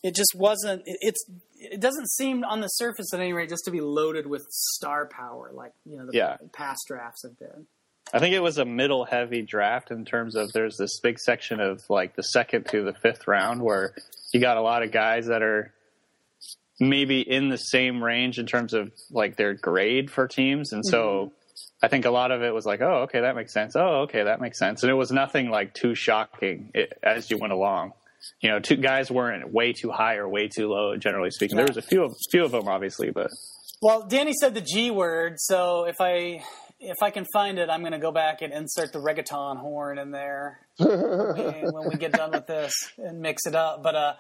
It 0.03 0.15
just 0.15 0.35
wasn't. 0.35 0.83
It, 0.87 0.99
it's. 1.01 1.25
It 1.65 1.81
doesn't 1.81 2.11
seem 2.11 2.43
on 2.43 2.61
the 2.61 2.67
surface, 2.69 3.15
at 3.15 3.21
any 3.21 3.33
rate, 3.33 3.49
just 3.49 3.65
to 3.67 3.71
be 3.71 3.81
loaded 3.81 4.27
with 4.27 4.45
star 4.51 5.07
power 5.07 5.53
like 5.53 5.73
you 5.85 5.97
know 5.97 6.07
the 6.07 6.17
yeah. 6.17 6.37
past 6.53 6.81
drafts 6.89 7.23
have 7.25 7.39
been. 7.39 7.67
I 8.13 8.19
think 8.19 8.35
it 8.35 8.41
was 8.41 8.59
a 8.59 8.65
middle 8.65 9.05
heavy 9.05 9.43
draft 9.43 9.91
in 9.91 10.05
terms 10.05 10.37
of 10.37 10.53
there's 10.53 10.77
this 10.77 11.01
big 11.01 11.19
section 11.19 11.61
of 11.61 11.83
like 11.89 12.15
the 12.15 12.23
second 12.23 12.67
to 12.67 12.85
the 12.85 12.93
fifth 12.93 13.27
round 13.27 13.63
where 13.63 13.95
you 14.33 14.41
got 14.41 14.57
a 14.57 14.61
lot 14.61 14.83
of 14.83 14.93
guys 14.93 15.27
that 15.27 15.43
are 15.43 15.73
maybe 16.81 17.21
in 17.21 17.49
the 17.49 17.57
same 17.57 18.03
range 18.03 18.39
in 18.39 18.47
terms 18.47 18.75
of 18.75 18.93
like 19.11 19.37
their 19.37 19.55
grade 19.55 20.11
for 20.11 20.27
teams. 20.27 20.73
And 20.73 20.85
so 20.85 20.99
mm-hmm. 20.99 21.35
I 21.85 21.89
think 21.89 22.05
a 22.05 22.11
lot 22.11 22.31
of 22.31 22.43
it 22.43 22.55
was 22.55 22.65
like, 22.65 22.81
oh, 22.81 23.03
okay, 23.03 23.21
that 23.21 23.37
makes 23.37 23.53
sense. 23.53 23.75
Oh, 23.77 24.03
okay, 24.03 24.25
that 24.25 24.41
makes 24.41 24.59
sense. 24.59 24.83
And 24.83 24.91
it 24.91 24.95
was 24.95 25.11
nothing 25.11 25.51
like 25.51 25.75
too 25.75 25.95
shocking 25.95 26.71
it, 26.75 26.99
as 27.03 27.31
you 27.31 27.39
went 27.39 27.53
along. 27.53 27.93
You 28.41 28.51
know, 28.51 28.61
two 28.61 28.77
guys 28.77 29.11
weren't 29.11 29.53
way 29.53 29.73
too 29.73 29.91
high 29.91 30.17
or 30.17 30.29
way 30.29 30.49
too 30.49 30.69
low, 30.69 30.97
generally 30.97 31.31
speaking. 31.31 31.57
There 31.57 31.67
was 31.67 31.77
a 31.77 31.83
few 31.83 32.05
of, 32.05 32.15
few 32.31 32.45
of 32.45 32.53
them, 32.53 32.69
obviously, 32.69 33.11
but. 33.11 33.31
Well, 33.81 34.07
Danny 34.07 34.33
said 34.33 34.55
the 34.55 34.61
G 34.61 34.93
word, 34.93 35.35
so 35.39 35.87
if 35.87 36.01
I 36.01 36.45
if 36.83 37.03
I 37.03 37.11
can 37.11 37.27
find 37.33 37.59
it, 37.59 37.71
I'm 37.71 37.81
going 37.81 37.93
to 37.93 37.99
go 37.99 38.11
back 38.11 38.43
and 38.43 38.53
insert 38.53 38.93
the 38.93 38.99
reggaeton 38.99 39.59
horn 39.59 39.99
in 39.99 40.11
there 40.11 40.67
when 40.79 41.89
we 41.89 41.97
get 41.97 42.13
done 42.13 42.33
with 42.33 42.47
this 42.47 42.73
and 42.99 43.21
mix 43.21 43.47
it 43.47 43.55
up. 43.55 43.83
But 43.83 43.95
uh, 43.95 44.15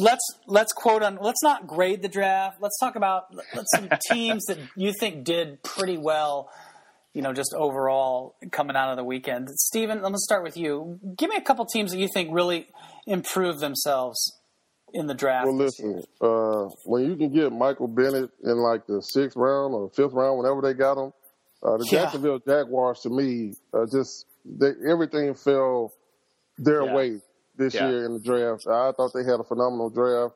let's 0.00 0.24
let's 0.46 0.72
quote 0.72 1.02
on. 1.02 1.18
Let's 1.20 1.42
not 1.42 1.66
grade 1.66 2.02
the 2.02 2.08
draft. 2.08 2.58
Let's 2.60 2.78
talk 2.78 2.96
about 2.96 3.34
let's 3.54 3.68
some 3.74 3.88
teams 4.10 4.44
that 4.46 4.58
you 4.76 4.92
think 4.98 5.24
did 5.24 5.62
pretty 5.62 5.98
well. 5.98 6.50
You 7.14 7.22
know, 7.22 7.32
just 7.32 7.52
overall 7.54 8.36
coming 8.52 8.76
out 8.76 8.90
of 8.90 8.96
the 8.96 9.04
weekend. 9.04 9.48
Stephen, 9.50 10.02
let 10.02 10.12
me 10.12 10.18
start 10.18 10.44
with 10.44 10.56
you. 10.56 11.00
Give 11.16 11.30
me 11.30 11.36
a 11.36 11.40
couple 11.40 11.66
teams 11.66 11.90
that 11.90 11.98
you 11.98 12.08
think 12.12 12.30
really 12.32 12.68
improved 13.06 13.60
themselves 13.60 14.38
in 14.92 15.06
the 15.06 15.14
draft. 15.14 15.46
Well, 15.46 15.56
listen, 15.56 16.04
uh, 16.20 16.68
when 16.84 17.04
you 17.06 17.16
can 17.16 17.32
get 17.32 17.52
Michael 17.52 17.88
Bennett 17.88 18.30
in 18.44 18.56
like 18.58 18.86
the 18.86 19.02
sixth 19.02 19.36
round 19.36 19.74
or 19.74 19.90
fifth 19.90 20.12
round, 20.12 20.38
whenever 20.38 20.60
they 20.62 20.74
got 20.74 20.96
him, 20.96 21.12
uh, 21.62 21.76
the 21.76 21.84
yeah. 21.90 22.02
Jacksonville 22.02 22.38
Jaguars, 22.38 23.00
to 23.00 23.10
me, 23.10 23.54
uh, 23.72 23.86
just 23.90 24.26
they, 24.44 24.72
everything 24.88 25.34
fell 25.34 25.92
their 26.56 26.84
yeah. 26.84 26.94
way 26.94 27.20
this 27.56 27.74
yeah. 27.74 27.88
year 27.88 28.04
in 28.04 28.14
the 28.14 28.20
draft. 28.20 28.66
I 28.66 28.92
thought 28.92 29.12
they 29.12 29.24
had 29.24 29.40
a 29.40 29.44
phenomenal 29.44 29.90
draft. 29.90 30.34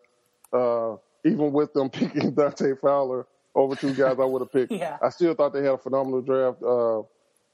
Uh, 0.53 0.97
even 1.25 1.53
with 1.53 1.73
them 1.73 1.89
picking 1.91 2.33
Dante 2.35 2.75
Fowler 2.81 3.27
over 3.55 3.77
two 3.77 3.95
guys 3.95 4.17
I 4.19 4.25
would 4.25 4.43
have 4.43 4.53
picked. 4.53 4.73
I 5.03 5.09
still 5.11 5.35
thought 5.35 5.53
they 5.53 5.63
had 5.63 5.75
a 5.75 5.79
phenomenal 5.79 6.23
draft. 6.23 6.63
Uh, 6.63 7.03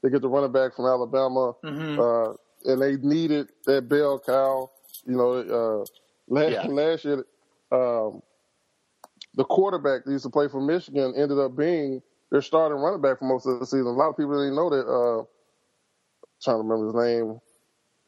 they 0.01 0.09
get 0.09 0.21
the 0.21 0.29
running 0.29 0.51
back 0.51 0.75
from 0.75 0.85
Alabama, 0.85 1.53
mm-hmm. 1.63 1.99
Uh, 1.99 2.71
and 2.71 2.81
they 2.81 2.95
needed 2.95 3.49
that 3.65 3.87
bell 3.87 4.19
cow. 4.19 4.69
You 5.05 5.17
know, 5.17 5.31
uh, 5.33 5.85
last, 6.27 6.67
last 6.69 7.05
year, 7.05 7.25
um, 7.71 8.21
the 9.35 9.43
quarterback 9.43 10.05
that 10.05 10.11
used 10.11 10.23
to 10.23 10.29
play 10.29 10.47
for 10.47 10.61
Michigan 10.61 11.13
ended 11.15 11.37
up 11.37 11.55
being 11.55 12.01
their 12.31 12.41
starting 12.41 12.77
running 12.77 13.01
back 13.01 13.19
for 13.19 13.25
most 13.25 13.45
of 13.45 13.59
the 13.59 13.65
season. 13.65 13.87
A 13.87 13.91
lot 13.91 14.09
of 14.09 14.17
people 14.17 14.33
didn't 14.33 14.55
know 14.55 14.69
that. 14.69 14.85
Uh, 14.85 15.25
trying 16.43 16.57
to 16.57 16.63
remember 16.63 16.85
his 16.85 16.95
name. 16.95 17.39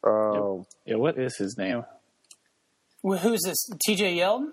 Um, 0.04 0.64
yeah, 0.86 0.96
what 0.96 1.18
is 1.18 1.36
his 1.36 1.56
name? 1.56 1.84
Well, 3.02 3.18
who's 3.18 3.40
this? 3.44 3.68
T.J. 3.84 4.16
Yeldon? 4.16 4.52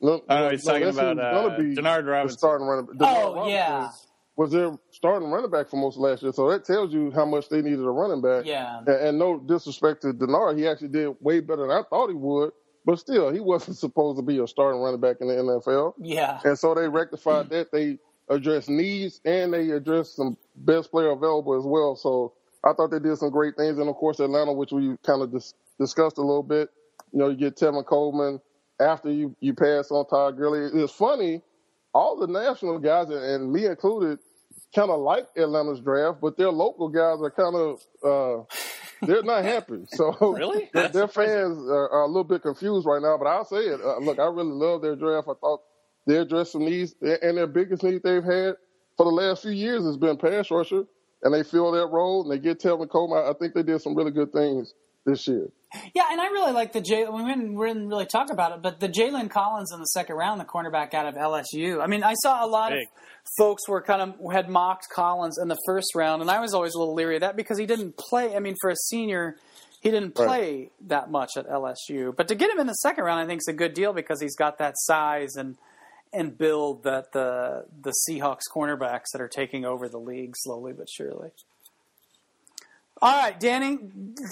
No, 0.00 0.22
oh, 0.28 0.50
he's 0.50 0.64
no, 0.64 0.72
talking 0.72 0.88
about 0.88 1.18
uh, 1.18 1.58
Denard 1.58 2.06
Robinson. 2.06 2.38
Starting 2.38 2.66
running, 2.66 2.86
Denard 2.86 3.16
oh, 3.16 3.34
Robinson 3.34 3.52
yeah. 3.52 3.88
Was 4.36 4.52
their 4.52 4.70
starting 4.92 5.30
running 5.30 5.50
back 5.50 5.68
for 5.68 5.76
most 5.76 5.96
of 5.96 6.02
last 6.02 6.22
year, 6.22 6.30
so 6.32 6.48
that 6.48 6.64
tells 6.64 6.92
you 6.92 7.10
how 7.10 7.24
much 7.24 7.48
they 7.48 7.60
needed 7.60 7.80
a 7.80 7.90
running 7.90 8.22
back. 8.22 8.46
Yeah. 8.46 8.78
And, 8.78 8.88
and 8.88 9.18
no 9.18 9.40
disrespect 9.40 10.02
to 10.02 10.12
Denard, 10.12 10.56
he 10.56 10.68
actually 10.68 10.88
did 10.88 11.16
way 11.20 11.40
better 11.40 11.62
than 11.62 11.72
I 11.72 11.82
thought 11.90 12.08
he 12.08 12.14
would. 12.14 12.52
But 12.84 13.00
still, 13.00 13.32
he 13.32 13.40
wasn't 13.40 13.76
supposed 13.78 14.18
to 14.18 14.22
be 14.22 14.38
a 14.38 14.46
starting 14.46 14.80
running 14.80 15.00
back 15.00 15.16
in 15.20 15.26
the 15.26 15.34
NFL. 15.34 15.94
Yeah. 15.98 16.38
And 16.44 16.56
so 16.56 16.74
they 16.74 16.88
rectified 16.88 17.50
that. 17.50 17.72
They 17.72 17.98
address 18.30 18.68
needs 18.68 19.20
and 19.24 19.52
they 19.52 19.70
address 19.70 20.14
some 20.14 20.36
best 20.56 20.90
player 20.90 21.10
available 21.10 21.54
as 21.58 21.64
well. 21.64 21.96
So 21.96 22.34
I 22.64 22.72
thought 22.72 22.90
they 22.90 22.98
did 22.98 23.16
some 23.18 23.30
great 23.30 23.56
things. 23.56 23.78
And 23.78 23.88
of 23.88 23.96
course, 23.96 24.20
Atlanta, 24.20 24.52
which 24.52 24.72
we 24.72 24.96
kind 25.04 25.22
of 25.22 25.32
dis- 25.32 25.54
discussed 25.78 26.18
a 26.18 26.22
little 26.22 26.42
bit, 26.42 26.70
you 27.12 27.18
know, 27.18 27.28
you 27.28 27.36
get 27.36 27.56
Tevin 27.56 27.86
Coleman 27.86 28.40
after 28.80 29.10
you, 29.10 29.34
you 29.40 29.54
pass 29.54 29.90
on 29.90 30.06
Todd 30.06 30.36
Gurley. 30.36 30.70
It's 30.82 30.92
funny, 30.92 31.42
all 31.94 32.16
the 32.16 32.26
national 32.26 32.78
guys, 32.78 33.08
and 33.08 33.52
me 33.52 33.66
included, 33.66 34.18
kind 34.74 34.90
of 34.90 35.00
like 35.00 35.26
Atlanta's 35.36 35.80
draft, 35.80 36.20
but 36.20 36.36
their 36.36 36.50
local 36.50 36.88
guys 36.88 37.20
are 37.22 37.30
kind 37.30 37.56
of, 37.56 37.80
uh, 38.04 38.44
they're 39.06 39.22
not 39.22 39.44
happy. 39.44 39.86
So 39.90 40.12
really, 40.36 40.70
their, 40.72 40.88
their 40.88 41.08
fans 41.08 41.58
are, 41.68 41.88
are, 41.90 42.02
a 42.02 42.06
little 42.06 42.24
bit 42.24 42.42
confused 42.42 42.86
right 42.86 43.00
now. 43.00 43.16
But 43.16 43.28
I'll 43.28 43.44
say 43.44 43.58
it. 43.58 43.80
Uh, 43.80 43.98
look, 43.98 44.18
I 44.18 44.26
really 44.26 44.52
love 44.52 44.82
their 44.82 44.96
draft. 44.96 45.28
I 45.28 45.34
thought 45.40 45.62
they 46.08 46.16
addressed 46.16 46.52
some 46.52 46.64
needs, 46.64 46.94
and 47.00 47.36
their 47.38 47.46
biggest 47.46 47.84
need 47.84 48.02
they've 48.02 48.24
had 48.24 48.56
for 48.96 49.04
the 49.04 49.12
last 49.12 49.42
few 49.42 49.52
years 49.52 49.84
has 49.84 49.96
been 49.96 50.16
pass 50.16 50.50
rusher. 50.50 50.84
and 51.22 51.32
they 51.34 51.42
fill 51.44 51.70
that 51.72 51.86
role 51.88 52.22
and 52.22 52.30
they 52.32 52.38
get 52.38 52.60
Tevin 52.60 52.88
Coleman. 52.88 53.18
I 53.28 53.32
think 53.38 53.52
they 53.54 53.62
did 53.62 53.80
some 53.82 53.94
really 53.96 54.10
good 54.12 54.32
things 54.32 54.72
this 55.04 55.26
year. 55.28 55.48
Yeah, 55.94 56.04
and 56.10 56.20
I 56.20 56.26
really 56.28 56.52
like 56.52 56.72
the 56.72 56.80
Jay. 56.80 57.04
We 57.06 57.24
didn't, 57.24 57.54
we 57.54 57.66
didn't 57.66 57.88
really 57.88 58.06
talk 58.06 58.30
about 58.32 58.52
it, 58.52 58.62
but 58.62 58.80
the 58.80 58.88
Jalen 58.88 59.28
Collins 59.28 59.70
in 59.72 59.80
the 59.80 59.86
second 59.86 60.16
round, 60.16 60.40
the 60.40 60.44
cornerback 60.44 60.94
out 60.94 61.06
of 61.06 61.14
LSU. 61.14 61.82
I 61.82 61.86
mean, 61.86 62.02
I 62.04 62.14
saw 62.14 62.44
a 62.44 62.48
lot 62.48 62.70
Big. 62.70 62.82
of 62.82 62.88
folks 63.36 63.68
were 63.68 63.82
kind 63.82 64.00
of 64.00 64.32
had 64.32 64.48
mocked 64.48 64.86
Collins 64.94 65.38
in 65.38 65.48
the 65.48 65.58
first 65.66 65.88
round, 65.94 66.22
and 66.22 66.30
I 66.30 66.40
was 66.40 66.54
always 66.54 66.74
a 66.74 66.78
little 66.78 66.94
leery 66.94 67.16
of 67.16 67.20
that 67.20 67.36
because 67.36 67.58
he 67.58 67.66
didn't 67.66 67.96
play. 67.98 68.34
I 68.34 68.38
mean, 68.38 68.54
for 68.60 68.70
a 68.70 68.76
senior, 68.76 69.36
he 69.82 69.90
didn't 69.90 70.18
Right. 70.18 70.26
play 70.26 70.70
that 70.86 71.10
much 71.10 71.32
at 71.36 71.46
LSU. 71.48 72.14
But 72.16 72.28
to 72.28 72.34
get 72.34 72.50
him 72.50 72.58
in 72.60 72.66
the 72.66 72.74
second 72.74 73.04
round, 73.04 73.20
I 73.20 73.26
think 73.26 73.40
is 73.42 73.48
a 73.48 73.52
good 73.56 73.74
deal 73.74 73.92
because 73.92 74.20
he's 74.22 74.36
got 74.36 74.58
that 74.58 74.74
size 74.78 75.34
and 75.36 75.56
and 76.12 76.36
build 76.36 76.84
that 76.84 77.12
the 77.12 77.64
the 77.82 77.92
Seahawks 78.08 78.42
cornerbacks 78.54 79.06
that 79.12 79.20
are 79.20 79.28
taking 79.28 79.64
over 79.64 79.88
the 79.88 79.98
league 79.98 80.34
slowly 80.36 80.72
but 80.72 80.88
surely. 80.88 81.30
All 83.00 83.16
right, 83.16 83.38
Danny, 83.38 83.78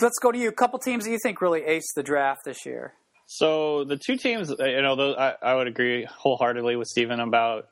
let's 0.03 0.18
go 0.20 0.33
to 0.33 0.39
you. 0.39 0.49
A 0.49 0.53
couple 0.53 0.79
teams 0.81 1.05
that 1.05 1.11
you 1.11 1.18
think 1.22 1.41
really 1.41 1.61
aced 1.61 1.95
the 1.95 2.03
draft 2.03 2.41
this 2.45 2.66
year. 2.66 2.95
So 3.27 3.85
the 3.85 3.97
two 3.97 4.16
teams, 4.16 4.51
uh, 4.51 4.64
you 4.64 4.83
know, 4.83 4.97
those, 4.97 5.16
I, 5.16 5.35
I 5.43 5.55
would 5.55 5.68
agree 5.68 6.05
wholeheartedly 6.05 6.77
with 6.77 6.89
Stephen 6.89 7.20
about 7.20 7.68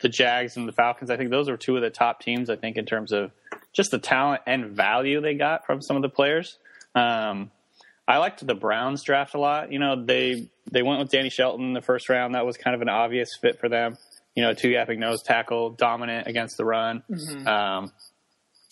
the 0.00 0.08
Jags 0.08 0.56
and 0.56 0.66
the 0.66 0.72
Falcons. 0.72 1.10
I 1.10 1.16
think 1.16 1.30
those 1.30 1.48
are 1.48 1.56
two 1.56 1.76
of 1.76 1.82
the 1.82 1.90
top 1.90 2.20
teams. 2.20 2.48
I 2.48 2.56
think 2.56 2.76
in 2.76 2.86
terms 2.86 3.12
of 3.12 3.32
just 3.72 3.90
the 3.90 3.98
talent 3.98 4.42
and 4.46 4.70
value 4.70 5.20
they 5.20 5.34
got 5.34 5.66
from 5.66 5.82
some 5.82 5.96
of 5.96 6.02
the 6.02 6.08
players. 6.08 6.58
Um, 6.94 7.50
I 8.10 8.18
liked 8.18 8.44
the 8.44 8.56
Browns 8.56 9.04
draft 9.04 9.34
a 9.34 9.38
lot. 9.38 9.70
You 9.70 9.78
know, 9.78 10.04
they 10.04 10.48
they 10.68 10.82
went 10.82 10.98
with 10.98 11.10
Danny 11.10 11.30
Shelton 11.30 11.66
in 11.66 11.72
the 11.74 11.80
first 11.80 12.08
round. 12.08 12.34
That 12.34 12.44
was 12.44 12.56
kind 12.56 12.74
of 12.74 12.82
an 12.82 12.88
obvious 12.88 13.28
fit 13.40 13.60
for 13.60 13.68
them. 13.68 13.96
You 14.34 14.42
know, 14.42 14.52
two 14.52 14.68
gapping 14.70 14.98
nose 14.98 15.22
tackle, 15.22 15.70
dominant 15.70 16.26
against 16.26 16.56
the 16.56 16.64
run. 16.64 17.04
Um, 17.46 17.92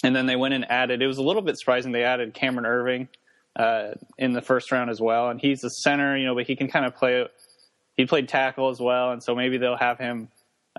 and 0.02 0.14
then 0.16 0.26
they 0.26 0.34
went 0.34 0.54
and 0.54 0.68
added. 0.68 1.02
It 1.02 1.06
was 1.06 1.18
a 1.18 1.22
little 1.22 1.42
bit 1.42 1.56
surprising. 1.56 1.92
They 1.92 2.02
added 2.02 2.34
Cameron 2.34 2.66
Erving 2.66 3.08
uh, 3.54 3.94
in 4.18 4.32
the 4.32 4.42
first 4.42 4.72
round 4.72 4.90
as 4.90 5.00
well, 5.00 5.30
and 5.30 5.40
he's 5.40 5.62
a 5.62 5.70
center. 5.70 6.16
You 6.16 6.26
know, 6.26 6.34
but 6.34 6.46
he 6.46 6.56
can 6.56 6.66
kind 6.68 6.84
of 6.84 6.96
play. 6.96 7.24
He 7.96 8.06
played 8.06 8.28
tackle 8.28 8.70
as 8.70 8.80
well, 8.80 9.12
and 9.12 9.22
so 9.22 9.36
maybe 9.36 9.58
they'll 9.58 9.76
have 9.76 9.98
him 9.98 10.30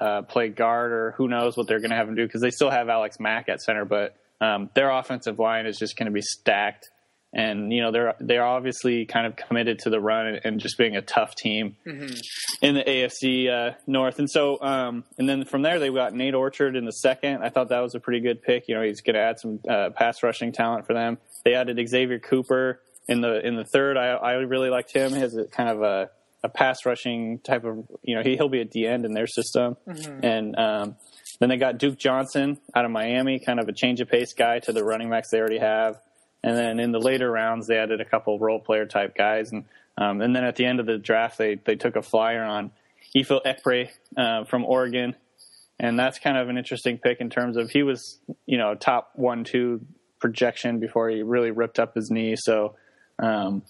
uh, 0.02 0.24
play 0.24 0.50
guard, 0.50 0.92
or 0.92 1.12
who 1.12 1.30
knows 1.30 1.56
what 1.56 1.68
they're 1.68 1.80
going 1.80 1.92
to 1.92 1.96
have 1.96 2.10
him 2.10 2.16
do 2.16 2.26
because 2.26 2.42
they 2.42 2.52
still 2.52 2.70
have 2.70 2.90
Alex 2.90 3.22
Mack 3.22 3.48
at 3.48 3.62
center, 3.62 3.86
but 3.86 4.18
um, 4.42 4.70
their 4.74 4.90
offensive 4.90 5.40
line 5.40 5.66
is 5.66 5.78
just 5.78 5.98
going 5.98 6.08
to 6.08 6.12
be 6.12 6.22
stacked. 6.22 6.90
And 7.32 7.72
you 7.72 7.82
know 7.82 7.92
they're 7.92 8.16
they're 8.20 8.46
obviously 8.46 9.06
kind 9.06 9.28
of 9.28 9.36
committed 9.36 9.80
to 9.80 9.92
the 9.92 10.00
run 10.00 10.40
and, 10.44 10.60
just 10.60 10.78
being 10.80 10.96
a 10.96 11.02
tough 11.02 11.36
team 11.36 11.76
in 12.62 12.74
the 12.74 12.84
AFC 12.84 13.50
uh, 13.50 13.76
North. 13.86 14.18
And 14.18 14.30
so, 14.30 14.60
um, 14.62 15.04
and 15.18 15.30
then 15.30 15.46
from 15.46 15.62
there, 15.62 15.78
they 15.80 15.92
got 15.92 16.14
Nate 16.14 16.34
Orchard 16.34 16.76
in 16.76 16.86
the 16.86 16.92
second. 16.92 17.44
I 17.44 17.50
thought 17.50 17.70
that 17.70 17.82
was 17.82 17.94
a 17.94 18.00
pretty 18.00 18.20
good 18.20 18.42
pick. 18.42 18.68
You 18.68 18.76
know, 18.76 18.82
he's 18.82 19.02
going 19.02 19.14
to 19.14 19.22
add 19.22 19.40
some 19.40 19.60
uh, 19.70 19.92
pass 19.92 20.24
rushing 20.24 20.52
talent 20.52 20.88
for 20.88 20.94
them. 20.94 21.20
They 21.46 21.54
added 21.54 21.80
Xavier 21.88 22.18
Cooper 22.20 22.82
in 23.08 23.22
the 23.22 23.46
in 23.46 23.56
the 23.56 23.64
third. 23.64 23.96
I, 23.96 24.08
I 24.14 24.34
really 24.34 24.70
liked 24.72 24.92
him. 24.92 25.14
He 25.14 25.20
has 25.20 25.36
a 25.36 25.46
kind 25.46 25.70
of 25.70 25.82
a, 25.84 26.10
a 26.44 26.50
pass 26.50 26.86
rushing 26.86 27.40
type 27.40 27.64
of, 27.64 27.86
you 28.02 28.16
know, 28.16 28.24
he, 28.24 28.38
he'll 28.38 28.50
be 28.50 28.62
at 28.62 28.72
the 28.72 28.88
end 28.88 29.06
in 29.06 29.14
their 29.14 29.28
system. 29.28 29.78
And 30.24 30.58
um, 30.58 30.96
then 31.40 31.50
they 31.50 31.58
got 31.58 31.78
Duke 31.78 31.98
Johnson 31.98 32.60
out 32.76 32.86
of 32.86 32.92
Miami, 32.92 33.40
kind 33.40 33.60
of 33.60 33.68
a 33.68 33.74
change 33.74 34.02
of 34.02 34.10
pace 34.10 34.34
guy 34.34 34.60
to 34.60 34.72
the 34.74 34.84
running 34.84 35.10
backs 35.10 35.30
they 35.32 35.40
already 35.40 35.60
have. 35.60 36.00
And 36.44 36.56
then 36.56 36.80
in 36.80 36.92
the 36.92 37.00
later 37.00 37.30
rounds, 37.30 37.68
they 37.68 37.78
added 37.78 38.00
a 38.00 38.06
couple 38.06 38.40
role 38.40 38.60
player 38.60 38.86
type 38.86 39.16
guys, 39.16 39.52
and 39.52 39.66
um, 39.98 40.22
and 40.22 40.34
then 40.34 40.46
at 40.46 40.56
the 40.56 40.66
end 40.66 40.80
of 40.80 40.86
the 40.86 40.98
draft, 40.98 41.38
they 41.38 41.56
they 41.56 41.76
took 41.76 41.96
a 41.96 42.02
flyer 42.02 42.44
on 42.44 42.72
Ifo 43.16 43.42
Ekpre 43.46 43.90
uh, 44.16 44.46
from 44.46 44.64
Oregon, 44.64 45.16
and 45.80 46.00
that's 46.00 46.20
kind 46.20 46.38
of 46.38 46.48
an 46.48 46.58
interesting 46.58 46.98
pick 46.98 47.20
in 47.20 47.30
terms 47.30 47.58
of 47.58 47.70
he 47.70 47.84
was 47.84 48.20
you 48.46 48.58
know 48.58 48.76
top 48.76 49.12
one 49.16 49.44
two 49.44 49.86
projection 50.20 50.80
before 50.80 51.10
he 51.10 51.24
really 51.24 51.52
ripped 51.52 51.80
up 51.80 51.96
his 51.96 52.10
knee. 52.10 52.36
So 52.38 52.76
um, 53.18 53.64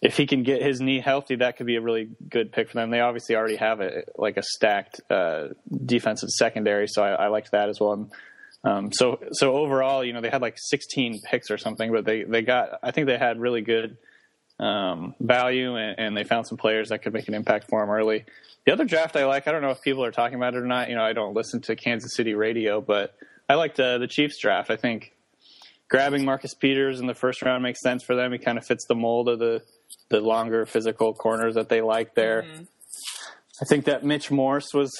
if 0.00 0.16
he 0.16 0.26
can 0.26 0.42
get 0.42 0.62
his 0.62 0.80
knee 0.80 1.00
healthy, 1.00 1.36
that 1.36 1.56
could 1.56 1.66
be 1.66 1.76
a 1.76 1.80
really 1.80 2.08
good 2.28 2.50
pick 2.50 2.68
for 2.68 2.74
them. 2.74 2.90
They 2.90 3.00
obviously 3.00 3.36
already 3.36 3.56
have 3.56 3.80
a 3.80 4.02
like 4.16 4.36
a 4.36 4.42
stacked 4.42 5.00
uh, 5.08 5.48
defensive 5.86 6.30
secondary, 6.30 6.88
so 6.88 7.02
I, 7.04 7.10
I 7.10 7.28
liked 7.28 7.52
that 7.52 7.68
as 7.68 7.78
well. 7.78 7.92
And, 7.92 8.10
um, 8.64 8.92
so 8.92 9.18
so 9.32 9.56
overall, 9.56 10.04
you 10.04 10.12
know, 10.12 10.20
they 10.20 10.30
had 10.30 10.42
like 10.42 10.56
16 10.56 11.20
picks 11.22 11.50
or 11.50 11.58
something, 11.58 11.90
but 11.90 12.04
they 12.04 12.22
they 12.22 12.42
got 12.42 12.78
I 12.82 12.90
think 12.92 13.06
they 13.06 13.18
had 13.18 13.40
really 13.40 13.62
good 13.62 13.96
um, 14.60 15.14
value 15.18 15.76
and, 15.76 15.98
and 15.98 16.16
they 16.16 16.24
found 16.24 16.46
some 16.46 16.56
players 16.56 16.90
that 16.90 17.02
could 17.02 17.12
make 17.12 17.26
an 17.28 17.34
impact 17.34 17.68
for 17.68 17.80
them 17.80 17.90
early. 17.90 18.24
The 18.64 18.72
other 18.72 18.84
draft 18.84 19.16
I 19.16 19.26
like, 19.26 19.48
I 19.48 19.52
don't 19.52 19.62
know 19.62 19.70
if 19.70 19.82
people 19.82 20.04
are 20.04 20.12
talking 20.12 20.36
about 20.36 20.54
it 20.54 20.58
or 20.58 20.66
not. 20.66 20.88
You 20.88 20.94
know, 20.94 21.02
I 21.02 21.12
don't 21.12 21.34
listen 21.34 21.60
to 21.62 21.74
Kansas 21.74 22.14
City 22.14 22.34
radio, 22.34 22.80
but 22.80 23.14
I 23.48 23.54
liked 23.54 23.80
uh, 23.80 23.98
the 23.98 24.06
Chiefs 24.06 24.38
draft. 24.38 24.70
I 24.70 24.76
think 24.76 25.12
grabbing 25.88 26.24
Marcus 26.24 26.54
Peters 26.54 27.00
in 27.00 27.06
the 27.06 27.14
first 27.14 27.42
round 27.42 27.64
makes 27.64 27.80
sense 27.80 28.04
for 28.04 28.14
them. 28.14 28.30
He 28.30 28.38
kind 28.38 28.58
of 28.58 28.64
fits 28.64 28.86
the 28.86 28.94
mold 28.94 29.28
of 29.28 29.38
the 29.38 29.62
the 30.08 30.20
longer 30.20 30.64
physical 30.66 31.12
corners 31.12 31.56
that 31.56 31.68
they 31.68 31.80
like 31.80 32.14
there. 32.14 32.44
I 33.62 33.64
think 33.64 33.84
that 33.84 34.02
Mitch 34.02 34.28
Morse 34.28 34.74
was 34.74 34.90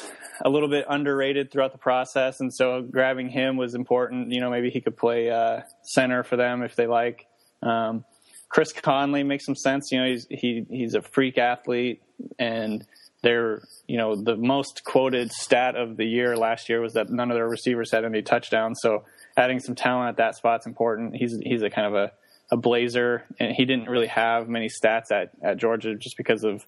a 0.45 0.49
little 0.49 0.69
bit 0.69 0.85
underrated 0.89 1.51
throughout 1.51 1.73
the 1.73 1.79
process, 1.79 2.39
and 2.39 2.55
so 2.55 2.81
grabbing 2.81 3.29
him 3.29 3.57
was 3.57 3.75
important. 3.75 4.31
You 4.31 4.41
know, 4.41 4.51
maybe 4.51 4.71
he 4.71 4.81
could 4.81 4.97
play 4.97 5.31
uh, 5.31 5.63
center 5.83 6.23
for 6.23 6.37
them 6.37 6.63
if 6.63 6.77
they 6.77 6.87
like. 6.87 7.27
Um, 7.61 8.05
Chris 8.49 8.73
Conley 8.73 9.25
makes 9.25 9.47
some 9.47 9.57
sense. 9.57 9.89
You 9.91 9.99
know, 9.99 10.07
he's 10.07 10.29
he 10.31 10.65
he's 10.71 10.95
a 10.95 11.03
freak 11.03 11.39
athlete, 11.39 12.03
and 12.39 12.87
they're 13.25 13.63
you 13.89 13.99
know 13.99 14.15
the 14.15 14.37
most 14.37 14.83
quoted 14.85 15.33
stat 15.33 15.75
of 15.75 15.97
the 15.97 16.07
year 16.07 16.37
last 16.37 16.69
year 16.69 16.81
was 16.81 16.93
that 16.93 17.11
none 17.11 17.33
of 17.33 17.35
their 17.35 17.49
receivers 17.49 17.91
had 17.91 18.05
any 18.05 18.23
touchdowns. 18.23 18.79
So 18.81 19.03
adding 19.37 19.59
some 19.59 19.75
talent 19.75 20.11
at 20.11 20.17
that 20.19 20.37
spot's 20.37 20.67
important. 20.67 21.17
He's 21.17 21.37
he's 21.43 21.63
a 21.63 21.71
kind 21.71 21.89
of 21.89 21.95
a 21.95 22.13
a 22.53 22.57
blazer, 22.57 23.25
and 23.41 23.53
he 23.57 23.65
didn't 23.65 23.89
really 23.89 24.07
have 24.07 24.47
many 24.47 24.69
stats 24.69 25.11
at, 25.11 25.31
at 25.43 25.57
Georgia 25.57 25.95
just 25.97 26.19
because 26.19 26.45
of 26.45 26.63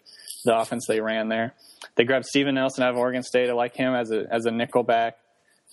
the 0.47 0.57
offense 0.57 0.87
they 0.89 1.01
ran 1.01 1.29
there. 1.29 1.55
They 1.97 2.05
grabbed 2.05 2.25
Steven 2.25 2.55
Nelson 2.55 2.83
out 2.83 2.91
of 2.91 2.97
Oregon 2.97 3.23
State. 3.23 3.51
I 3.51 3.53
like 3.53 3.77
him 3.77 3.95
as 3.95 4.11
a 4.11 4.25
as 4.31 4.47
a 4.47 4.51
nickel 4.51 4.83
back. 4.83 5.19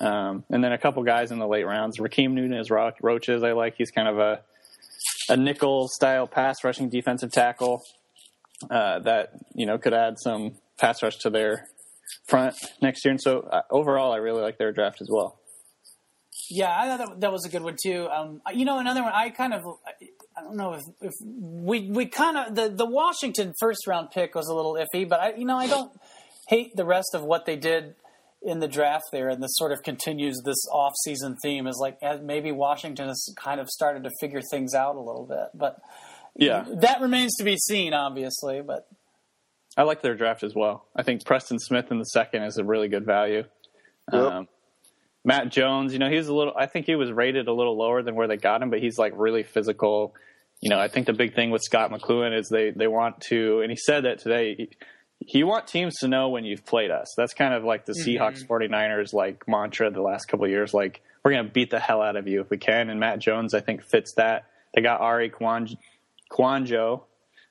Um, 0.02 0.44
and 0.50 0.64
then 0.64 0.74
a 0.74 0.78
couple 0.78 1.02
guys 1.04 1.32
in 1.32 1.40
the 1.40 1.48
late 1.48 1.66
rounds. 1.66 2.00
Rakeem 2.00 2.32
Nunez 2.32 2.70
Ro- 2.70 2.92
Roches, 3.02 3.44
I 3.44 3.54
like. 3.54 3.76
He's 3.78 3.92
kind 3.92 4.08
of 4.08 4.20
a 4.20 4.42
a 5.30 5.38
nickel 5.38 5.88
style 5.88 6.28
pass 6.28 6.64
rushing 6.64 6.90
defensive 6.90 7.32
tackle 7.32 7.82
uh, 8.70 9.00
that 9.00 9.32
you 9.56 9.66
know 9.66 9.78
could 9.78 9.94
add 9.94 10.20
some 10.20 10.58
pass 10.78 11.02
rush 11.02 11.18
to 11.20 11.30
their 11.30 11.70
front 12.28 12.56
next 12.82 13.06
year. 13.06 13.12
And 13.12 13.22
so 13.22 13.42
uh, 13.42 13.62
overall, 13.70 14.12
I 14.12 14.18
really 14.18 14.42
like 14.42 14.58
their 14.58 14.74
draft 14.74 15.02
as 15.02 15.08
well. 15.10 15.40
Yeah, 16.52 16.78
I 16.78 16.88
thought 16.88 17.10
that, 17.10 17.22
that 17.22 17.32
was 17.32 17.46
a 17.46 17.50
good 17.50 17.64
one 17.64 17.78
too. 17.82 18.08
Um, 18.10 18.42
you 18.54 18.66
know, 18.66 18.80
another 18.80 19.04
one 19.04 19.14
I 19.14 19.30
kind 19.30 19.54
of 19.54 19.62
I 20.38 20.42
don't 20.42 20.56
know 20.58 20.74
if, 20.74 20.82
if 21.02 21.14
we 21.22 21.90
we 21.90 22.06
kind 22.06 22.38
of 22.38 22.56
the 22.56 22.70
the 22.70 22.86
Washington 22.86 23.54
first 23.60 23.88
round 23.88 24.12
pick 24.12 24.36
was 24.36 24.48
a 24.48 24.54
little 24.54 24.74
iffy, 24.74 25.08
but 25.08 25.20
I 25.20 25.34
you 25.36 25.46
know 25.46 25.58
I 25.58 25.68
don't 25.68 25.92
hate 26.48 26.76
the 26.76 26.86
rest 26.86 27.16
of 27.16 27.24
what 27.24 27.46
they 27.46 27.56
did 27.56 27.96
in 28.42 28.60
the 28.60 28.68
draft 28.68 29.06
there, 29.12 29.30
and 29.30 29.42
this 29.42 29.52
sort 29.54 29.72
of 29.72 29.84
continues 29.84 30.42
this 30.44 30.66
off 30.72 30.94
season 31.06 31.38
theme 31.42 31.68
is 31.68 31.78
like 31.80 31.98
eh, 32.02 32.18
maybe 32.22 32.52
Washington 32.52 33.08
has 33.08 33.34
kind 33.38 33.60
of 33.60 33.70
started 33.70 34.04
to 34.04 34.10
figure 34.20 34.42
things 34.52 34.74
out 34.74 34.96
a 34.96 35.02
little 35.02 35.26
bit, 35.26 35.50
but 35.54 35.80
Yeah, 36.36 36.66
that 36.82 37.02
remains 37.02 37.36
to 37.38 37.44
be 37.44 37.58
seen, 37.58 37.94
obviously. 37.94 38.62
But 38.62 38.88
I 39.78 39.84
like 39.84 40.02
their 40.02 40.16
draft 40.16 40.44
as 40.44 40.56
well. 40.56 40.86
I 40.96 41.04
think 41.04 41.26
Preston 41.26 41.60
Smith 41.60 41.92
in 41.92 42.00
the 42.00 42.06
second 42.06 42.44
is 42.44 42.58
a 42.58 42.64
really 42.64 42.88
good 42.88 43.06
value. 43.06 43.44
Yep. 44.12 44.22
Um, 44.22 44.48
Matt 45.24 45.50
Jones, 45.50 45.94
you 45.94 46.00
know, 46.00 46.10
he 46.10 46.18
was 46.18 46.28
a 46.28 46.34
little. 46.34 46.54
I 46.58 46.66
think 46.66 46.86
he 46.86 46.96
was 46.96 47.12
rated 47.12 47.48
a 47.48 47.54
little 47.54 47.78
lower 47.78 48.02
than 48.02 48.16
where 48.16 48.28
they 48.28 48.38
got 48.38 48.62
him, 48.62 48.70
but 48.70 48.80
he's 48.80 48.98
like 48.98 49.14
really 49.16 49.44
physical. 49.44 50.16
You 50.62 50.70
know, 50.70 50.80
I 50.80 50.88
think 50.88 51.08
the 51.08 51.14
big 51.14 51.36
thing 51.36 51.52
with 51.52 51.62
Scot 51.64 51.92
McCloughan 51.92 52.38
is 52.38 52.50
they 52.50 52.72
they 52.72 52.88
want 52.88 53.22
to, 53.30 53.62
and 53.62 53.72
he 53.72 53.78
said 53.78 54.06
that 54.06 54.20
today. 54.20 54.56
He, 54.56 54.70
you 55.38 55.46
want 55.46 55.68
teams 55.68 56.00
to 56.00 56.08
know 56.08 56.30
when 56.30 56.46
you've 56.46 56.66
played 56.66 56.90
us. 56.90 57.14
That's 57.16 57.36
kind 57.36 57.54
of 57.54 57.64
like 57.64 57.86
the 57.86 57.94
Seahawks 57.94 58.44
49ers 58.48 59.14
like 59.14 59.44
mantra 59.48 59.92
the 59.92 60.02
last 60.02 60.26
couple 60.26 60.46
of 60.46 60.52
years. 60.52 60.74
Like 60.74 61.02
we're 61.24 61.32
going 61.32 61.46
to 61.46 61.52
beat 61.52 61.70
the 61.70 61.80
hell 61.80 62.02
out 62.02 62.16
of 62.16 62.28
you 62.28 62.42
if 62.42 62.50
we 62.50 62.58
can. 62.58 62.90
And 62.90 63.00
Matt 63.00 63.20
Jones, 63.20 63.54
I 63.54 63.60
think, 63.60 63.84
fits 63.84 64.14
that. 64.18 64.46
They 64.74 64.82
got 64.82 65.00
Ari 65.02 65.30
Kwan- 65.30 65.78
Kouandjio 66.32 67.04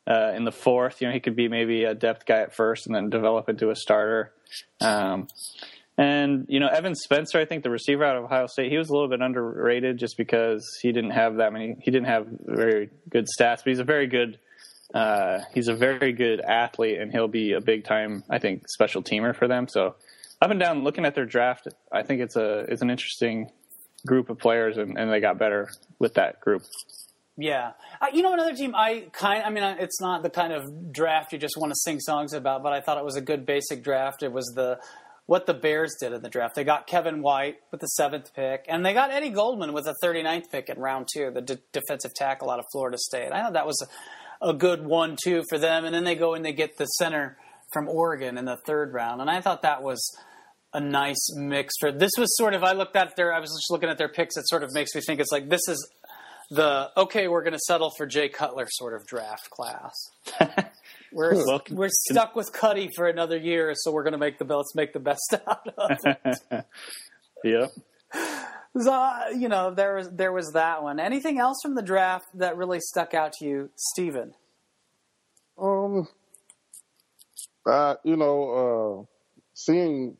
uh, 0.09 0.33
in 0.35 0.45
the 0.45 0.53
fourth. 0.53 1.01
You 1.01 1.09
know, 1.09 1.15
he 1.15 1.21
could 1.21 1.37
be 1.37 1.49
maybe 1.49 1.85
a 1.85 1.95
depth 1.95 2.27
guy 2.27 2.41
at 2.41 2.55
first 2.55 2.87
and 2.87 2.95
then 2.95 3.11
develop 3.11 3.49
into 3.49 3.71
a 3.71 3.77
starter. 3.77 4.33
Um, 4.81 5.29
and 5.99 6.47
you 6.49 6.61
know, 6.61 6.69
Evan 6.69 6.95
Spencer, 6.95 7.39
I 7.39 7.45
think 7.45 7.63
the 7.63 7.71
receiver 7.71 8.05
out 8.05 8.17
of 8.17 8.25
Ohio 8.25 8.47
State, 8.47 8.71
he 8.71 8.79
was 8.79 8.89
a 8.89 8.93
little 8.93 9.09
bit 9.09 9.21
underrated 9.21 9.99
just 9.99 10.17
because 10.17 10.67
he 10.81 10.93
didn't 10.93 11.11
have 11.11 11.37
that 11.37 11.53
many. 11.53 11.77
He 11.83 11.91
didn't 11.91 12.07
have 12.07 12.27
very 12.47 12.91
good 13.09 13.27
stats, 13.27 13.59
but 13.59 13.67
he's 13.67 13.81
a 13.81 13.85
very 13.85 14.07
good. 14.07 14.39
Uh, 14.95 15.41
he's 15.55 15.69
a 15.69 15.75
very 15.75 16.13
good 16.13 16.41
athlete, 16.41 16.99
and 16.99 17.13
he'll 17.13 17.29
be 17.29 17.53
a 17.53 17.61
big 17.61 17.85
time, 17.85 18.25
I 18.29 18.41
think, 18.41 18.65
special 18.69 19.05
teamer 19.05 19.37
for 19.37 19.47
them. 19.47 19.69
So, 19.69 19.95
up 20.43 20.51
and 20.51 20.59
down, 20.59 20.83
looking 20.83 21.05
at 21.05 21.15
their 21.15 21.27
draft, 21.27 21.69
I 21.93 22.03
think 22.03 22.23
it's 22.23 22.35
a 22.35 22.61
it's 22.69 22.83
an 22.83 22.91
interesting 22.91 23.51
group 24.07 24.31
of 24.31 24.39
players, 24.39 24.79
and, 24.79 24.99
and 24.99 25.13
they 25.13 25.21
got 25.21 25.39
better 25.39 25.69
with 25.99 26.15
that 26.15 26.41
group. 26.41 26.63
Yeah, 27.37 27.73
uh, 28.01 28.07
you 28.13 28.23
know 28.23 28.33
another 28.33 28.55
team. 28.55 28.75
I 28.75 29.07
kind. 29.13 29.45
I 29.45 29.51
mean, 29.51 29.63
uh, 29.63 29.77
it's 29.79 30.01
not 30.01 30.23
the 30.23 30.31
kind 30.31 30.53
of 30.53 30.93
draft 30.93 31.33
you 31.33 31.39
just 31.39 31.57
want 31.57 31.73
to 31.73 31.77
sing 31.77 32.01
songs 32.01 32.33
about, 32.33 32.63
but 32.63 32.73
I 32.73 32.81
thought 32.81 32.99
it 32.99 33.05
was 33.05 33.17
a 33.17 33.21
good 33.21 33.47
basic 33.47 33.85
draft. 33.85 34.23
It 34.23 34.33
was 34.33 34.47
the 34.55 34.79
what 35.31 35.47
the 35.47 35.55
Bears 35.55 35.95
did 36.01 36.13
in 36.13 36.23
the 36.23 36.29
draft. 36.29 36.57
They 36.57 36.65
got 36.65 36.89
Kevin 36.89 37.23
White 37.23 37.59
with 37.71 37.81
the 37.81 37.87
seventh 37.87 38.35
pick, 38.35 38.65
and 38.69 38.85
they 38.85 38.93
got 38.93 39.13
Eddie 39.13 39.31
Goldman 39.31 39.73
with 39.73 39.85
the 39.85 39.95
39th 40.03 40.51
pick 40.51 40.69
in 40.69 40.77
round 40.77 41.07
two, 41.15 41.31
the 41.31 41.61
defensive 41.73 42.13
tackle 42.17 42.51
out 42.51 42.59
of 42.59 42.65
Florida 42.73 42.99
State. 42.99 43.31
I 43.31 43.41
thought 43.41 43.53
that 43.53 43.65
was 43.65 43.81
a, 44.43 44.49
a 44.49 44.53
good 44.53 44.85
one, 44.85 45.17
too, 45.23 45.45
for 45.49 45.57
them, 45.57 45.85
and 45.85 45.95
then 45.95 46.03
they 46.03 46.17
go 46.17 46.35
and 46.35 46.45
they 46.45 46.53
get 46.53 46.79
the 46.79 46.87
center 46.87 47.37
from 47.73 47.89
Oregon 47.89 48.39
in 48.39 48.45
the 48.45 48.57
third 48.67 48.93
round, 48.93 49.21
and 49.21 49.31
I 49.31 49.41
thought 49.41 49.63
that 49.63 49.85
was 49.85 50.05
a 50.75 50.81
nice 50.81 51.33
mix 51.37 51.75
for 51.79 51.93
this 51.93 52.13
was 52.19 52.37
sort 52.37 52.55
of 52.55 52.65
I 52.65 52.73
looked 52.73 52.97
at 52.97 53.15
their 53.17 53.33
I 53.33 53.41
was 53.41 53.51
just 53.51 53.71
looking 53.71 53.89
at 53.89 53.99
their 53.99 54.09
picks 54.09 54.37
it 54.37 54.49
sort 54.49 54.63
of 54.63 54.73
makes 54.73 54.95
me 54.95 55.01
think 55.01 55.19
it's 55.19 55.33
like 55.33 55.49
this 55.49 55.67
is 55.67 55.91
the 56.49 56.91
okay 56.97 57.27
we're 57.27 57.43
going 57.43 57.55
to 57.55 57.59
settle 57.67 57.91
for 57.97 58.07
Jay 58.07 58.29
Cutler 58.29 58.67
sort 58.69 58.95
of 58.95 59.07
draft 59.07 59.51
class. 59.51 59.95
we're 61.13 61.35
Well, 61.35 61.63
we're 61.71 61.89
stuck 61.91 62.35
with 62.37 62.53
Cuddy 62.53 62.89
for 62.95 63.07
another 63.09 63.37
year 63.37 63.73
so 63.75 63.93
we're 63.93 64.03
going 64.03 64.13
to 64.13 64.19
make 64.19 64.39
the 64.39 64.45
let's 64.45 64.75
make 64.75 64.93
the 64.93 65.01
best 65.01 65.35
out 65.47 65.69
of 65.77 65.91
it. 66.05 66.65
Yep. 67.45 67.71
so, 68.79 68.93
uh, 68.93 69.21
you 69.35 69.49
know 69.49 69.73
there 69.75 69.95
was 69.97 70.11
there 70.11 70.33
was 70.33 70.53
that 70.53 70.83
one. 70.83 71.01
Anything 71.01 71.39
else 71.39 71.57
from 71.63 71.75
the 71.75 71.83
draft 71.83 72.27
that 72.35 72.57
really 72.59 72.81
stuck 72.81 73.15
out 73.15 73.33
to 73.35 73.47
you, 73.47 73.71
Stephen? 73.77 74.35
Um, 75.59 76.07
uh, 77.67 77.95
you 78.05 78.17
know, 78.17 79.07
uh, 79.07 79.37
seeing 79.55 80.17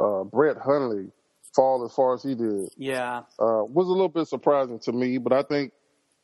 uh, 0.00 0.24
Brett 0.24 0.56
Hundley 0.56 1.10
fall 1.54 1.84
as 1.84 1.92
far 1.94 2.14
as 2.14 2.22
he 2.22 2.34
did 2.34 2.68
Yeah. 2.76 3.18
uh, 3.38 3.64
was 3.64 3.86
a 3.88 3.92
little 3.92 4.08
bit 4.08 4.26
surprising 4.28 4.78
to 4.80 4.92
me. 4.92 5.18
But 5.18 5.32
I 5.32 5.42
think 5.42 5.72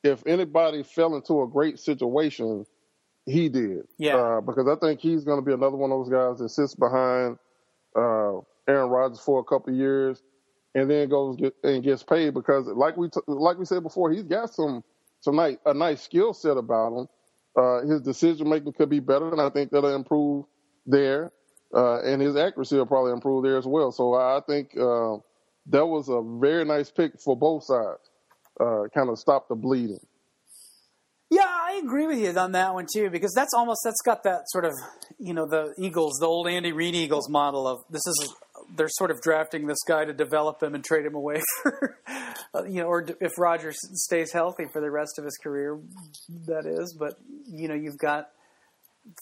if 0.03 0.23
anybody 0.27 0.83
fell 0.83 1.15
into 1.17 1.43
a 1.43 1.49
great 1.49 1.79
situation, 1.79 2.67
he 3.27 3.49
did. 3.49 3.87
Yeah. 3.99 4.17
Uh, 4.17 4.41
because 4.41 4.69
I 4.69 4.77
think 4.77 5.01
he's 5.01 5.25
going 5.25 5.39
to 5.39 5.45
be 5.45 5.53
another 5.53 5.77
one 5.77 5.91
of 5.91 5.99
those 5.99 6.11
guys 6.11 6.39
that 6.39 6.51
sits 6.51 6.75
behind 6.75 7.39
uh, 7.97 8.39
Aaron 8.69 8.91
Rodgers 8.91 9.21
for 9.21 9.41
a 9.41 9.45
couple 9.45 9.73
of 9.73 9.79
years 9.79 10.23
and 10.75 10.91
then 10.91 11.09
goes 11.09 11.37
get, 11.37 11.55
and 11.63 11.83
gets 11.83 12.03
paid 12.03 12.35
because, 12.35 12.67
like 12.67 12.97
we 12.97 13.09
t- 13.09 13.21
like 13.27 13.59
we 13.59 13.65
said 13.65 13.83
before, 13.83 14.11
he's 14.11 14.25
got 14.25 14.53
some 14.53 14.83
some 15.21 15.37
nice 15.37 15.57
a 15.65 15.73
nice 15.73 16.03
skill 16.03 16.35
set 16.35 16.57
about 16.57 16.93
him. 16.93 17.09
Uh, 17.57 17.83
his 17.83 18.01
decision 18.01 18.49
making 18.49 18.73
could 18.73 18.91
be 18.91 19.01
better, 19.01 19.31
and 19.31 19.41
I 19.41 19.49
think 19.51 19.71
that'll 19.71 19.95
improve 19.95 20.45
there. 20.87 21.33
Uh, 21.73 22.01
and 22.03 22.21
his 22.21 22.37
accuracy 22.37 22.77
will 22.77 22.87
probably 22.87 23.13
improve 23.13 23.43
there 23.43 23.57
as 23.57 23.67
well. 23.67 23.91
So 23.91 24.15
I 24.15 24.41
think 24.47 24.77
uh, 24.77 25.17
that 25.67 25.87
was 25.87 26.09
a 26.09 26.23
very 26.41 26.65
nice 26.65 26.91
pick 26.91 27.21
for 27.21 27.37
both 27.37 27.65
sides. 27.65 28.11
Uh, 28.61 28.85
kind 28.95 29.09
of 29.09 29.19
stop 29.19 29.49
the 29.49 29.57
bleeding. 29.57 30.05
Yeah, 31.35 31.49
I 31.49 31.81
agree 31.83 32.07
with 32.07 32.19
you 32.19 32.31
on 32.39 32.53
that 32.53 32.75
one 32.75 32.87
too, 32.93 33.11
because 33.11 33.33
that's 33.35 33.53
almost 33.55 33.81
that's 33.85 34.01
got 34.03 34.23
that 34.23 34.43
sort 34.51 34.65
of 34.65 34.73
you 35.19 35.35
know 35.35 35.49
the 35.49 35.75
Eagles, 35.77 36.19
the 36.21 36.27
old 36.27 36.47
Andy 36.47 36.71
Reid 36.71 36.95
Eagles 36.95 37.29
model 37.29 37.67
of 37.67 37.81
this 37.91 38.07
is 38.07 38.33
they're 38.77 38.89
sort 38.89 39.11
of 39.11 39.21
drafting 39.21 39.67
this 39.67 39.83
guy 39.87 40.05
to 40.05 40.13
develop 40.13 40.63
him 40.63 40.77
and 40.77 40.85
trade 40.85 41.05
him 41.05 41.17
away 41.17 41.43
for 41.63 41.99
uh, 42.55 42.63
you 42.65 42.81
know, 42.81 42.87
or 42.87 43.05
if 43.21 43.33
Rodgers 43.37 43.77
stays 43.95 44.33
healthy 44.33 44.67
for 44.73 44.81
the 44.81 44.93
rest 44.93 45.19
of 45.19 45.25
his 45.25 45.37
career, 45.43 45.81
that 46.47 46.67
is. 46.67 46.95
But 46.97 47.15
you 47.47 47.67
know, 47.67 47.75
you've 47.75 47.99
got 47.99 48.29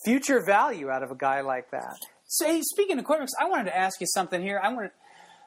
future 0.04 0.42
value 0.44 0.90
out 0.90 1.02
of 1.02 1.10
a 1.10 1.16
guy 1.16 1.40
like 1.40 1.70
that. 1.70 1.96
So, 2.26 2.46
hey, 2.46 2.60
speaking 2.62 2.98
of 2.98 3.06
quarterbacks, 3.06 3.30
I 3.40 3.48
wanted 3.48 3.70
to 3.70 3.76
ask 3.76 3.98
you 4.02 4.06
something 4.06 4.42
here. 4.42 4.60
I 4.62 4.70
wanted 4.70 4.90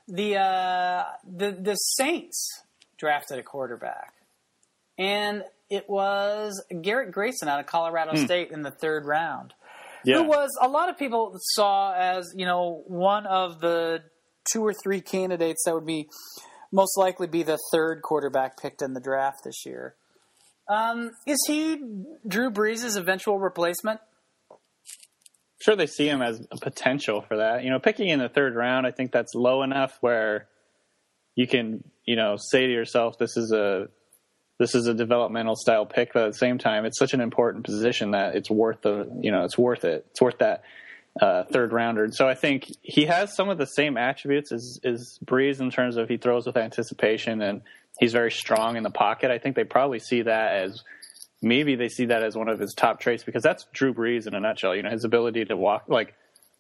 the 0.08 0.38
uh, 0.38 1.04
the 1.32 1.52
the 1.52 1.76
Saints 1.76 2.64
drafted 2.98 3.38
a 3.38 3.44
quarterback, 3.44 4.14
and 4.98 5.44
it 5.70 5.90
was 5.90 6.64
Garrett 6.82 7.12
Grayson 7.12 7.48
out 7.48 7.60
of 7.60 7.66
Colorado 7.66 8.16
State 8.16 8.52
in 8.52 8.62
the 8.62 8.72
third 8.72 9.06
round. 9.06 9.54
Yeah. 10.04 10.18
Who 10.18 10.24
was 10.24 10.50
a 10.62 10.68
lot 10.68 10.90
of 10.90 10.98
people 10.98 11.36
saw 11.40 11.94
as 11.94 12.32
you 12.36 12.46
know 12.46 12.84
one 12.88 13.26
of 13.26 13.60
the 13.60 14.04
two 14.52 14.64
or 14.64 14.74
three 14.84 15.02
candidates 15.02 15.64
that 15.66 15.74
would 15.74 15.86
be 15.86 16.08
most 16.72 16.98
likely 16.98 17.28
be 17.28 17.42
the 17.42 17.58
third 17.72 18.02
quarterback 18.04 18.62
picked 18.62 18.82
in 18.82 18.94
the 18.94 19.00
draft 19.00 19.40
this 19.44 19.66
year. 19.66 19.96
Um, 20.70 21.12
is 21.26 21.40
he 21.48 21.78
Drew 22.28 22.52
Brees' 22.52 22.98
eventual 22.98 23.40
replacement? 23.40 24.00
sure 25.66 25.76
they 25.76 25.88
see 25.88 26.08
him 26.08 26.22
as 26.22 26.46
a 26.52 26.58
potential 26.58 27.22
for 27.22 27.38
that. 27.38 27.64
You 27.64 27.72
know, 27.72 27.80
picking 27.80 28.10
in 28.10 28.20
the 28.20 28.30
third 28.30 28.56
round, 28.56 28.86
I 28.86 28.92
think 28.92 29.12
that's 29.12 29.34
low 29.34 29.64
enough 29.64 29.98
where 30.02 30.48
you 31.36 31.48
can, 31.48 31.84
you 32.06 32.16
know, 32.16 32.36
say 32.38 32.68
to 32.68 32.72
yourself, 32.72 33.18
this 33.18 33.36
is 33.36 33.52
a 33.52 33.88
this 34.58 34.76
is 34.76 34.88
a 34.88 34.94
developmental 34.94 35.56
style 35.56 35.86
pick, 35.86 36.14
but 36.14 36.24
at 36.24 36.32
the 36.32 36.38
same 36.38 36.58
time, 36.58 36.86
it's 36.86 36.98
such 36.98 37.14
an 37.14 37.22
important 37.22 37.66
position 37.66 38.12
that 38.12 38.36
it's 38.36 38.50
worth 38.50 38.82
the, 38.82 39.10
you 39.22 39.32
know, 39.32 39.44
it's 39.44 39.58
worth 39.58 39.84
it. 39.84 40.06
It's 40.12 40.22
worth 40.22 40.38
that 40.40 40.64
uh, 41.22 41.44
third 41.44 41.74
rounder. 41.74 42.04
And 42.04 42.14
so 42.14 42.28
I 42.28 42.36
think 42.36 42.72
he 42.82 43.06
has 43.06 43.36
some 43.36 43.50
of 43.50 43.58
the 43.58 43.66
same 43.66 43.98
attributes 43.98 44.52
as, 44.52 44.80
as 44.84 45.20
Brees 45.24 45.60
in 45.60 45.72
terms 45.72 45.98
of 45.98 46.08
he 46.08 46.18
throws 46.18 46.46
with 46.46 46.58
anticipation 46.58 47.42
and 47.42 47.62
he's 48.00 48.14
very 48.14 48.32
strong 48.32 48.78
in 48.78 48.84
the 48.84 48.90
pocket. 48.90 49.32
I 49.32 49.40
think 49.40 49.56
they 49.56 49.64
probably 49.64 50.00
see 50.00 50.22
that 50.22 50.54
as 50.54 50.84
maybe 51.42 51.76
they 51.76 51.90
see 51.90 52.06
that 52.06 52.24
as 52.24 52.36
one 52.36 52.50
of 52.50 52.60
his 52.60 52.74
top 52.74 53.00
traits 53.00 53.24
because 53.24 53.44
that's 53.44 53.66
Drew 53.74 53.94
Brees 53.94 54.28
in 54.28 54.36
a 54.36 54.40
nutshell. 54.40 54.76
You 54.76 54.84
know, 54.84 54.90
his 54.90 55.04
ability 55.04 55.46
to 55.46 55.58
walk, 55.58 55.86
like 55.88 56.16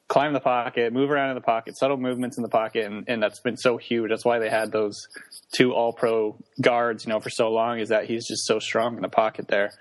climb 0.07 0.33
the 0.33 0.39
pocket, 0.39 0.93
move 0.93 1.09
around 1.09 1.29
in 1.29 1.35
the 1.35 1.41
pocket, 1.41 1.77
subtle 1.77 1.97
movements 1.97 2.37
in 2.37 2.43
the 2.43 2.49
pocket, 2.49 2.85
and, 2.85 3.05
and 3.07 3.21
that's 3.21 3.39
been 3.39 3.57
so 3.57 3.77
huge. 3.77 4.09
That's 4.09 4.25
why 4.25 4.39
they 4.39 4.49
had 4.49 4.71
those 4.71 5.07
two 5.53 5.73
All 5.73 5.93
Pro 5.93 6.37
guards, 6.61 7.05
you 7.05 7.09
know, 7.11 7.19
for 7.19 7.29
so 7.29 7.51
long. 7.51 7.79
Is 7.79 7.89
that 7.89 8.05
he's 8.05 8.27
just 8.27 8.45
so 8.45 8.59
strong 8.59 8.95
in 8.95 9.01
the 9.01 9.09
pocket 9.09 9.47
there. 9.47 9.71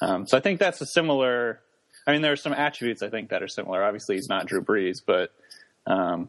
Um, 0.00 0.26
so 0.26 0.36
I 0.36 0.40
think 0.40 0.58
that's 0.58 0.80
a 0.80 0.86
similar. 0.86 1.60
I 2.06 2.12
mean, 2.12 2.22
there 2.22 2.32
are 2.32 2.36
some 2.36 2.52
attributes 2.52 3.02
I 3.02 3.08
think 3.08 3.30
that 3.30 3.42
are 3.42 3.48
similar. 3.48 3.82
Obviously, 3.82 4.16
he's 4.16 4.28
not 4.28 4.46
Drew 4.46 4.62
Brees, 4.62 4.98
but 5.06 5.32
um, 5.86 6.28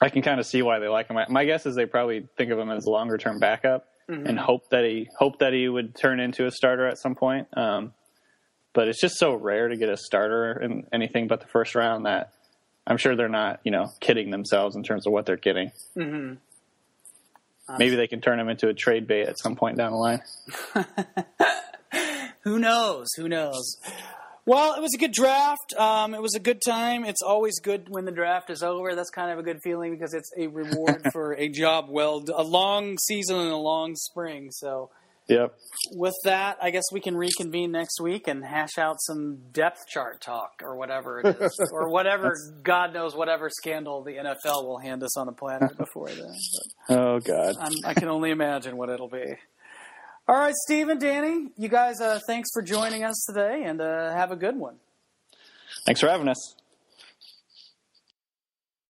I 0.00 0.08
can 0.08 0.22
kind 0.22 0.40
of 0.40 0.46
see 0.46 0.62
why 0.62 0.78
they 0.78 0.88
like 0.88 1.08
him. 1.08 1.18
My 1.28 1.44
guess 1.44 1.66
is 1.66 1.74
they 1.74 1.86
probably 1.86 2.26
think 2.36 2.50
of 2.50 2.58
him 2.58 2.70
as 2.70 2.86
a 2.86 2.90
longer 2.90 3.18
term 3.18 3.38
backup 3.38 3.86
and 4.08 4.38
hope 4.38 4.70
that 4.70 4.84
he 4.84 5.08
hope 5.18 5.40
that 5.40 5.52
he 5.52 5.68
would 5.68 5.94
turn 5.94 6.18
into 6.20 6.46
a 6.46 6.50
starter 6.50 6.86
at 6.86 6.98
some 6.98 7.14
point. 7.14 7.46
Um, 7.56 7.92
but 8.72 8.88
it's 8.88 9.00
just 9.00 9.18
so 9.18 9.34
rare 9.34 9.68
to 9.68 9.76
get 9.76 9.88
a 9.88 9.96
starter 9.96 10.52
in 10.62 10.86
anything 10.92 11.28
but 11.28 11.40
the 11.40 11.46
first 11.46 11.74
round 11.74 12.06
that 12.06 12.32
I'm 12.88 12.96
sure 12.96 13.14
they're 13.14 13.28
not, 13.28 13.60
you 13.64 13.70
know, 13.70 13.92
kidding 14.00 14.30
themselves 14.30 14.74
in 14.74 14.82
terms 14.82 15.06
of 15.06 15.12
what 15.12 15.26
they're 15.26 15.36
getting. 15.36 15.70
Mm-hmm. 15.96 16.34
Maybe 17.78 17.96
they 17.96 18.06
can 18.06 18.22
turn 18.22 18.40
him 18.40 18.48
into 18.48 18.68
a 18.68 18.74
trade 18.74 19.06
bait 19.06 19.28
at 19.28 19.38
some 19.38 19.54
point 19.54 19.76
down 19.76 19.92
the 19.92 19.98
line. 19.98 20.22
Who 22.44 22.58
knows? 22.58 23.08
Who 23.18 23.28
knows? 23.28 23.76
Well, 24.46 24.74
it 24.74 24.80
was 24.80 24.94
a 24.94 24.98
good 24.98 25.12
draft. 25.12 25.74
Um, 25.76 26.14
it 26.14 26.22
was 26.22 26.34
a 26.34 26.40
good 26.40 26.62
time. 26.66 27.04
It's 27.04 27.20
always 27.20 27.60
good 27.60 27.90
when 27.90 28.06
the 28.06 28.10
draft 28.10 28.48
is 28.48 28.62
over. 28.62 28.94
That's 28.94 29.10
kind 29.10 29.30
of 29.30 29.38
a 29.38 29.42
good 29.42 29.60
feeling 29.62 29.92
because 29.92 30.14
it's 30.14 30.30
a 30.38 30.46
reward 30.46 31.08
for 31.12 31.34
a 31.34 31.50
job 31.50 31.88
well, 31.90 32.24
a 32.34 32.42
long 32.42 32.96
season 33.06 33.36
and 33.36 33.50
a 33.50 33.56
long 33.58 33.94
spring. 33.96 34.48
So, 34.50 34.88
Yep. 35.28 35.54
with 35.92 36.14
that, 36.24 36.56
I 36.62 36.70
guess 36.70 36.84
we 36.90 37.00
can 37.00 37.14
reconvene 37.14 37.70
next 37.70 38.00
week 38.00 38.28
and 38.28 38.44
hash 38.44 38.78
out 38.78 38.96
some 39.00 39.38
depth 39.52 39.86
chart 39.86 40.22
talk 40.22 40.62
or 40.62 40.76
whatever 40.76 41.20
it 41.20 41.36
is, 41.40 41.60
or 41.72 41.90
whatever 41.90 42.34
God 42.62 42.94
knows 42.94 43.14
whatever 43.14 43.50
scandal 43.50 44.02
the 44.02 44.12
NFL 44.12 44.64
will 44.64 44.78
hand 44.78 45.02
us 45.02 45.16
on 45.18 45.26
the 45.26 45.32
planet 45.32 45.76
before 45.76 46.08
then. 46.08 46.34
But 46.88 46.96
Oh 46.96 47.20
God. 47.20 47.56
I'm, 47.60 47.72
I 47.84 47.94
can 47.94 48.08
only 48.08 48.30
imagine 48.30 48.76
what 48.76 48.88
it'll 48.88 49.08
be. 49.08 49.34
All 50.26 50.36
right, 50.36 50.54
Stephen, 50.54 50.98
Danny, 50.98 51.48
you 51.56 51.68
guys, 51.68 52.00
uh, 52.00 52.20
thanks 52.26 52.50
for 52.52 52.60
joining 52.60 53.02
us 53.02 53.24
today, 53.26 53.64
and 53.64 53.80
uh, 53.80 54.12
have 54.14 54.30
a 54.30 54.36
good 54.36 54.56
one. 54.56 54.76
Thanks 55.86 56.00
for 56.00 56.08
having 56.08 56.28
us. 56.28 56.54